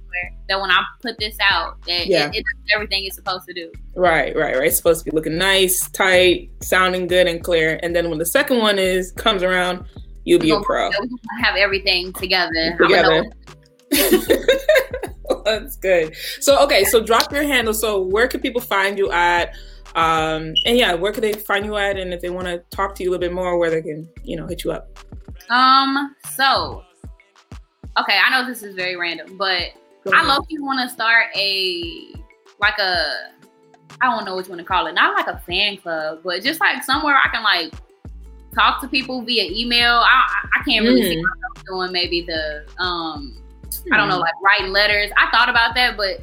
that 0.50 0.60
when 0.60 0.70
I 0.70 0.84
put 1.02 1.18
this 1.18 1.36
out, 1.42 1.82
that 1.88 2.08
yeah. 2.08 2.28
it, 2.28 2.36
it 2.36 2.44
does 2.44 2.74
everything 2.74 3.06
it's 3.06 3.16
supposed 3.16 3.46
to 3.48 3.54
do. 3.54 3.72
Right, 3.96 4.36
right, 4.36 4.56
right. 4.56 4.68
It's 4.68 4.78
supposed 4.78 5.04
to 5.04 5.10
be 5.10 5.16
looking 5.16 5.38
nice, 5.38 5.90
tight, 5.90 6.52
sounding 6.62 7.08
good 7.08 7.28
and 7.28 7.44
clear. 7.44 7.80
And 7.82 7.96
then 7.96 8.10
when 8.10 8.20
the 8.20 8.26
second 8.26 8.60
one 8.60 8.80
is 8.80 9.12
comes 9.14 9.44
around, 9.44 9.86
you'll 10.26 10.40
be 10.40 10.52
a 10.52 10.60
pro. 10.62 10.92
Have 11.42 11.56
everything 11.56 12.14
together. 12.14 12.78
Together. 12.80 13.26
That's 15.46 15.76
good. 15.78 16.16
So 16.40 16.64
okay, 16.64 16.84
so 16.86 17.04
drop 17.04 17.32
your 17.32 17.44
handle. 17.44 17.74
So 17.74 18.02
where 18.02 18.28
can 18.28 18.42
people 18.42 18.62
find 18.62 18.98
you 18.98 19.12
at? 19.12 19.56
Um, 19.96 20.54
and 20.66 20.78
yeah, 20.78 20.94
where 20.94 21.12
can 21.12 21.22
they 21.22 21.34
find 21.34 21.66
you 21.66 21.78
at? 21.78 21.98
And 21.98 22.14
if 22.14 22.22
they 22.22 22.30
want 22.30 22.48
to 22.48 22.64
talk 22.76 22.96
to 22.96 23.04
you 23.04 23.10
a 23.10 23.12
little 23.12 23.22
bit 23.22 23.34
more, 23.34 23.58
where 23.58 23.70
they 23.70 23.82
can, 23.82 24.10
you 24.24 24.36
know, 24.36 24.48
hit 24.48 24.64
you 24.64 24.72
up. 24.72 24.98
Um, 25.50 26.16
so 26.32 26.84
okay, 27.98 28.18
I 28.24 28.30
know 28.32 28.48
this 28.48 28.64
is 28.64 28.76
very 28.76 28.96
random, 28.96 29.38
but 29.38 29.74
I 30.14 30.26
love 30.26 30.46
you 30.50 30.64
want 30.64 30.88
to 30.88 30.94
start 30.94 31.28
a 31.36 32.14
like 32.60 32.78
a 32.80 33.32
I 34.02 34.14
don't 34.14 34.26
know 34.26 34.36
what 34.36 34.46
you 34.46 34.50
want 34.50 34.60
to 34.60 34.66
call 34.66 34.88
it, 34.88 34.94
not 34.94 35.16
like 35.16 35.28
a 35.28 35.40
fan 35.46 35.78
club, 35.78 36.22
but 36.24 36.44
just 36.44 36.60
like 36.60 36.84
somewhere 36.84 37.16
I 37.16 37.30
can 37.30 37.44
like 37.44 37.74
talk 38.54 38.82
to 38.82 38.88
people 38.88 39.22
via 39.22 39.50
email. 39.52 39.98
I 39.98 40.24
I 40.56 40.64
can't 40.64 40.86
really 40.86 41.02
mm. 41.02 41.10
see 41.10 41.16
myself 41.18 41.66
doing 41.66 41.92
maybe 41.92 42.22
the 42.22 42.66
um 42.80 43.38
I 43.92 43.98
don't 43.98 44.08
know 44.08 44.16
hmm. 44.16 44.22
like 44.22 44.34
writing 44.44 44.72
letters. 44.72 45.12
I 45.18 45.30
thought 45.32 45.50
about 45.50 45.76
that, 45.76 45.98
but 45.98 46.22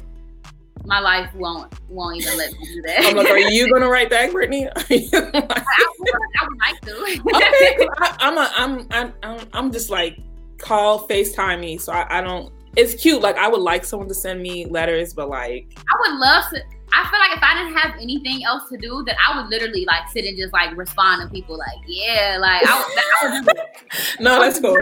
my 0.85 0.99
life 0.99 1.33
won't 1.35 1.73
won't 1.89 2.17
even 2.17 2.37
let 2.37 2.51
me 2.53 2.65
do 2.65 2.81
that. 2.83 3.05
I'm 3.05 3.15
like, 3.15 3.29
are 3.29 3.37
you 3.37 3.69
gonna 3.73 3.89
write 3.89 4.09
back, 4.09 4.31
Brittney? 4.31 4.69
I, 4.75 4.81
would, 4.89 5.13
I, 5.13 6.47
would, 6.47 6.57
like 6.59 6.81
to. 6.81 7.21
okay, 7.35 7.87
I, 7.97 8.17
am 8.21 8.37
a, 8.37 8.51
I'm, 8.55 8.87
I'm, 8.91 9.13
I'm, 9.23 9.47
I'm 9.53 9.71
just 9.71 9.89
like 9.89 10.19
call 10.57 11.07
FaceTime 11.07 11.59
me, 11.59 11.77
so 11.77 11.91
I, 11.93 12.19
I 12.19 12.21
don't. 12.21 12.51
It's 12.75 12.95
cute. 12.95 13.21
Like 13.21 13.37
I 13.37 13.47
would 13.47 13.61
like 13.61 13.83
someone 13.83 14.07
to 14.07 14.13
send 14.13 14.41
me 14.41 14.65
letters, 14.65 15.13
but 15.13 15.29
like 15.29 15.73
I 15.77 16.09
would 16.09 16.19
love 16.19 16.45
to. 16.51 16.61
I 16.93 17.09
feel 17.09 17.19
like 17.19 17.37
if 17.37 17.43
I 17.43 17.63
didn't 17.63 17.77
have 17.77 17.95
anything 18.01 18.43
else 18.43 18.69
to 18.69 18.77
do, 18.77 19.03
that 19.05 19.15
I 19.25 19.37
would 19.37 19.49
literally 19.49 19.85
like 19.85 20.09
sit 20.09 20.25
and 20.25 20.37
just 20.37 20.51
like 20.51 20.75
respond 20.75 21.21
to 21.21 21.29
people 21.33 21.57
like, 21.57 21.77
yeah, 21.87 22.37
like 22.39 22.63
I, 22.65 22.77
would, 22.77 23.45
I 23.47 23.53
would 23.53 24.19
no, 24.19 24.41
that's 24.41 24.59
cool. 24.59 24.77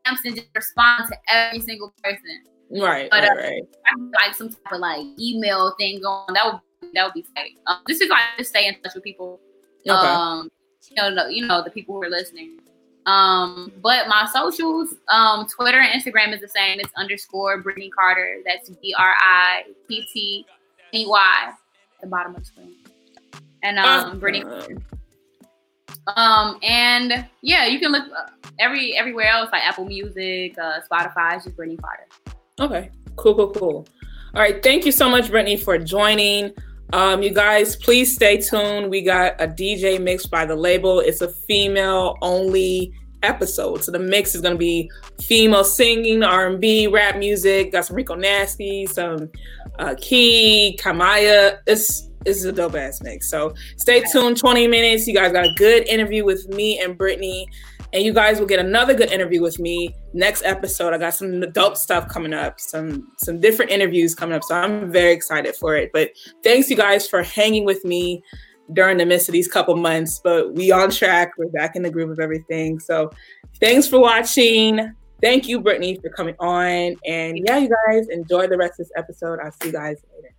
Stamps 0.00 0.22
and 0.24 0.34
just 0.34 0.48
respond 0.54 1.08
to 1.10 1.16
every 1.28 1.60
single 1.60 1.92
person. 2.02 2.42
Right, 2.80 3.10
but, 3.10 3.22
right, 3.22 3.30
uh, 3.30 3.34
right. 3.34 3.62
like 4.14 4.34
some 4.34 4.48
type 4.48 4.72
of 4.72 4.80
like 4.80 5.06
email 5.18 5.74
thing 5.78 6.00
going. 6.00 6.34
That 6.34 6.46
would 6.46 6.92
that 6.94 7.04
would 7.04 7.14
be 7.14 7.24
tight. 7.36 7.58
Um, 7.66 7.78
this 7.86 8.00
is 8.00 8.08
like 8.08 8.22
to 8.38 8.44
stay 8.44 8.66
in 8.66 8.74
touch 8.82 8.94
with 8.94 9.04
people. 9.04 9.40
Okay. 9.86 9.90
Um, 9.90 10.50
you 10.88 10.96
know, 10.96 11.26
you 11.28 11.46
know 11.46 11.62
the 11.62 11.70
people 11.70 11.94
who 11.94 12.02
are 12.02 12.10
listening. 12.10 12.58
Um, 13.04 13.72
but 13.82 14.06
my 14.08 14.28
socials, 14.32 14.94
um, 15.08 15.46
Twitter 15.48 15.80
and 15.80 16.00
Instagram 16.00 16.32
is 16.32 16.40
the 16.40 16.48
same. 16.48 16.78
It's 16.78 16.92
underscore 16.96 17.62
Brittney 17.62 17.90
Carter. 17.90 18.38
That's 18.44 18.70
B 18.70 18.94
R 18.98 19.14
I 19.18 19.64
T 19.88 20.06
T 20.12 20.46
N 20.92 21.00
E 21.00 21.06
Y 21.06 21.44
at 21.48 21.56
the 22.00 22.06
bottom 22.06 22.34
of 22.34 22.40
the 22.40 22.46
screen. 22.46 22.74
And 23.62 23.78
um, 23.78 24.20
Brittney. 24.20 24.82
Um, 26.16 26.58
and 26.62 27.26
yeah, 27.42 27.66
you 27.66 27.78
can 27.78 27.92
look 27.92 28.04
uh, 28.04 28.30
every 28.58 28.96
everywhere 28.96 29.28
else 29.28 29.50
like 29.52 29.62
Apple 29.62 29.84
Music, 29.84 30.56
uh, 30.58 30.80
Spotify. 30.90 31.36
It's 31.36 31.44
just 31.44 31.56
Brittney 31.56 31.80
Carter. 31.80 32.06
Okay, 32.60 32.90
cool, 33.16 33.34
cool, 33.34 33.50
cool. 33.52 33.88
All 34.34 34.42
right, 34.42 34.62
thank 34.62 34.84
you 34.84 34.92
so 34.92 35.08
much, 35.08 35.30
Brittney, 35.30 35.58
for 35.58 35.78
joining. 35.78 36.52
Um, 36.92 37.22
you 37.22 37.32
guys, 37.32 37.76
please 37.76 38.14
stay 38.14 38.36
tuned. 38.36 38.90
We 38.90 39.00
got 39.00 39.40
a 39.40 39.46
DJ 39.46 39.98
mix 39.98 40.26
by 40.26 40.44
the 40.44 40.54
label. 40.54 41.00
It's 41.00 41.22
a 41.22 41.28
female 41.28 42.18
only 42.20 42.92
episode, 43.22 43.82
so 43.82 43.90
the 43.90 43.98
mix 43.98 44.34
is 44.34 44.42
gonna 44.42 44.56
be 44.56 44.90
female 45.22 45.64
singing, 45.64 46.22
R 46.22 46.48
and 46.48 46.60
B, 46.60 46.88
rap 46.88 47.16
music. 47.16 47.72
Got 47.72 47.86
some 47.86 47.96
Rico 47.96 48.16
Nasty, 48.16 48.84
some 48.84 49.30
uh, 49.78 49.94
Key, 49.98 50.78
Kamaiyah. 50.78 51.60
It's 51.66 52.10
it's 52.26 52.44
a 52.44 52.52
dope 52.52 52.74
ass 52.74 53.00
mix. 53.02 53.30
So 53.30 53.54
stay 53.78 54.02
tuned. 54.12 54.36
Twenty 54.36 54.68
minutes. 54.68 55.06
You 55.06 55.14
guys 55.14 55.32
got 55.32 55.46
a 55.46 55.54
good 55.56 55.88
interview 55.88 56.26
with 56.26 56.46
me 56.48 56.80
and 56.80 56.98
Brittney. 56.98 57.46
And 57.92 58.02
you 58.02 58.12
guys 58.12 58.40
will 58.40 58.46
get 58.46 58.58
another 58.58 58.94
good 58.94 59.10
interview 59.10 59.42
with 59.42 59.58
me 59.58 59.94
next 60.14 60.44
episode. 60.44 60.94
I 60.94 60.98
got 60.98 61.14
some 61.14 61.40
dope 61.52 61.76
stuff 61.76 62.08
coming 62.08 62.32
up, 62.32 62.58
some 62.58 63.12
some 63.18 63.38
different 63.38 63.70
interviews 63.70 64.14
coming 64.14 64.34
up. 64.34 64.44
So 64.44 64.54
I'm 64.54 64.90
very 64.90 65.12
excited 65.12 65.54
for 65.56 65.76
it. 65.76 65.90
But 65.92 66.10
thanks 66.42 66.70
you 66.70 66.76
guys 66.76 67.06
for 67.06 67.22
hanging 67.22 67.64
with 67.64 67.84
me 67.84 68.22
during 68.72 68.96
the 68.96 69.04
midst 69.04 69.28
of 69.28 69.34
these 69.34 69.48
couple 69.48 69.76
months. 69.76 70.20
But 70.22 70.54
we 70.54 70.72
on 70.72 70.90
track. 70.90 71.32
We're 71.36 71.48
back 71.48 71.76
in 71.76 71.82
the 71.82 71.90
groove 71.90 72.10
of 72.10 72.18
everything. 72.18 72.78
So 72.78 73.10
thanks 73.60 73.86
for 73.86 73.98
watching. 74.00 74.94
Thank 75.20 75.46
you, 75.46 75.60
Brittney, 75.60 76.00
for 76.00 76.10
coming 76.10 76.34
on. 76.40 76.96
And 77.06 77.38
yeah, 77.46 77.58
you 77.58 77.70
guys 77.86 78.08
enjoy 78.08 78.48
the 78.48 78.56
rest 78.56 78.80
of 78.80 78.86
this 78.86 78.92
episode. 78.96 79.38
I'll 79.40 79.52
see 79.52 79.68
you 79.68 79.72
guys 79.72 80.02
later. 80.12 80.34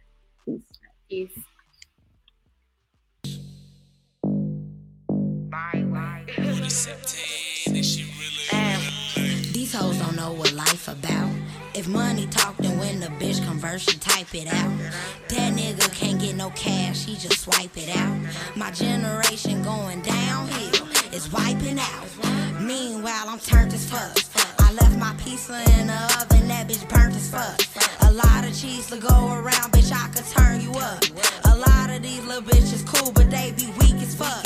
Peace. 0.45 0.61
Peace. 1.09 1.39
Bye, 5.49 5.85
bye. 5.87 7.42
These 7.73 9.73
hoes 9.73 9.97
don't 9.97 10.15
know 10.15 10.31
what 10.33 10.53
life 10.53 10.87
about. 10.87 11.31
If 11.73 11.87
money 11.87 12.27
talk, 12.27 12.55
then 12.57 12.77
when 12.77 12.99
the 12.99 13.07
bitch 13.07 13.43
converse, 13.45 13.81
she 13.81 13.97
type 13.97 14.35
it 14.35 14.47
out. 14.47 14.77
That 15.29 15.53
nigga 15.53 15.91
can't 15.91 16.21
get 16.21 16.35
no 16.35 16.51
cash, 16.51 17.05
he 17.05 17.15
just 17.15 17.39
swipe 17.39 17.75
it 17.75 17.89
out. 17.97 18.15
My 18.55 18.69
generation 18.69 19.63
going 19.63 20.01
downhill 20.01 20.87
it's 21.11 21.31
wiping 21.31 21.79
out. 21.79 22.61
Meanwhile, 22.61 23.25
I'm 23.27 23.39
turned 23.39 23.73
as 23.73 23.89
fuck. 23.89 24.17
I 24.59 24.71
left 24.73 24.97
my 24.97 25.15
pizza 25.23 25.55
in 25.79 25.87
the 25.87 26.17
oven, 26.19 26.47
that 26.49 26.67
bitch 26.67 26.87
burnt 26.89 27.15
as 27.15 27.29
fuck. 27.29 27.59
A 28.07 28.11
lot 28.11 28.45
of 28.45 28.55
cheese 28.55 28.87
to 28.89 28.97
go 28.97 29.33
around, 29.33 29.71
bitch, 29.71 29.91
I 29.91 30.07
could 30.09 30.25
turn 30.25 30.61
you 30.61 30.71
up. 30.73 31.03
A 31.45 31.57
lot 31.57 31.89
of 31.89 32.03
these 32.03 32.23
little 32.25 32.43
bitches 32.43 32.85
cool, 32.85 33.11
but 33.11 33.29
they 33.29 33.51
be 33.51 33.67
weak 33.79 34.01
as 34.01 34.15
fuck. 34.15 34.45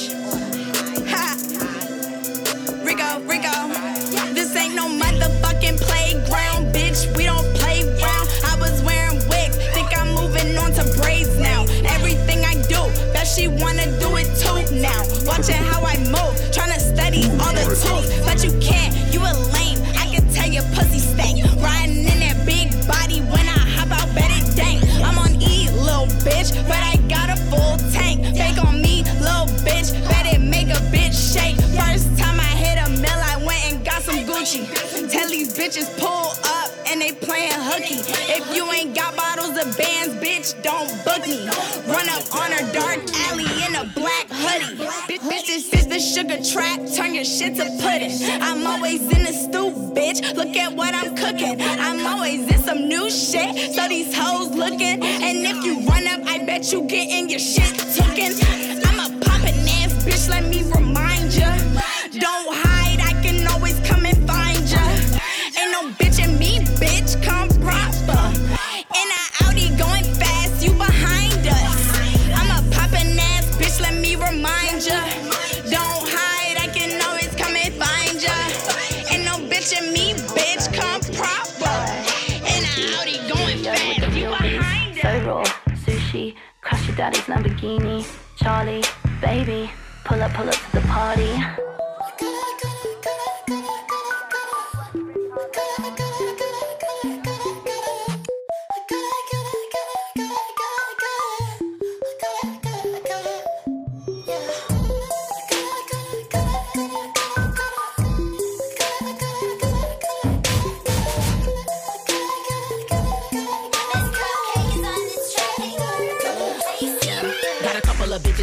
Watching 15.41 15.55
how 15.55 15.81
I 15.81 15.97
move, 15.97 16.53
trying 16.53 16.71
to 16.71 16.79
study 16.79 17.25
all 17.41 17.49
the 17.49 17.65
tools, 17.81 18.05
but 18.21 18.43
you 18.43 18.53
can't. 18.61 18.93
You 19.11 19.21
a 19.21 19.33
lame. 19.49 19.81
I 19.97 20.05
can 20.05 20.21
tell 20.29 20.45
your 20.45 20.61
pussy 20.77 20.99
stank. 20.99 21.41
Riding 21.57 22.05
in 22.05 22.19
that 22.21 22.45
big 22.45 22.69
body 22.85 23.21
when 23.25 23.49
I 23.49 23.57
hop 23.73 23.89
out, 23.89 24.13
bet 24.13 24.29
it 24.29 24.55
dank. 24.55 24.85
I'm 25.01 25.17
on 25.17 25.41
E, 25.41 25.65
little 25.73 26.05
bitch, 26.21 26.53
but 26.69 26.77
I 26.77 26.97
got 27.09 27.33
a 27.33 27.37
full 27.49 27.81
tank. 27.89 28.21
Fake 28.37 28.63
on 28.63 28.83
me, 28.83 29.01
little 29.17 29.49
bitch, 29.65 29.89
bet 30.05 30.29
it 30.31 30.41
make 30.41 30.69
a 30.69 30.77
bitch 30.93 31.17
shake. 31.17 31.57
First 31.73 32.15
time 32.21 32.39
I 32.39 32.51
hit 32.61 32.77
a 32.77 33.01
mill, 33.01 33.09
I 33.09 33.41
went 33.43 33.65
and 33.65 33.83
got 33.83 34.03
some 34.03 34.21
Gucci. 34.29 34.69
Tell 35.09 35.27
these 35.27 35.57
bitches 35.57 35.89
pull 35.97 36.37
up 36.45 36.69
and 36.85 37.01
they 37.01 37.13
playing 37.13 37.57
hooky. 37.57 37.97
If 38.29 38.45
you 38.55 38.71
ain't 38.73 38.93
got 38.93 39.15
bottles 39.15 39.57
of 39.57 39.75
bands, 39.75 40.13
bitch, 40.21 40.53
don't 40.61 40.93
book 41.03 41.25
me. 41.25 41.49
Run 41.89 42.07
up 42.13 42.29
on 42.29 42.51
her 42.51 42.71
dark 42.71 43.01
alley 43.25 43.60
trap. 46.51 46.79
Turn 46.95 47.13
your 47.13 47.23
shit 47.23 47.55
to 47.55 47.65
pudding. 47.81 48.11
I'm 48.41 48.65
always 48.67 49.01
in 49.01 49.23
the 49.23 49.31
stew, 49.31 49.71
bitch. 49.95 50.35
Look 50.35 50.55
at 50.57 50.75
what 50.75 50.93
I'm 50.93 51.15
cooking. 51.15 51.57
I'm 51.61 52.05
always 52.05 52.47
in 52.51 52.59
some 52.59 52.87
new 52.87 53.09
shit. 53.09 53.73
So 53.73 53.87
these 53.87 54.13
hoes 54.15 54.49
looking. 54.49 55.01
And 55.01 55.45
if 55.45 55.63
you 55.63 55.79
run 55.87 56.07
up, 56.07 56.21
I 56.25 56.43
bet 56.45 56.71
you 56.71 56.83
getting 56.83 57.29
your 57.29 57.39
shit 57.39 57.73
taken. 57.95 58.33
I'm 58.85 58.99
a 58.99 59.25
poppin' 59.25 59.61
Gucci, 59.65 60.90
daddy's 87.01 87.21
Lamborghini. 87.21 88.05
Charlie, 88.35 88.83
baby, 89.21 89.71
pull 90.05 90.21
up, 90.21 90.31
pull 90.33 90.47
up 90.47 90.53
to 90.53 90.71
the 90.73 90.81
party. 90.81 91.33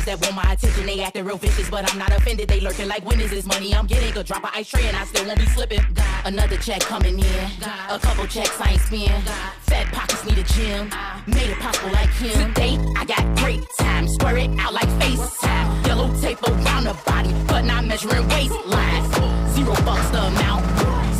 That 0.09 0.21
want 0.23 0.37
my 0.37 0.53
attention. 0.53 0.87
They 0.87 1.01
acting 1.03 1.25
real 1.25 1.37
vicious, 1.37 1.69
but 1.69 1.85
I'm 1.91 1.99
not 1.99 2.11
offended. 2.17 2.49
They 2.49 2.61
lurking 2.61 2.89
like, 2.89 3.05
when 3.05 3.21
is 3.21 3.31
this 3.31 3.45
money 3.45 3.75
I'm 3.75 3.87
getting? 3.87 4.11
Could 4.13 4.27
drop 4.27 4.43
a 4.43 4.51
ice 4.57 4.71
tray 4.71 4.87
and 4.87 4.97
I 4.97 5.05
still 5.05 5.27
won't 5.27 5.39
be 5.39 5.47
slipping. 5.47 5.85
Another 6.25 6.57
check 6.57 6.81
coming 6.81 7.19
in. 7.19 7.51
Got 7.61 7.97
a 7.97 7.99
couple 7.99 8.27
checks 8.27 8.59
I 8.59 8.73
ain't 8.73 8.81
spend. 8.81 9.23
Fat 9.69 9.87
pockets 9.93 10.25
need 10.25 10.39
a 10.39 10.45
gym. 10.45 10.89
Made 11.27 11.51
it 11.51 11.59
possible 11.59 11.93
like 11.93 12.09
him. 12.17 12.49
Today, 12.55 12.79
I 12.97 13.05
got 13.05 13.23
great 13.37 13.63
time. 13.79 14.09
Square 14.09 14.39
it 14.39 14.51
out 14.59 14.73
like 14.73 14.89
FaceTime. 14.97 15.87
Yellow 15.87 16.09
tape 16.21 16.43
around 16.43 16.85
the 16.85 16.97
body, 17.05 17.35
but 17.47 17.63
not 17.63 17.85
measuring 17.85 18.25
waistlines. 18.33 19.09
Zero 19.53 19.75
bucks 19.85 20.09
the 20.09 20.23
amount. 20.25 20.65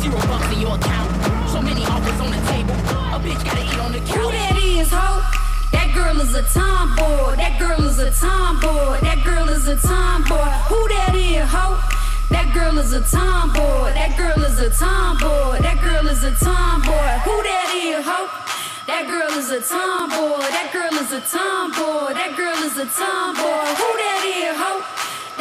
Zero 0.01 0.17
bucks 0.25 0.49
in 0.53 0.61
your 0.61 0.75
account. 0.75 1.09
So 1.53 1.61
many 1.61 1.85
offers 1.85 2.19
on 2.25 2.31
the 2.33 2.41
table. 2.49 2.73
A 3.13 3.21
bitch 3.21 3.43
gotta 3.45 3.61
eat 3.61 3.79
on 3.85 3.91
the 3.91 3.99
couch. 3.99 4.17
Who 4.17 4.31
that 4.31 4.57
is, 4.57 4.89
ho? 4.89 5.21
That 5.73 5.93
girl 5.93 6.19
is 6.21 6.33
a 6.33 6.41
tomboy. 6.57 6.98
Who 10.69 10.87
that 10.89 11.15
is, 11.15 11.49
ho? 11.49 11.81
That 12.29 12.53
girl 12.53 12.77
is 12.77 12.93
a 12.93 13.01
tomboy. 13.01 13.89
That 13.97 14.13
girl 14.15 14.37
is 14.45 14.59
a 14.61 14.69
tomboy. 14.69 15.57
That 15.65 15.81
girl 15.81 16.05
is 16.07 16.23
a 16.23 16.29
tomboy. 16.37 17.09
Who 17.25 17.35
that 17.41 17.73
is, 17.73 18.05
ho? 18.05 18.29
That 18.85 19.09
girl 19.09 19.33
is 19.33 19.49
a 19.49 19.61
tomboy. 19.65 20.45
That 20.45 20.69
girl 20.71 20.93
is 20.93 21.11
a 21.11 21.21
tomboy. 21.25 22.13
That 22.13 22.37
girl 22.37 22.59
is 22.61 22.77
a 22.77 22.85
tomboy. 22.85 23.65
Who 23.81 23.89
that 23.97 24.21
is, 24.29 24.53
ho? 24.61 24.71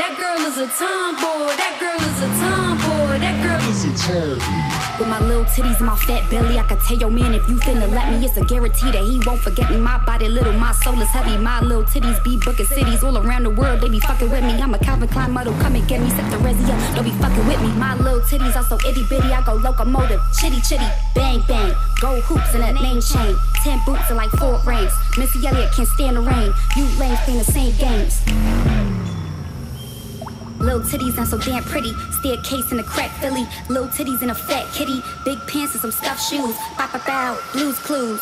That 0.00 0.16
girl 0.16 0.40
is 0.48 0.56
a 0.56 0.68
tomboy. 0.80 1.52
That 1.60 1.76
girl 1.76 2.00
is 2.00 2.18
a 2.24 2.30
tomboy. 2.40 3.18
That 3.20 3.36
girl 3.44 3.60
is 3.68 3.84
a 3.84 3.92
tomboy. 4.08 4.77
With 4.98 5.06
my 5.06 5.20
little 5.20 5.44
titties 5.44 5.80
my 5.80 5.94
fat 5.94 6.28
belly, 6.28 6.58
I 6.58 6.64
can 6.64 6.76
tell 6.78 6.98
your 6.98 7.10
man 7.10 7.32
if 7.32 7.48
you 7.48 7.54
finna 7.56 7.88
let 7.92 8.10
me, 8.10 8.26
it's 8.26 8.36
a 8.36 8.44
guarantee 8.44 8.90
that 8.90 9.04
he 9.04 9.20
won't 9.24 9.40
forget 9.40 9.70
me. 9.70 9.76
My 9.76 9.96
body 10.04 10.28
little, 10.28 10.52
my 10.54 10.72
soul 10.72 11.00
is 11.00 11.08
heavy. 11.10 11.36
My 11.38 11.60
little 11.60 11.84
titties 11.84 12.22
be 12.24 12.36
booking 12.44 12.66
cities 12.66 13.04
all 13.04 13.16
around 13.16 13.44
the 13.44 13.50
world. 13.50 13.80
They 13.80 13.88
be 13.88 14.00
fucking 14.00 14.28
with 14.28 14.42
me. 14.42 14.60
I'm 14.60 14.74
a 14.74 14.78
Calvin 14.78 15.08
Klein 15.08 15.30
model, 15.30 15.52
come 15.62 15.76
and 15.76 15.86
get 15.86 16.00
me. 16.00 16.10
Set 16.10 16.28
the 16.32 16.38
resi 16.38 16.68
up, 16.68 16.96
don't 16.96 17.04
be 17.04 17.12
fucking 17.12 17.46
with 17.46 17.60
me. 17.60 17.68
My 17.78 17.94
little 17.94 18.20
titties 18.22 18.56
are 18.56 18.64
so 18.64 18.76
itty 18.88 19.04
bitty, 19.08 19.28
I 19.32 19.40
go 19.44 19.54
locomotive, 19.54 20.20
chitty 20.40 20.60
chitty, 20.62 20.88
bang 21.14 21.44
bang. 21.46 21.72
Gold 22.00 22.24
hoops 22.24 22.52
and 22.54 22.64
that 22.64 22.74
name 22.74 23.00
chain, 23.00 23.36
ten 23.62 23.78
boots 23.86 24.08
and 24.08 24.16
like 24.16 24.30
four 24.30 24.60
rings. 24.66 24.92
Missy 25.16 25.46
Elliott 25.46 25.72
can't 25.74 25.88
stand 25.88 26.16
the 26.16 26.22
rain. 26.22 26.52
You 26.74 26.84
lanes 26.98 27.20
playing 27.20 27.38
the 27.38 27.44
same 27.44 27.72
games. 27.76 28.87
Little 30.68 30.82
titties 30.82 31.16
and 31.16 31.26
so 31.26 31.38
damn 31.38 31.64
pretty. 31.64 31.94
Staircase 32.20 32.72
in 32.72 32.78
a 32.78 32.82
crack 32.82 33.10
Philly. 33.22 33.48
Little 33.70 33.88
titties 33.88 34.20
in 34.20 34.28
a 34.28 34.34
fat 34.34 34.70
kitty. 34.74 35.02
Big 35.24 35.38
pants 35.46 35.72
and 35.72 35.80
some 35.80 35.90
stuffed 35.90 36.20
shoes. 36.28 36.54
Bow 36.76 36.90
bow 36.92 37.00
bow. 37.06 37.38
Blues 37.54 37.78
clues. 37.78 38.20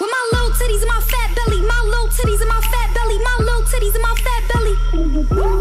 With 0.00 0.10
my 0.16 0.28
little 0.32 0.52
titties 0.56 0.80
and 0.80 0.88
my 0.88 1.02
fat 1.04 1.36
belly. 1.36 1.60
My 1.60 1.82
little 1.84 2.08
titties 2.08 2.40
and 2.40 2.48
my 2.48 2.62
fat 2.62 2.94
belly. 2.94 3.18
My 3.18 3.36
little 3.40 3.62
titties 3.68 3.94
and 3.94 4.02
my 4.02 4.14
fat 4.24 4.42
belly. 4.54 5.57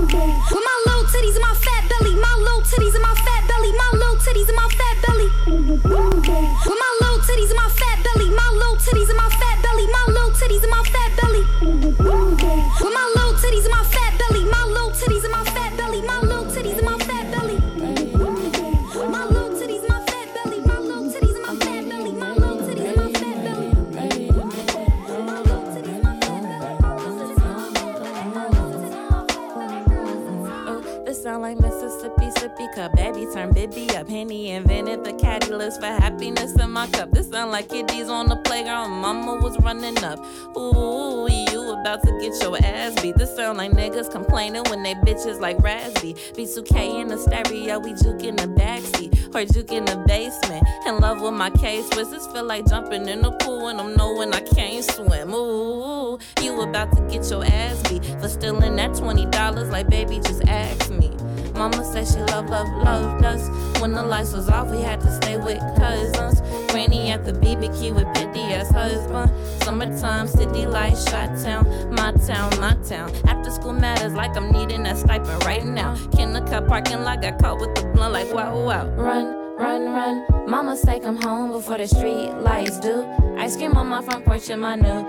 Bitches 45.17 45.39
like 45.39 45.57
Razzie. 45.57 46.15
B2K 46.35 47.01
in 47.01 47.07
the 47.07 47.17
stereo, 47.17 47.79
we 47.79 47.93
juke 47.93 48.23
in 48.23 48.35
the 48.35 48.47
backseat. 48.47 49.35
Or 49.35 49.45
juke 49.45 49.71
in 49.71 49.85
the 49.85 49.97
basement. 50.07 50.65
In 50.85 50.99
love 50.99 51.21
with 51.21 51.33
my 51.33 51.49
case 51.49 51.89
This 51.89 52.27
feel 52.27 52.43
like 52.43 52.67
jumping 52.67 53.07
in 53.07 53.21
the 53.21 53.31
pool 53.31 53.67
and 53.67 53.79
I'm 53.79 53.95
knowing 53.95 54.33
I 54.33 54.41
can't 54.41 54.83
swim. 54.83 55.33
Ooh, 55.33 56.17
you 56.41 56.61
about 56.61 56.95
to 56.95 57.01
get 57.03 57.29
your 57.29 57.43
ass 57.45 57.81
beat 57.89 58.03
for 58.19 58.29
stealing 58.29 58.75
that 58.77 58.91
$20 58.91 59.71
like 59.71 59.89
baby 59.89 60.17
just 60.17 60.43
ask 60.47 60.89
me. 60.89 61.11
Mama 61.57 61.83
said 61.83 62.07
she 62.07 62.19
love, 62.31 62.49
love, 62.49 62.67
loved 62.83 63.25
us. 63.25 63.49
When 63.81 63.91
the 63.91 64.03
lights 64.03 64.33
was 64.33 64.47
off, 64.49 64.69
we 64.69 64.81
had 64.81 65.01
to 65.01 65.11
stay 65.11 65.37
with 65.37 65.59
cousins. 65.75 66.41
Granny 66.71 67.11
at 67.11 67.25
the 67.25 67.33
BBQ 67.33 67.95
with 67.95 68.07
Piddy 68.13 68.53
as 68.53 68.69
husband. 68.69 69.31
Summertime, 69.63 70.27
city 70.27 70.65
lights, 70.65 71.09
shot 71.09 71.29
town, 71.43 71.65
my 71.93 72.11
town, 72.25 72.59
my 72.59 72.75
town. 72.87 73.11
After 73.25 73.51
school 73.51 73.73
matters 73.73 74.13
like 74.13 74.37
I'm 74.37 74.51
needing 74.51 74.83
that 74.83 74.97
stipend 74.97 75.43
right 75.45 75.65
now. 75.65 75.95
Kindergarten 76.15 76.67
parking 76.67 77.03
lot 77.03 77.21
got 77.21 77.39
caught 77.39 77.59
with 77.59 77.73
the 77.75 77.85
blunt 77.87 78.13
like 78.13 78.31
wow, 78.33 78.57
wow. 78.59 78.85
Run 78.95 79.47
run, 79.57 79.85
run. 79.85 80.25
Mama 80.49 80.77
say 80.77 80.99
come 80.99 81.21
home 81.21 81.51
before 81.51 81.77
the 81.77 81.87
street 81.87 82.31
lights 82.33 82.79
do. 82.79 83.03
Ice 83.37 83.55
cream 83.57 83.75
on 83.75 83.87
my 83.87 84.01
front 84.01 84.25
porch 84.25 84.49
and 84.49 84.61
my 84.61 84.75
new 84.75 85.03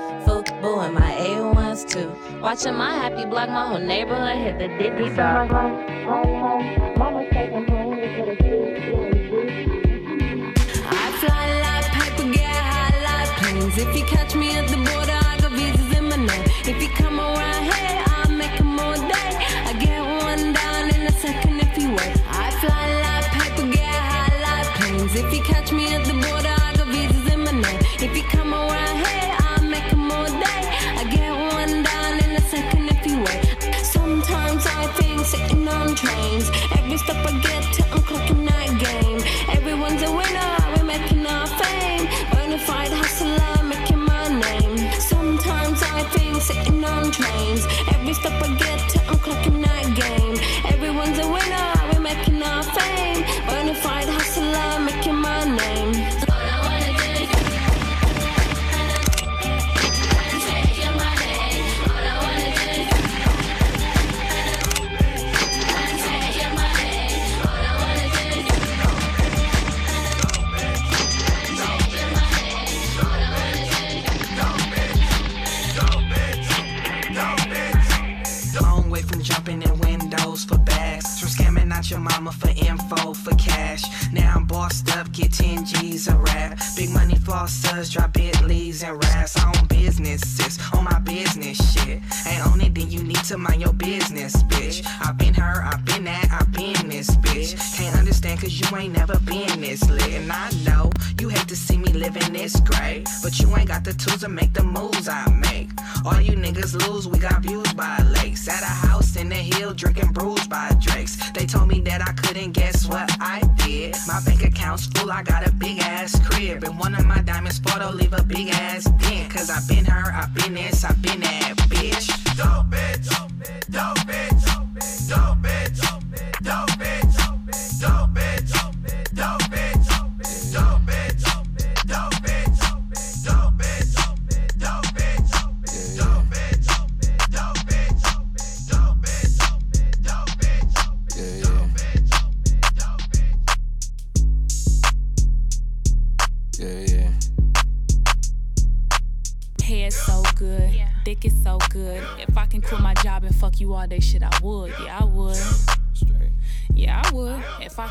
boo 0.60 0.80
and 0.80 0.94
my 0.94 1.12
A1s 1.12 1.88
too. 1.88 2.10
Watching 2.40 2.74
my 2.74 2.90
happy 2.90 3.24
block, 3.24 3.48
my 3.48 3.66
whole 3.68 3.78
neighborhood 3.78 4.36
hit 4.36 4.58
the 4.58 4.68
diddy 4.78 5.14
song. 5.14 5.48
Mama 6.98 7.26
say 7.32 7.50
home 7.50 7.66
before 8.00 8.26
the 8.26 8.34
street 8.36 8.60
lights 8.62 8.84
do. 8.86 8.94
I 10.86 11.10
fly 11.20 11.44
like 11.64 11.88
paper, 11.96 12.26
get 12.32 12.62
high 12.72 12.96
like 13.08 13.30
planes. 13.38 13.76
If 13.78 13.90
you 13.96 14.04
catch 14.04 14.34
me 14.34 14.48
at 14.56 14.68
the 14.68 14.76
border, 14.76 15.18
I 15.30 15.36
got 15.40 15.52
visas 15.52 15.90
in 15.96 16.04
my 16.08 16.16
name. 16.16 16.46
If 16.64 16.82
you 16.82 16.88
come 16.90 17.18
around 17.20 17.62
here, 17.64 17.87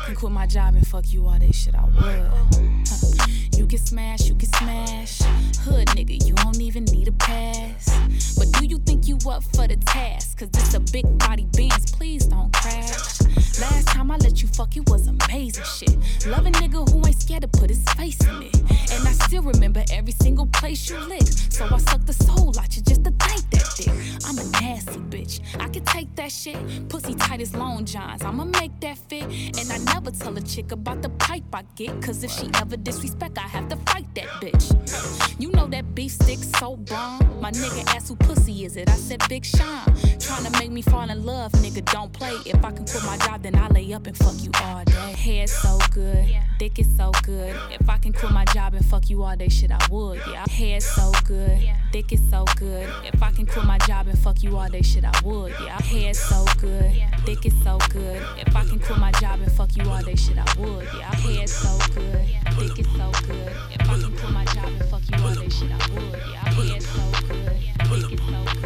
can 0.08 0.16
quit 0.16 0.32
my 0.32 0.46
job 0.46 0.74
and 0.74 0.86
fuck 0.86 1.12
you 1.12 1.26
all 1.26 1.38
day, 1.38 1.52
shit, 1.52 1.74
I 1.74 1.84
would. 1.84 3.58
You 3.58 3.66
can 3.66 3.78
smash, 3.78 4.26
you 4.26 4.34
can 4.34 4.48
smash. 4.48 5.20
Hood 5.60 5.88
nigga, 5.88 6.24
you 6.26 6.32
don't 6.34 6.58
even 6.60 6.84
need 6.84 7.08
a 7.08 7.12
pass. 7.12 8.34
But 8.38 8.50
do 8.58 8.66
you 8.66 8.78
think 8.78 9.06
you 9.06 9.18
up 9.28 9.44
for 9.44 9.68
the 9.68 9.76
task? 9.76 10.38
Cause 10.38 10.48
this 10.50 10.72
a 10.72 10.80
big 10.80 11.18
body 11.18 11.46
Benz, 11.52 11.90
please 11.90 12.24
don't 12.24 12.50
crash. 12.54 13.17
Last 13.60 13.88
time 13.88 14.10
I 14.10 14.16
let 14.18 14.40
you 14.40 14.48
fuck, 14.48 14.76
it 14.76 14.88
was 14.88 15.08
amazing 15.08 15.64
shit. 15.64 16.26
Love 16.26 16.46
a 16.46 16.50
nigga 16.50 16.88
who 16.90 17.04
ain't 17.06 17.20
scared 17.20 17.42
to 17.42 17.48
put 17.48 17.70
his 17.70 17.82
face 17.96 18.20
in 18.20 18.42
it. 18.42 18.56
And 18.92 19.06
I 19.06 19.12
still 19.26 19.42
remember 19.42 19.82
every 19.92 20.12
single 20.12 20.46
place 20.46 20.88
you 20.88 20.96
licked. 21.08 21.52
So 21.52 21.64
I 21.64 21.78
suck 21.78 22.04
the 22.06 22.12
soul 22.12 22.54
out 22.58 22.76
you 22.76 22.82
just 22.82 23.02
to 23.04 23.10
take 23.10 23.50
that 23.50 23.72
dick. 23.76 23.88
I'm 24.24 24.38
a 24.38 24.44
nasty 24.60 25.00
bitch. 25.00 25.40
I 25.60 25.68
can 25.68 25.84
take 25.84 26.14
that 26.14 26.30
shit. 26.30 26.56
Pussy 26.88 27.14
tight 27.14 27.40
as 27.40 27.54
Long 27.54 27.84
Johns. 27.84 28.22
I'ma 28.22 28.44
make 28.44 28.78
that 28.80 28.96
fit. 28.96 29.24
And 29.24 29.72
I 29.72 29.78
never 29.92 30.12
tell 30.12 30.36
a 30.36 30.40
chick 30.40 30.70
about 30.70 31.02
the 31.02 31.10
pipe 31.10 31.44
I 31.52 31.64
get. 31.74 32.00
Cause 32.00 32.22
if 32.22 32.30
she 32.30 32.48
ever 32.54 32.76
disrespect, 32.76 33.38
I 33.38 33.48
have 33.48 33.68
to 33.70 33.76
fight 33.90 34.06
that 34.14 34.28
bitch. 34.40 35.40
You 35.40 35.50
know 35.50 35.66
that 35.66 35.94
beef 35.94 36.12
stick 36.12 36.38
so 36.38 36.76
bomb. 36.76 37.40
My 37.40 37.50
nigga 37.50 37.86
asked 37.94 38.08
who 38.08 38.16
pussy 38.16 38.64
is 38.64 38.76
it. 38.76 38.88
I 38.88 38.94
said 38.94 39.20
Big 39.28 39.44
Sean. 39.44 39.84
Trying 40.18 40.44
to 40.44 40.50
make 40.58 40.70
me 40.70 40.82
fall 40.82 41.08
in 41.08 41.24
love, 41.24 41.52
nigga. 41.52 41.84
Don't 41.92 42.12
play. 42.12 42.34
If 42.46 42.64
I 42.64 42.70
can 42.70 42.84
quit 42.84 43.04
my 43.04 43.16
job, 43.18 43.42
then 43.54 43.62
I 43.62 43.68
lay 43.68 43.92
up 43.92 44.06
and 44.06 44.16
fuck 44.16 44.34
you 44.42 44.50
all 44.62 44.84
day. 44.84 45.12
Hair 45.12 45.46
so 45.46 45.78
good, 45.90 46.36
dick 46.58 46.78
is 46.78 46.88
so 46.96 47.12
good. 47.22 47.54
If 47.70 47.88
I 47.88 47.98
can 47.98 48.12
quit 48.12 48.32
my 48.32 48.44
job 48.46 48.74
and 48.74 48.84
fuck 48.84 49.08
you 49.08 49.22
all 49.22 49.36
day, 49.36 49.48
shit, 49.48 49.70
I 49.70 49.78
would. 49.90 50.20
Yeah, 50.30 50.44
hair 50.48 50.80
so 50.80 51.12
good, 51.24 51.58
dick 51.92 52.12
is 52.12 52.20
so 52.30 52.44
good. 52.56 52.88
If 53.04 53.22
I 53.22 53.30
can 53.32 53.46
quit 53.46 53.64
my 53.64 53.78
job 53.78 54.08
and 54.08 54.18
fuck 54.18 54.42
you 54.42 54.56
all 54.56 54.68
day, 54.68 54.82
shit, 54.82 55.04
I 55.04 55.12
would. 55.24 55.52
Yeah, 55.64 55.80
hair 55.80 56.14
so 56.14 56.44
good, 56.60 56.92
dick 57.24 57.46
is 57.46 57.54
so 57.62 57.78
good. 57.90 58.22
If 58.38 58.54
I 58.54 58.64
can 58.64 58.78
quit 58.78 58.98
my 58.98 59.12
job 59.12 59.40
and 59.40 59.52
fuck 59.52 59.74
you 59.76 59.88
all 59.88 60.02
day, 60.02 60.14
shit, 60.16 60.38
I 60.38 60.44
would. 60.58 60.84
Yeah, 60.98 61.14
hair 61.14 61.46
so 61.46 61.78
good, 61.94 62.26
dick 62.58 62.78
is 62.78 62.86
so 62.96 63.12
good. 63.26 63.52
If 63.72 63.88
I 63.88 63.98
can 63.98 64.16
quit 64.16 64.32
my 64.32 64.44
job 64.46 64.66
and 64.66 64.84
fuck 64.90 65.02
you 65.08 65.24
all 65.24 65.34
day, 65.34 65.48
shit, 65.48 65.70
I 65.72 65.94
would. 65.94 66.20
Yeah, 66.32 66.48
hair 66.52 66.80
so 66.80 67.10
good, 67.26 67.56
dick 67.88 68.12
is 68.12 68.26
so 68.26 68.44
good. 68.44 68.57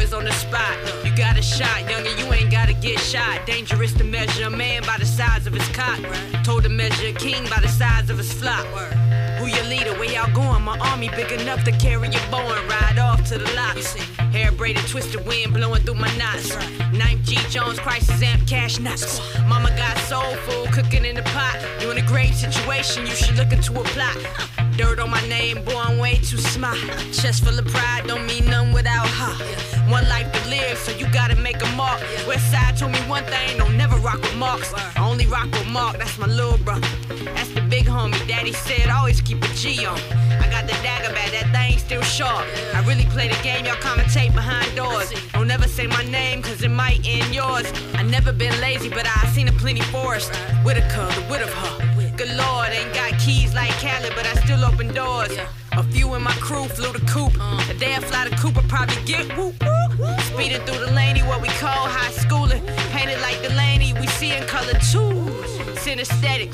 Boys 0.00 0.12
on 0.12 0.24
the 0.24 0.32
spot. 0.32 0.76
You 1.04 1.14
got 1.16 1.38
a 1.38 1.42
shot, 1.42 1.88
younger, 1.90 2.10
you 2.10 2.32
ain't 2.32 2.50
gotta 2.50 2.72
get 2.74 2.98
shot. 2.98 3.46
Dangerous 3.46 3.92
to 3.94 4.04
measure 4.04 4.46
a 4.46 4.50
man 4.50 4.82
by 4.82 4.96
the 4.98 5.06
size 5.06 5.46
of 5.46 5.52
his 5.52 5.68
cock. 5.68 6.00
Told 6.44 6.62
to 6.64 6.68
measure 6.68 7.08
a 7.08 7.12
king 7.12 7.44
by 7.48 7.60
the 7.60 7.68
size 7.68 8.10
of 8.10 8.18
his 8.18 8.32
flock. 8.32 8.66
Who 9.38 9.46
your 9.46 9.64
leader? 9.64 9.92
Where 9.98 10.10
y'all 10.10 10.32
going? 10.32 10.62
My 10.62 10.78
army 10.78 11.08
big 11.16 11.32
enough 11.32 11.64
to 11.64 11.72
carry 11.72 12.08
your 12.08 12.26
bow 12.30 12.46
and 12.52 12.70
ride 12.70 12.98
off 12.98 13.24
to 13.28 13.38
the 13.38 13.50
locks. 13.54 13.94
Hair 14.34 14.52
braided, 14.52 14.86
twisted 14.86 15.26
wind 15.26 15.54
blowing 15.54 15.82
through 15.82 15.94
my 15.94 16.14
knots. 16.16 16.54
Ninth 16.92 17.24
G 17.24 17.36
Jones, 17.48 17.78
crisis 17.78 18.22
amp, 18.22 18.46
cash 18.46 18.78
nuts. 18.78 19.20
Mama 19.48 19.70
got 19.76 19.96
soul 20.10 20.34
food 20.46 20.72
cooking 20.72 21.04
in 21.04 21.16
the 21.16 21.22
pot. 21.22 21.58
You 21.80 21.90
in 21.90 21.98
a 21.98 22.06
great 22.06 22.34
situation, 22.34 23.06
you 23.06 23.14
should 23.14 23.36
look 23.36 23.52
into 23.52 23.72
a 23.80 23.84
plot. 23.94 24.16
Dirt 24.76 24.98
on 24.98 25.10
my 25.10 25.26
name, 25.28 25.62
boy, 25.64 25.76
I'm 25.76 25.98
way 25.98 26.16
too 26.16 26.38
smart. 26.38 26.78
Chest 27.12 27.44
full 27.44 27.58
of 27.58 27.66
pride, 27.66 28.04
don't 28.06 28.26
mean 28.26 28.46
none 28.46 28.72
without 28.72 29.08
her. 29.08 29.69
One 29.90 30.08
life 30.08 30.30
to 30.30 30.48
live, 30.48 30.78
so 30.78 30.92
you 30.92 31.06
gotta 31.10 31.34
make 31.34 31.60
a 31.60 31.66
mark. 31.74 32.00
West 32.28 32.48
side 32.52 32.76
told 32.76 32.92
me 32.92 33.00
one 33.08 33.24
thing, 33.24 33.58
don't 33.58 33.76
never 33.76 33.96
rock 33.96 34.20
with 34.22 34.36
marks. 34.36 34.72
I 34.72 35.04
only 35.04 35.26
rock 35.26 35.50
with 35.50 35.66
Mark, 35.68 35.98
that's 35.98 36.16
my 36.16 36.28
little 36.28 36.58
brother. 36.58 36.86
That's 37.34 37.50
the 37.50 37.60
big 37.62 37.86
homie, 37.86 38.24
daddy 38.28 38.52
said 38.52 38.88
always 38.88 39.20
keep 39.20 39.42
a 39.42 39.48
G 39.48 39.84
on. 39.84 39.98
I 40.38 40.48
got 40.48 40.68
the 40.68 40.74
dagger 40.84 41.12
back, 41.12 41.32
that 41.32 41.50
thing 41.52 41.76
still 41.78 42.02
sharp. 42.02 42.46
I 42.72 42.84
really 42.86 43.04
play 43.06 43.26
the 43.26 43.42
game, 43.42 43.64
y'all 43.64 43.74
commentate 43.76 44.32
behind 44.32 44.76
doors. 44.76 45.12
Don't 45.32 45.48
never 45.48 45.66
say 45.66 45.88
my 45.88 46.04
name, 46.04 46.40
cause 46.40 46.62
it 46.62 46.70
might 46.70 47.00
end 47.04 47.34
yours. 47.34 47.66
I 47.94 48.04
never 48.04 48.32
been 48.32 48.58
lazy, 48.60 48.90
but 48.90 49.06
I 49.06 49.26
seen 49.34 49.48
a 49.48 49.52
plenty 49.52 49.82
forest. 49.94 50.30
Whitaker, 50.64 51.08
the 51.16 51.26
wit 51.28 51.42
of 51.42 51.52
her. 51.52 52.16
Good 52.16 52.36
lord, 52.36 52.68
ain't 52.68 52.94
got 52.94 53.18
keys 53.18 53.54
like 53.54 53.70
Khaled, 53.82 54.12
but 54.14 54.24
I 54.26 54.34
still 54.44 54.64
open 54.64 54.94
doors. 54.94 55.36
A 55.72 55.82
few 55.84 56.14
in 56.14 56.22
my 56.22 56.32
crew 56.32 56.64
flew 56.64 56.92
the 56.92 57.04
coop. 57.06 57.32
The 57.68 57.74
day 57.78 57.94
I 57.94 58.00
fly 58.00 58.28
the 58.28 58.36
coop, 58.36 58.56
I 58.56 58.62
probably 58.62 58.96
get 59.04 59.26
whoop 59.36 59.54
whoop. 59.62 60.20
Speeding 60.20 60.60
through 60.66 60.84
the 60.84 60.92
laney, 60.92 61.20
what 61.22 61.40
we 61.40 61.48
call 61.48 61.86
high 61.86 62.10
schooling. 62.10 62.62
Painted 62.90 63.20
like 63.20 63.40
the 63.42 63.48
Delaney, 63.48 63.92
we 63.94 64.06
see 64.06 64.32
in 64.32 64.44
color 64.44 64.74
too. 64.90 65.30
Synesthetic. 65.82 66.52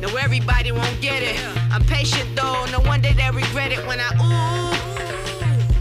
No, 0.00 0.08
everybody 0.16 0.72
won't 0.72 1.00
get 1.00 1.22
it. 1.22 1.38
I'm 1.70 1.84
patient 1.84 2.28
though, 2.34 2.64
no 2.72 2.80
wonder 2.80 3.12
they 3.12 3.30
regret 3.30 3.72
it 3.72 3.86
when 3.86 4.00
I 4.00 4.10
ooh. 4.16 4.76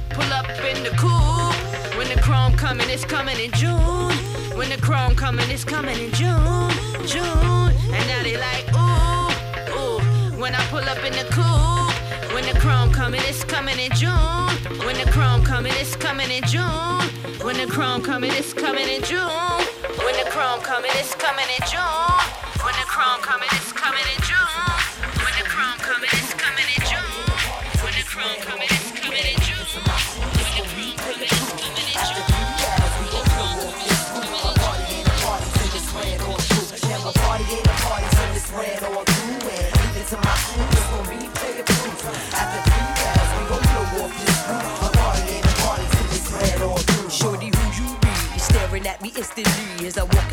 Pull 0.09 0.31
up 0.33 0.49
in 0.49 0.83
the 0.83 0.91
coop. 0.97 1.55
When 1.97 2.07
the 2.13 2.21
chrome 2.21 2.55
coming, 2.55 2.89
it's 2.89 3.05
coming 3.05 3.39
in 3.39 3.51
June. 3.51 4.11
When 4.57 4.69
the 4.69 4.77
chrome 4.81 5.15
coming, 5.15 5.49
it's 5.49 5.63
coming 5.63 5.97
in 5.97 6.11
June. 6.11 6.71
June. 7.07 7.71
And 7.95 8.07
now 8.07 8.21
they 8.23 8.37
like, 8.37 8.67
ooh, 8.75 9.29
ooh. 9.79 10.39
When 10.39 10.53
I 10.53 10.61
pull 10.67 10.79
up 10.79 11.03
in 11.03 11.13
the 11.13 11.25
coupe. 11.31 11.54
When 12.45 12.53
the 12.53 12.59
chrome 12.59 12.91
coming, 12.91 13.21
it's 13.23 13.43
coming 13.43 13.79
in 13.79 13.89
June. 13.95 14.13
When 14.85 14.95
the 14.95 15.09
chrome 15.11 15.43
coming, 15.43 15.73
it's 15.77 15.95
coming 15.95 16.29
in 16.29 16.43
June. 16.43 17.01
When 17.41 17.57
the 17.57 17.65
chrome 17.65 18.03
coming, 18.03 18.29
it's 18.33 18.53
coming 18.53 18.87
in 18.87 19.01
June. 19.01 19.17
When 20.05 20.13
the 20.13 20.29
chrome 20.29 20.59
coming, 20.61 20.91
it's 20.93 21.15
coming 21.15 21.47
in 21.57 21.65
June. 21.67 21.81
When 22.63 22.75
the 22.75 22.85
chrome 22.85 23.21
coming, 23.21 23.49
it's 23.51 23.71
coming 23.71 24.05
in 24.15 24.21
June. 24.21 24.44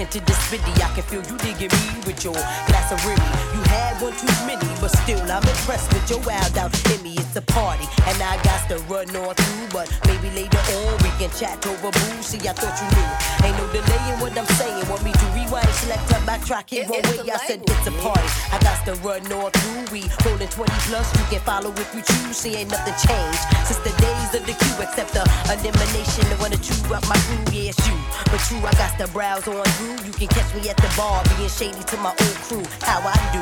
Into 0.02 0.18
this 0.26 0.38
city, 0.50 0.72
I 0.82 0.90
can 0.94 1.04
feel 1.04 1.22
you 1.22 1.38
digging 1.38 1.70
me 1.70 2.02
with 2.06 2.24
your 2.24 2.34
glass 2.34 2.90
of 2.90 2.98
Remy. 3.06 3.22
You 3.54 3.71
one 4.02 4.12
too 4.18 4.26
many, 4.50 4.66
but 4.82 4.90
still 4.90 5.22
I'm 5.30 5.46
impressed 5.46 5.92
with 5.94 6.10
your 6.10 6.18
wild 6.26 6.58
out 6.58 6.74
in 6.90 7.02
me. 7.02 7.14
It's 7.14 7.36
a 7.36 7.42
party, 7.42 7.86
and 8.10 8.18
I 8.20 8.34
got 8.42 8.66
to 8.68 8.76
run 8.90 9.06
on 9.14 9.34
through. 9.38 9.68
But 9.70 9.86
maybe 10.10 10.28
later 10.34 10.58
on 10.82 10.98
we 11.06 11.10
can 11.22 11.30
chat 11.38 11.64
over 11.64 11.90
booze. 11.94 12.26
See, 12.26 12.42
I 12.42 12.52
thought 12.52 12.74
you 12.82 12.88
knew. 12.98 13.08
Ain't 13.46 13.56
no 13.56 13.66
delay 13.70 14.02
in 14.10 14.18
what 14.18 14.36
I'm 14.36 14.50
saying. 14.58 14.82
Want 14.90 15.04
me 15.06 15.12
to 15.12 15.26
rewind, 15.38 15.70
select, 15.78 16.10
up, 16.12 16.22
backtrack 16.26 16.74
it 16.74 16.90
one 16.90 17.00
way? 17.06 17.30
I 17.30 17.38
said 17.46 17.62
it's 17.62 17.86
a 17.86 17.94
party. 18.02 18.26
I 18.50 18.58
got 18.58 18.82
to 18.90 18.94
run 19.06 19.22
on 19.30 19.50
through. 19.54 19.86
We 19.94 20.10
rolling 20.26 20.50
20 20.50 20.72
plus. 20.90 21.06
You 21.14 21.24
can 21.30 21.40
follow 21.46 21.70
if 21.70 21.94
you 21.94 22.02
choose. 22.02 22.36
See, 22.36 22.56
ain't 22.58 22.70
nothing 22.74 22.98
changed 23.06 23.42
since 23.70 23.80
the 23.86 23.94
days 24.02 24.30
of 24.34 24.42
the 24.50 24.54
queue, 24.58 24.78
except 24.82 25.14
the 25.14 25.22
elimination 25.46 26.26
of 26.34 26.42
one 26.42 26.52
or 26.52 26.58
two 26.58 26.74
up 26.90 27.06
my 27.06 27.16
crew. 27.30 27.38
Yeah, 27.54 27.70
it's 27.70 27.80
you, 27.86 27.94
but 28.26 28.42
true, 28.50 28.58
I 28.66 28.74
got 28.74 28.98
to 28.98 29.06
browse 29.14 29.46
on 29.46 29.62
through. 29.78 30.02
You 30.04 30.12
can 30.12 30.28
catch 30.28 30.50
me 30.58 30.68
at 30.68 30.76
the 30.76 30.90
bar, 30.98 31.22
being 31.36 31.48
shady 31.48 31.82
to 31.86 31.96
my 32.02 32.10
old 32.10 32.38
crew. 32.50 32.66
How 32.82 32.98
I 33.06 33.14
do, 33.30 33.40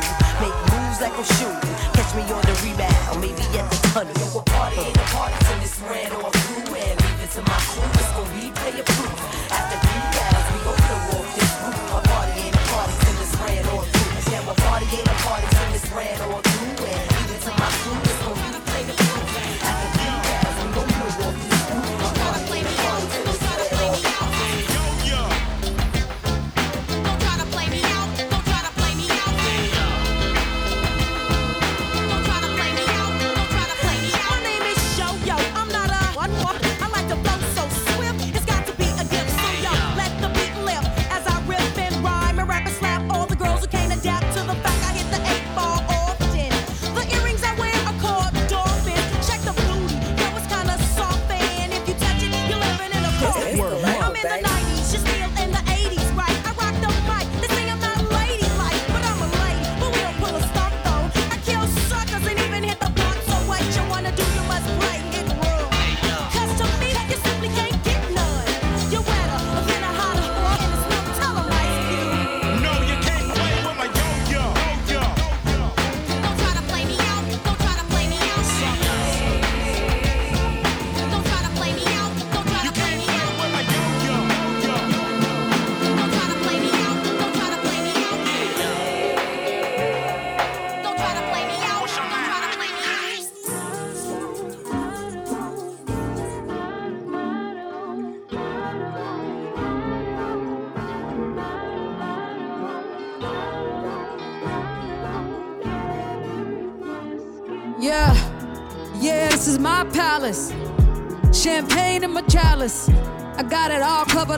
make 0.51 0.72
moves 0.72 1.01
like 1.01 1.14
I'm 1.16 1.24
shooting. 1.24 1.74
Catch 1.94 2.14
me 2.14 2.22
on 2.34 2.42
the 2.42 2.55
rebound, 2.62 3.20
maybe 3.20 3.42
at 3.59 3.70
the 3.70 3.78
tunnel. 3.92 4.14
Yo, 4.18 4.38
a 4.38 4.42
party 4.42 4.80
ain't 4.80 4.96
a 4.96 5.07
party 5.14 5.36
till 5.46 5.62
it's 5.62 5.78
ran 5.80 6.12
or 6.12 6.30
through 6.30 6.74
and 6.74 6.96
leave 7.03 7.20
it 7.24 7.30
to 7.36 7.42
my 7.42 7.59
crew. 7.70 7.90
It's 7.94 8.12
gonna 8.12 8.34
be 8.34 8.51
player 8.51 8.84
proof. 8.84 8.99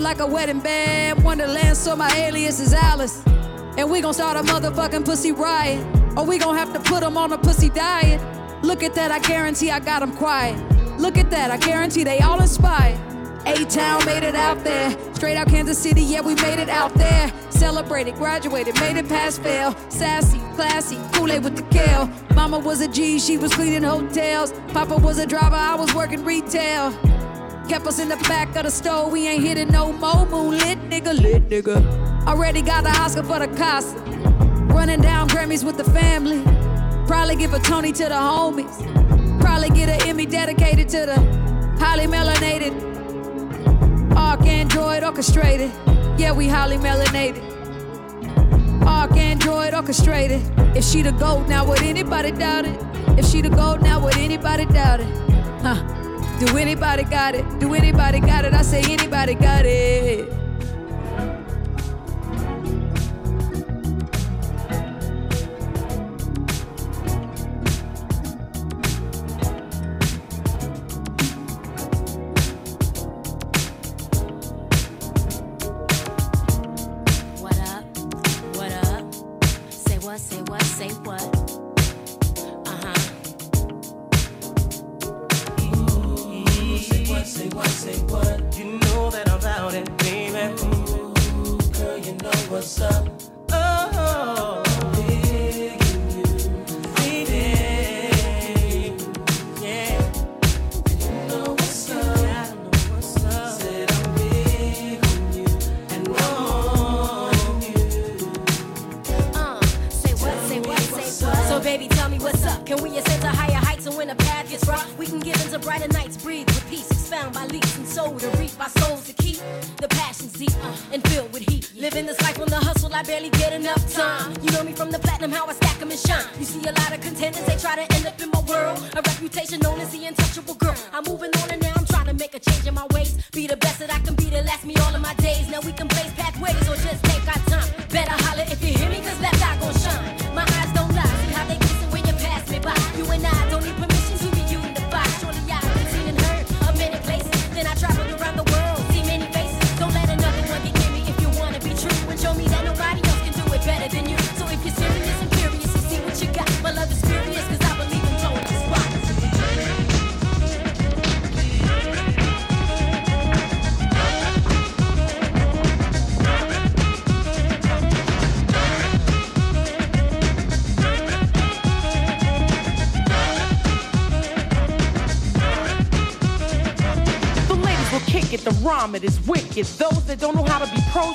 Like 0.01 0.21
a 0.21 0.27
wedding 0.27 0.61
band. 0.61 1.23
Wonderland, 1.25 1.77
so 1.77 1.97
my 1.97 2.11
alias 2.17 2.61
is 2.61 2.73
Alice. 2.73 3.23
And 3.77 3.91
we 3.91 4.01
gon' 4.01 4.15
start 4.15 4.37
a 4.37 4.43
motherfucking 4.43 5.05
pussy 5.05 5.33
riot. 5.33 5.85
Or 6.17 6.25
we 6.25 6.39
gon' 6.39 6.57
have 6.57 6.73
to 6.73 6.81
put 6.81 7.01
them 7.01 7.17
on 7.17 7.33
a 7.33 7.39
pussy 7.39 7.69
diet. 7.71 8.21
Look 8.63 8.83
at 8.83 8.95
that, 8.95 9.11
I 9.11 9.19
guarantee 9.19 9.71
I 9.71 9.81
got 9.81 10.01
them 10.01 10.15
quiet. 10.17 10.57
Look 10.99 11.19
at 11.19 11.31
that, 11.31 11.51
I 11.51 11.57
guarantee 11.57 12.05
they 12.05 12.21
all 12.21 12.41
inspired. 12.41 12.99
A-Town 13.45 14.05
made 14.05 14.23
it 14.23 14.37
out 14.37 14.63
there. 14.63 14.97
Straight 15.15 15.37
out 15.37 15.49
Kansas 15.49 15.77
City, 15.77 16.03
yeah, 16.03 16.21
we 16.21 16.35
made 16.37 16.61
it 16.61 16.69
out 16.69 16.95
there. 16.95 17.33
Celebrated, 17.51 18.15
graduated, 18.15 18.79
made 18.79 18.97
it 18.97 19.09
past 19.09 19.43
fail. 19.43 19.75
Sassy, 19.89 20.39
classy, 20.55 20.99
Kool-Aid 21.13 21.43
with 21.43 21.57
the 21.57 21.63
kale. 21.65 22.09
Mama 22.35 22.59
was 22.59 22.81
a 22.81 22.89
G, 22.89 23.19
she 23.19 23.39
was 23.39 23.53
cleaning 23.53 23.83
hotels. 23.83 24.53
Papa 24.69 24.97
was 24.97 25.19
a 25.19 25.27
driver, 25.27 25.57
I 25.57 25.75
was 25.75 25.93
working 25.95 26.25
retail. 26.25 26.93
Kept 27.73 27.87
us 27.87 27.99
in 28.01 28.11
the 28.11 28.19
back 28.29 28.55
of 28.55 28.65
the 28.65 28.71
store, 28.71 29.09
we 29.09 29.27
ain't 29.27 29.43
hitting 29.43 29.69
no 29.69 29.95
more. 29.95 30.27
Moonlit 30.27 30.79
nigga, 30.91 31.19
lit 31.19 31.49
nigga. 31.49 32.27
Already 32.27 32.61
got 32.61 32.85
the 32.85 32.91
Oscar 32.91 33.23
for 33.23 33.39
the 33.39 33.49
Casa. 33.57 33.97
Running 34.77 35.01
down 35.01 35.27
Grammys 35.29 35.65
with 35.65 35.79
the 35.79 35.85
family. 35.85 36.43
Probably 37.07 37.35
give 37.35 37.55
a 37.55 37.59
Tony 37.59 37.91
to 37.93 38.05
the 38.05 38.11
homies. 38.11 39.41
Probably 39.41 39.71
get 39.71 39.89
an 39.89 40.07
Emmy 40.07 40.27
dedicated 40.27 40.87
to 40.91 41.07
the 41.07 41.17
highly 41.79 42.05
melanated. 42.05 42.79
ArchAndroid 44.11 45.03
orchestrated. 45.03 45.73
Yeah, 46.21 46.33
we 46.33 46.49
highly 46.49 46.77
melanated. 46.77 47.43
ArchAndroid 48.81 49.75
orchestrated. 49.75 50.43
If 50.77 50.85
she 50.85 51.01
the 51.01 51.13
gold, 51.13 51.49
now 51.49 51.67
would 51.67 51.81
anybody 51.81 52.33
doubt 52.33 52.67
it? 52.67 52.79
If 53.19 53.25
she 53.25 53.41
the 53.41 53.49
gold, 53.49 53.81
now 53.81 53.99
would 54.05 54.19
anybody 54.19 54.67
doubt 54.67 55.01
it? 55.01 55.09
Huh? 55.63 56.02
Do 56.45 56.59
anybody 56.59 57.05
got 57.05 57.37
it? 57.37 57.45
Do 57.61 57.73
anybody 57.73 58.19
got 58.19 58.45
it? 58.45 58.53
I 58.53 58.63
say 58.63 58.83
anybody 58.83 59.35
got 59.35 59.65
it. 59.65 60.42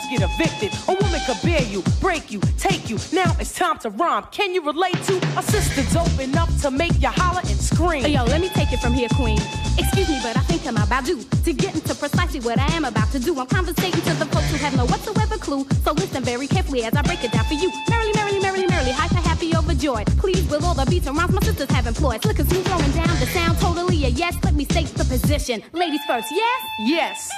Get 0.09 0.21
evicted. 0.21 0.71
A 0.87 0.93
woman 0.93 1.19
could 1.25 1.41
bear 1.43 1.61
you, 1.61 1.83
break 1.99 2.31
you, 2.31 2.39
take 2.57 2.89
you. 2.89 2.97
Now 3.13 3.35
it's 3.39 3.53
time 3.53 3.77
to 3.79 3.89
rhyme. 3.89 4.25
Can 4.31 4.53
you 4.53 4.61
relate 4.65 4.95
to 5.03 5.17
a 5.37 5.43
sister 5.43 5.83
dope 5.93 6.19
enough 6.19 6.49
to 6.61 6.71
make 6.71 6.99
you 7.01 7.09
holler 7.09 7.41
and 7.41 7.59
scream? 7.59 8.03
Hey, 8.03 8.13
yo, 8.13 8.23
let 8.25 8.41
me 8.41 8.49
take 8.49 8.71
it 8.73 8.79
from 8.79 8.93
here, 8.93 9.09
queen. 9.15 9.39
Excuse 9.77 10.09
me, 10.09 10.19
but 10.23 10.35
I 10.37 10.41
think 10.41 10.65
I'm 10.65 10.77
about 10.77 11.05
due 11.05 11.21
to 11.23 11.53
get 11.53 11.75
into 11.75 11.93
precisely 11.95 12.39
what 12.39 12.59
I 12.59 12.67
am 12.73 12.85
about 12.85 13.11
to 13.11 13.19
do. 13.19 13.39
I'm 13.39 13.47
conversating 13.47 14.01
to 14.01 14.13
the 14.15 14.25
folks 14.25 14.49
who 14.51 14.57
have 14.57 14.75
no 14.75 14.85
whatsoever 14.85 15.37
clue. 15.37 15.65
So 15.83 15.93
listen 15.93 16.23
very 16.23 16.47
carefully 16.47 16.83
as 16.83 16.93
I 16.93 17.01
break 17.01 17.23
it 17.23 17.31
down 17.31 17.45
for 17.45 17.53
you. 17.53 17.71
Happy. 19.95 20.11
Please, 20.17 20.49
with 20.49 20.63
all 20.63 20.73
the 20.73 20.85
beats 20.85 21.07
and 21.07 21.17
rhymes 21.17 21.33
my 21.33 21.41
sisters 21.41 21.69
have 21.71 21.87
employed. 21.87 22.21
Slick 22.21 22.39
and 22.39 22.49
smooth, 22.49 22.65
throwing 22.65 22.91
down 22.91 23.19
the 23.19 23.27
sound, 23.27 23.57
totally 23.59 24.05
a 24.05 24.09
yes. 24.09 24.35
Let 24.43 24.55
me 24.55 24.65
state 24.65 24.87
the 24.87 25.05
position. 25.05 25.63
Ladies 25.73 26.01
first, 26.07 26.27
yes? 26.31 26.61
Yes. 26.79 27.31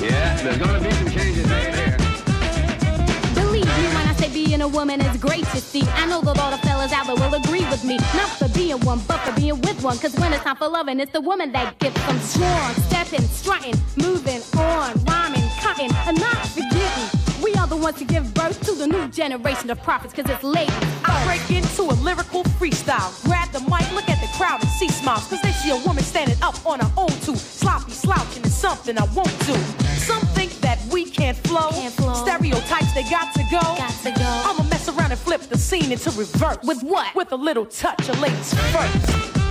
Yeah, 0.00 0.36
there's 0.42 0.58
gonna 0.58 0.80
be 0.80 0.90
some 0.90 1.10
changes 1.10 1.46
made 1.48 1.74
here. 1.74 1.96
Believe 3.34 3.66
me 3.66 3.84
when 3.94 4.06
I 4.08 4.14
say 4.16 4.28
being 4.32 4.60
a 4.62 4.68
woman 4.68 5.00
is 5.00 5.16
great, 5.18 5.46
you 5.54 5.60
see. 5.60 5.82
I 5.94 6.06
know 6.06 6.20
that 6.22 6.38
all 6.38 6.50
the 6.50 6.58
fellas 6.58 6.92
out 6.92 7.06
there 7.06 7.16
will 7.16 7.34
agree 7.34 7.64
with 7.66 7.84
me. 7.84 7.96
Not 8.14 8.30
for 8.38 8.48
being 8.48 8.80
one, 8.80 9.00
but 9.06 9.18
for 9.20 9.32
being 9.32 9.60
with 9.60 9.82
one. 9.82 9.98
Cause 9.98 10.14
when 10.18 10.32
it's 10.32 10.42
time 10.42 10.56
for 10.56 10.68
loving, 10.68 11.00
it's 11.00 11.12
the 11.12 11.20
woman 11.20 11.52
that 11.52 11.78
gets 11.78 12.00
them 12.06 12.18
strong. 12.18 12.74
Stepping, 12.88 13.26
strutting, 13.28 13.74
moving 13.96 14.42
on, 14.58 14.92
rhyming, 15.04 15.48
cutting, 15.60 15.90
and 16.06 16.18
not 16.18 16.46
forgetting. 16.48 16.71
The 17.72 17.78
ones 17.78 17.96
to 18.00 18.04
give 18.04 18.34
birth 18.34 18.60
to 18.66 18.72
the 18.72 18.86
new 18.86 19.08
generation 19.08 19.70
of 19.70 19.82
prophets, 19.82 20.12
cause 20.12 20.28
it's 20.28 20.44
late. 20.44 20.68
I 21.06 21.24
break 21.24 21.56
into 21.56 21.84
a 21.84 21.96
lyrical 22.04 22.44
freestyle. 22.60 23.10
Grab 23.24 23.50
the 23.50 23.60
mic, 23.60 23.90
look 23.94 24.10
at 24.10 24.20
the 24.20 24.28
crowd 24.36 24.60
and 24.60 24.68
see 24.72 24.88
smiles. 24.88 25.26
Cause 25.26 25.40
they 25.40 25.52
see 25.52 25.70
a 25.70 25.78
woman 25.86 26.04
standing 26.04 26.36
up 26.42 26.54
on 26.66 26.80
her 26.80 26.92
own 26.98 27.08
too. 27.24 27.34
Sloppy 27.34 27.92
slouching 27.92 28.44
is 28.44 28.54
something 28.54 28.98
I 28.98 29.04
won't 29.14 29.38
do. 29.46 29.54
Some 29.96 30.20
think 30.36 30.52
that 30.60 30.84
we 30.92 31.06
can't 31.06 31.38
flow. 31.38 31.70
Stereotypes, 32.12 32.92
they 32.92 33.04
got 33.04 33.32
to 33.36 33.42
go. 33.50 33.62
Got 33.62 34.02
to 34.02 34.10
go. 34.10 34.42
I'ma 34.44 34.64
mess 34.64 34.90
around 34.90 35.12
and 35.12 35.20
flip 35.20 35.40
the 35.40 35.56
scene 35.56 35.90
into 35.92 36.10
reverse. 36.10 36.58
With 36.64 36.82
what? 36.82 37.14
With 37.14 37.32
a 37.32 37.36
little 37.36 37.64
touch 37.64 38.06
of 38.06 38.20
ladies 38.20 38.52
first. 38.70 39.41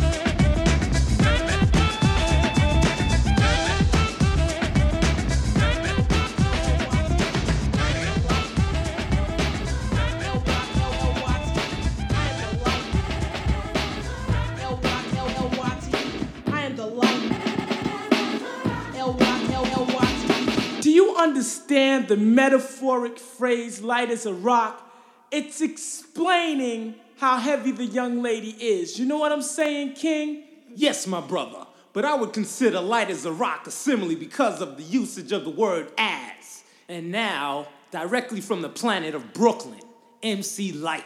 Understand 22.02 22.20
the 22.20 22.26
metaphoric 22.26 23.20
phrase 23.20 23.82
light 23.82 24.10
as 24.10 24.26
a 24.26 24.34
rock? 24.34 24.92
It's 25.32 25.62
explaining 25.62 26.96
how 27.18 27.38
heavy 27.38 27.72
the 27.72 27.86
young 27.86 28.22
lady 28.22 28.52
is. 28.52 29.00
You 29.00 29.06
know 29.06 29.18
what 29.18 29.32
I'm 29.32 29.42
saying, 29.42 29.94
King? 29.94 30.44
Yes, 30.74 31.06
my 31.06 31.22
brother, 31.22 31.66
but 31.94 32.06
I 32.06 32.16
would 32.16 32.34
consider 32.34 32.82
light 32.82 33.10
as 33.10 33.26
a 33.26 33.32
rock 33.32 33.68
a 33.68 33.72
simile 33.72 34.16
because 34.16 34.62
of 34.62 34.78
the 34.78 34.84
usage 34.84 35.32
of 35.32 35.44
the 35.44 35.52
word 35.52 35.92
as. 35.98 36.64
And 36.90 37.12
now, 37.12 37.68
directly 37.92 38.42
from 38.42 38.62
the 38.62 38.70
planet 38.70 39.14
of 39.14 39.34
Brooklyn, 39.34 39.82
MC 40.24 40.72
Lyte 40.72 41.04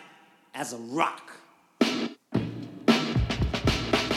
as 0.54 0.74
a 0.74 0.78
rock. 0.78 1.32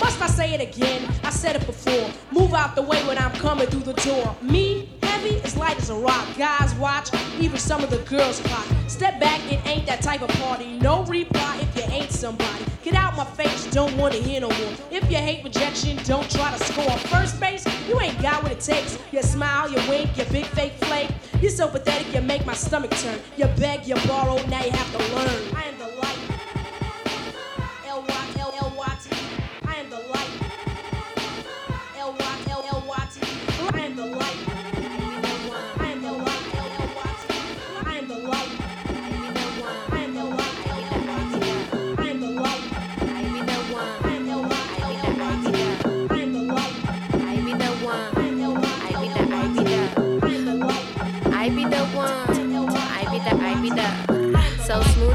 Must 0.01 0.23
I 0.23 0.27
say 0.29 0.55
it 0.55 0.61
again? 0.61 1.11
I 1.25 1.31
said 1.31 1.57
it 1.57 1.67
before. 1.67 2.11
Move 2.31 2.55
out 2.55 2.77
the 2.77 2.83
way 2.83 3.03
when 3.07 3.19
I'm 3.19 3.33
coming 3.33 3.67
through 3.67 3.93
the 3.93 3.95
door. 3.95 4.37
Me, 4.43 4.89
heavy, 5.19 5.41
as 5.43 5.57
light 5.57 5.79
as 5.79 5.91
a 5.91 5.95
rock. 5.95 6.27
Guys 6.37 6.75
watch, 6.77 7.11
even 7.41 7.59
some 7.59 7.83
of 7.83 7.91
the 7.91 7.99
girls 7.99 8.41
clock. 8.41 8.67
Step 8.87 9.21
back, 9.21 9.41
it 9.53 9.61
ain't 9.67 9.87
that 9.87 10.03
type 10.03 10.23
of 10.23 10.29
party. 10.41 10.79
No 10.79 11.05
reply 11.05 11.59
if 11.61 11.77
you 11.77 11.83
ain't 11.93 12.11
somebody. 12.11 12.65
Get 12.83 12.95
out 12.95 13.17
my 13.17 13.25
face, 13.25 13.71
don't 13.71 13.97
wanna 13.97 14.17
hear 14.17 14.41
no 14.41 14.49
more. 14.49 14.73
If 14.91 15.11
you 15.11 15.19
hate 15.19 15.45
rejection, 15.45 15.99
don't 16.05 16.29
try 16.31 16.57
to 16.57 16.65
score. 16.65 16.99
First 17.15 17.41
base, 17.41 17.65
you 17.89 18.01
ain't 18.01 18.21
got 18.23 18.43
what 18.43 18.53
it 18.53 18.61
takes. 18.61 18.99
You 19.13 19.23
smile, 19.23 19.71
you 19.71 19.79
wink, 19.89 20.17
you 20.17 20.25
big 20.27 20.47
fake 20.47 20.75
flake. 20.85 21.11
You're 21.41 21.51
so 21.51 21.69
pathetic, 21.69 22.13
you 22.15 22.21
make 22.21 22.47
my 22.47 22.55
stomach 22.55 22.91
turn. 23.03 23.19
You 23.37 23.47
beg, 23.59 23.87
you 23.87 23.97
borrow, 24.07 24.37
now 24.47 24.65
you 24.65 24.71
have 24.71 24.93
to 24.93 25.15
learn. 25.15 25.55
I 25.55 25.65
am 25.65 25.79
the 25.79 26.08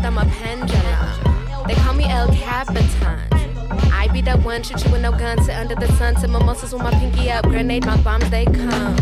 I'm 0.06 0.18
a 0.18 0.26
pendulum. 0.26 1.66
They 1.66 1.76
call 1.76 1.94
me 1.94 2.06
El 2.10 2.28
Capitan. 2.36 3.28
I 3.92 4.10
be 4.12 4.22
the 4.22 4.38
one, 4.38 4.62
shoot 4.62 4.84
you 4.84 4.92
with 4.92 5.02
no 5.02 5.12
gun, 5.12 5.42
sit 5.44 5.56
under 5.56 5.76
the 5.76 5.88
sun, 5.94 6.16
to 6.16 6.28
mimosas 6.28 6.74
with 6.74 6.84
my 6.84 6.92
pinky 6.92 7.32
up, 7.32 7.46
grenade 7.46 7.86
my 7.86 7.96
bombs, 8.04 8.30
they 8.30 8.46
come. 8.46 8.98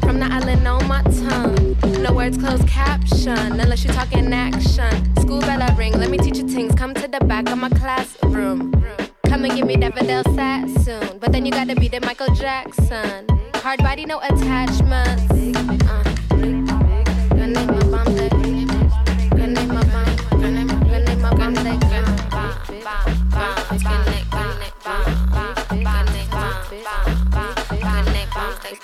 From 0.00 0.18
the 0.18 0.26
island 0.30 0.66
on 0.66 0.86
my 0.88 1.02
tongue. 1.02 1.76
No 2.02 2.12
words, 2.14 2.38
closed 2.38 2.66
caption, 2.66 3.36
unless 3.36 3.84
you 3.84 3.90
talking 3.92 4.32
action. 4.32 5.14
School 5.16 5.40
bell 5.40 5.62
I 5.62 5.74
ring, 5.76 5.92
let 5.92 6.10
me 6.10 6.16
teach 6.16 6.38
you 6.38 6.48
things. 6.48 6.74
Come 6.74 6.94
to 6.94 7.06
the 7.06 7.20
back 7.20 7.50
of 7.50 7.58
my 7.58 7.68
classroom. 7.68 8.72
Come 9.26 9.44
and 9.44 9.54
give 9.54 9.66
me 9.66 9.76
that 9.76 9.94
Vidal 9.94 10.24
sat 10.34 10.70
soon. 10.80 11.18
But 11.18 11.32
then 11.32 11.44
you 11.44 11.52
gotta 11.52 11.74
be 11.74 11.88
the 11.88 12.00
Michael 12.00 12.34
Jackson. 12.34 13.26
Hard 13.56 13.80
body, 13.80 14.06
no 14.06 14.20
attachments. 14.20 15.75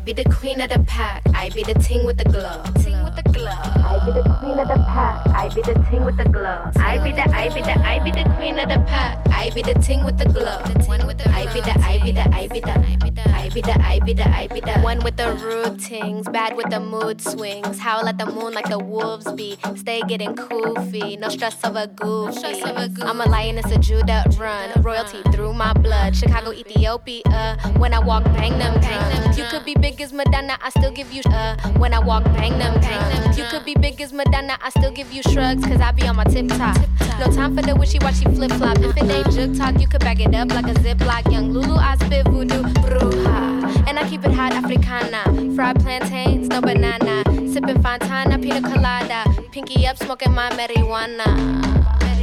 I 0.00 0.02
be 0.02 0.14
the 0.14 0.24
queen 0.30 0.62
of 0.62 0.70
the 0.70 0.78
pack. 0.86 1.22
I 1.34 1.50
be 1.50 1.62
the 1.62 1.74
ting 1.74 2.06
with 2.06 2.16
the 2.16 2.24
glove. 2.24 2.72
Ting 2.82 3.04
with 3.04 3.16
the 3.16 3.22
glove. 3.22 3.58
I 3.84 4.00
be 4.06 4.12
the 4.12 4.22
queen 4.40 4.58
of 4.58 4.66
the 4.66 4.82
pack. 4.88 5.26
I 5.28 5.50
be 5.54 5.60
the 5.60 5.74
ting 5.90 6.06
with 6.06 6.16
the 6.16 6.24
glove. 6.24 6.74
I 6.78 6.96
be 7.04 7.12
the, 7.12 7.28
I 7.28 7.50
be 7.50 7.60
the, 7.60 7.78
I 7.78 7.98
be 8.02 8.10
the 8.10 8.24
queen 8.36 8.58
of 8.58 8.70
the 8.70 8.82
pack. 8.88 9.18
I 9.28 9.50
be 9.50 9.60
the 9.60 9.74
ting 9.74 10.02
with 10.02 10.16
the 10.16 10.24
glove. 10.24 10.62
I 10.64 10.72
be 10.72 11.60
the, 11.60 11.78
I 11.84 12.02
be 12.02 12.12
the, 12.12 12.34
I 12.34 12.48
be 12.48 12.60
the, 12.60 12.70
I 12.70 12.96
be 12.96 13.10
the, 13.10 13.28
I 13.28 13.48
be 13.50 13.60
the, 13.60 13.82
I 13.82 14.00
be 14.00 14.12
the, 14.14 14.28
I 14.28 14.46
be 14.46 14.60
the 14.60 14.80
one 14.80 15.00
with 15.00 15.18
the 15.18 15.34
rude 15.34 15.78
tings, 15.80 16.26
bad 16.28 16.56
with 16.56 16.70
the 16.70 16.80
mood 16.80 17.20
swings. 17.20 17.78
Howl 17.78 18.08
at 18.08 18.16
the 18.16 18.24
moon 18.24 18.54
like 18.54 18.70
the 18.70 18.78
wolves 18.78 19.30
be. 19.32 19.58
Stay 19.76 20.00
getting 20.08 20.34
goofy, 20.34 21.18
no 21.18 21.28
stress 21.28 21.62
over 21.62 21.86
goofy. 21.86 23.02
I'm 23.02 23.20
a 23.20 23.28
lioness, 23.28 23.70
a 23.70 23.78
Judah 23.78 24.24
run. 24.38 24.70
Royalty 24.82 25.20
through 25.32 25.52
my 25.52 25.74
blood. 25.74 26.16
Chicago, 26.16 26.52
Ethiopia. 26.52 27.58
When 27.76 27.92
I 27.92 27.98
walk, 27.98 28.24
bang 28.24 28.58
them 28.58 28.80
drums. 28.80 29.36
You 29.36 29.44
could 29.44 29.64
be 29.64 29.74
big 29.74 29.89
as 29.98 30.12
Madonna, 30.12 30.58
I 30.62 30.68
still 30.68 30.90
give 30.92 31.10
you 31.10 31.22
uh. 31.26 31.56
When 31.78 31.94
I 31.94 31.98
walk, 31.98 32.24
bang 32.24 32.58
them 32.58 32.78
drums. 32.80 33.38
You 33.38 33.44
could 33.44 33.64
be 33.64 33.74
big 33.74 33.98
as 34.00 34.12
Madonna, 34.12 34.58
I 34.62 34.68
still 34.68 34.90
give 34.90 35.10
you 35.10 35.22
shrugs. 35.22 35.64
Cause 35.64 35.80
I 35.80 35.90
be 35.92 36.06
on 36.06 36.16
my 36.16 36.24
tip 36.24 36.48
top. 36.48 36.76
No 37.18 37.26
time 37.32 37.56
for 37.56 37.62
the 37.62 37.74
wishy 37.74 37.98
washy 38.00 38.26
flip 38.26 38.52
flop. 38.52 38.78
If 38.78 38.96
it 38.96 39.04
ain't 39.04 39.30
jug 39.32 39.56
talk, 39.56 39.80
you 39.80 39.88
could 39.88 40.00
back 40.00 40.20
it 40.20 40.34
up 40.34 40.50
like 40.50 40.66
a 40.66 40.74
ziplock. 40.74 41.32
Young 41.32 41.50
Lulu, 41.52 41.76
I 41.76 41.96
spit 41.96 42.28
voodoo, 42.28 42.62
bruja. 42.84 43.88
And 43.88 43.98
I 43.98 44.08
keep 44.08 44.24
it 44.24 44.32
hot, 44.32 44.52
Africana. 44.52 45.24
Fried 45.54 45.80
plantains, 45.80 46.48
no 46.48 46.60
banana. 46.60 47.24
Sipping 47.50 47.82
Fontana, 47.82 48.38
pina 48.38 48.60
colada. 48.60 49.24
Pinky 49.50 49.86
up, 49.86 49.96
smoking 49.96 50.32
my 50.32 50.50
marijuana. 50.50 51.24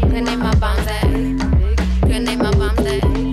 Grenade 0.09 0.39
my 0.39 0.53
bombs, 0.55 0.87
eh? 0.87 1.01
Grenade 2.01 2.37
my 2.37 2.51
bombs? 2.51 3.26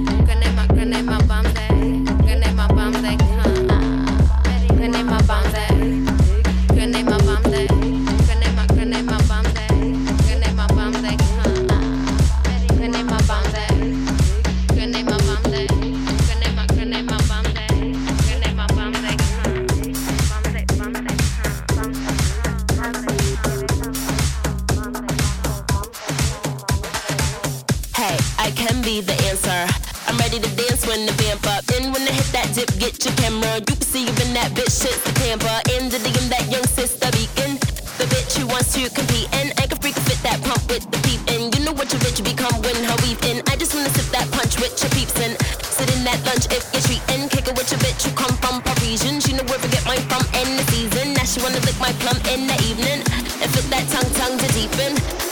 Be 28.84 29.00
the 29.00 29.16
answer. 29.32 29.64
I'm 30.04 30.16
ready 30.20 30.36
to 30.36 30.50
dance 30.60 30.84
when 30.84 31.08
the 31.08 31.16
vamp 31.16 31.40
up. 31.48 31.64
And 31.72 31.88
when 31.88 32.04
I 32.04 32.12
hit 32.12 32.28
that 32.36 32.52
dip, 32.52 32.68
get 32.76 33.00
your 33.00 33.16
camera. 33.16 33.64
You 33.64 33.76
can 33.80 33.80
see 33.80 34.04
you 34.04 34.12
even 34.12 34.36
that 34.36 34.52
bitch 34.52 34.76
shit's 34.76 35.00
the 35.00 35.12
tamper. 35.24 35.56
And 35.72 35.88
the 35.88 35.96
in 36.04 36.28
that 36.28 36.44
young 36.52 36.68
sister 36.68 37.08
beacon. 37.16 37.56
The 37.96 38.04
bitch 38.12 38.36
who 38.36 38.44
wants 38.44 38.76
to 38.76 38.84
compete. 38.92 39.32
And 39.40 39.56
I 39.56 39.64
can 39.72 39.80
freak 39.80 39.96
fit 40.04 40.20
that 40.20 40.36
pump 40.44 40.68
with 40.68 40.84
the 40.92 41.00
peep. 41.00 41.24
And 41.32 41.48
you 41.56 41.64
know 41.64 41.72
what 41.72 41.88
your 41.96 42.00
bitch 42.04 42.20
become 42.20 42.60
when 42.60 42.76
her 42.76 42.98
in. 43.24 43.40
I 43.48 43.56
just 43.56 43.72
wanna 43.72 43.88
sip 43.96 44.04
that 44.12 44.28
punch 44.36 44.60
with 44.60 44.76
your 44.76 44.92
peeps 44.92 45.16
and 45.16 45.32
sit 45.64 45.88
in 45.96 46.04
that 46.04 46.20
lunch 46.28 46.44
if 46.52 46.68
you're 46.76 46.84
treating. 46.84 47.32
Kick 47.32 47.48
it 47.48 47.56
with 47.56 47.72
your 47.72 47.80
bitch 47.80 48.04
who 48.04 48.12
come 48.12 48.36
from 48.44 48.60
Parisian. 48.60 49.16
She 49.24 49.32
know 49.32 49.48
where 49.48 49.60
to 49.64 49.68
get 49.72 49.80
mine 49.88 50.04
from 50.12 50.24
in 50.36 50.60
the 50.60 50.64
season. 50.68 51.16
Now 51.16 51.24
she 51.24 51.40
wanna 51.40 51.64
lick 51.64 51.78
my 51.80 51.92
plum 52.04 52.20
in 52.36 52.44
the 52.44 52.56
evening. 52.68 53.00
And 53.40 53.48
fit 53.48 53.64
that 53.72 53.88
tongue 53.88 54.12
tongue 54.12 54.36
to 54.36 54.48
deepen. 54.52 55.23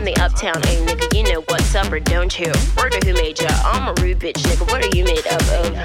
On 0.00 0.06
2 0.06 0.10
on 0.10 0.14
the 0.14 0.16
uptown, 0.22 0.62
hey 0.62 0.84
nigga, 0.84 1.14
you 1.14 1.22
know 1.24 1.42
what's 1.48 1.74
up 1.74 1.92
or 1.92 2.00
don't 2.00 2.38
you? 2.38 2.52
Word 2.76 2.94
who 3.04 3.12
made 3.14 3.40
ya? 3.40 3.48
I'm 3.64 3.88
a 3.88 3.94
rude 4.00 4.18
bitch, 4.18 4.40
nigga, 4.48 4.64
what 4.70 4.82
are 4.84 4.96
you 4.96 5.04
made 5.04 5.26
up 5.26 5.42
of? 5.60 5.76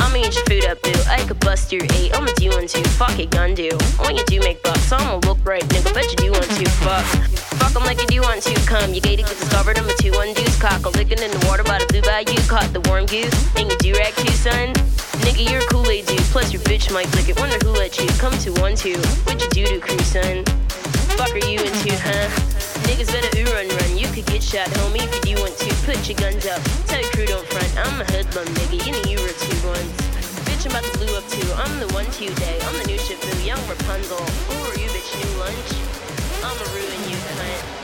I'ma 0.00 0.16
eat 0.16 0.34
your 0.34 0.44
food 0.44 0.64
up, 0.66 0.80
boo. 0.82 0.92
I 1.08 1.24
could 1.26 1.40
bust 1.40 1.72
your 1.72 1.82
eight, 1.94 2.12
I'ma 2.14 2.32
do 2.36 2.50
one 2.50 2.66
two, 2.66 2.84
fuck 3.00 3.18
it, 3.18 3.30
gun 3.30 3.54
do. 3.54 3.70
When 4.04 4.16
you 4.16 4.24
do 4.26 4.40
make 4.40 4.62
bucks, 4.62 4.92
I'ma 4.92 5.20
look 5.26 5.38
right, 5.44 5.64
nigga, 5.64 5.94
bet 5.94 6.10
you 6.10 6.16
do 6.16 6.32
want 6.32 6.50
to, 6.50 6.64
fuck. 6.84 7.04
Fuck 7.60 7.76
'em 7.76 7.84
like 7.84 8.00
you 8.00 8.06
do 8.06 8.20
want 8.22 8.42
to, 8.42 8.54
come. 8.66 8.92
You 8.92 9.00
gated, 9.00 9.26
get 9.26 9.38
discovered, 9.38 9.78
I'm 9.78 9.88
a 9.88 9.94
2 9.94 10.12
1 10.12 10.34
deuce, 10.34 10.58
cock. 10.60 10.84
a 10.84 10.90
licking 10.90 11.22
in 11.22 11.30
the 11.30 11.46
water 11.46 11.64
by 11.64 11.78
the 11.78 11.86
blue 11.86 12.02
bayou, 12.02 12.36
caught 12.48 12.70
the 12.72 12.82
warm 12.88 13.06
goose, 13.06 13.34
and 13.56 13.70
you 13.70 13.76
do 13.78 13.92
rag 13.94 14.14
too, 14.14 14.32
son. 14.32 14.74
Nigga, 15.24 15.50
you're 15.50 15.62
a 15.62 15.66
Kool-Aid 15.66 16.06
dude, 16.06 16.20
plus 16.34 16.52
your 16.52 16.62
bitch 16.62 16.92
might 16.92 17.08
lick 17.16 17.28
it, 17.28 17.38
wonder 17.38 17.58
who 17.64 17.72
let 17.72 17.98
you 17.98 18.08
come 18.18 18.36
to 18.44 18.52
1 18.60 18.76
2. 18.76 18.98
What 19.24 19.40
you 19.40 19.48
do 19.50 19.64
to 19.66 19.80
crew, 19.80 19.98
son? 20.00 20.44
Fuck 21.16 21.32
are 21.32 21.46
you 21.48 21.60
into, 21.60 21.96
huh? 21.96 22.53
Niggas 22.88 23.10
better 23.12 23.32
ooh 23.38 23.52
run 23.52 23.68
run. 23.68 23.98
You 23.98 24.08
could 24.08 24.26
get 24.26 24.42
shot, 24.42 24.68
homie, 24.78 25.02
if 25.02 25.14
you 25.14 25.34
do 25.36 25.42
want 25.42 25.56
to. 25.58 25.70
Put 25.84 26.08
your 26.08 26.18
guns 26.18 26.46
up. 26.46 26.60
Tell 26.86 27.00
your 27.00 27.10
crew 27.12 27.26
don't 27.26 27.46
front. 27.48 27.70
I'm 27.78 28.00
a 28.00 28.04
hoodlum, 28.12 28.46
nigga. 28.56 28.84
You 28.86 28.92
know 28.92 29.04
you 29.10 29.18
were 29.20 29.36
two 29.36 29.58
ones. 29.66 29.92
Bitch, 30.46 30.64
I'm 30.66 30.72
about 30.72 30.84
to 30.84 30.98
blue 30.98 31.16
up 31.16 31.26
too. 31.28 31.48
I'm 31.56 31.80
the 31.80 31.88
one 31.94 32.06
to 32.06 32.34
day. 32.34 32.58
I'm 32.62 32.76
the 32.78 32.86
new 32.86 32.98
Shifu, 32.98 33.32
young 33.44 33.60
Rapunzel. 33.68 34.18
Who 34.18 34.56
are 34.68 34.78
you, 34.78 34.88
bitch? 34.92 35.10
New 35.16 35.32
lunch? 35.40 35.70
I'ma 36.44 36.64
ruin 36.72 37.10
you, 37.10 37.16
cunt. 37.16 37.83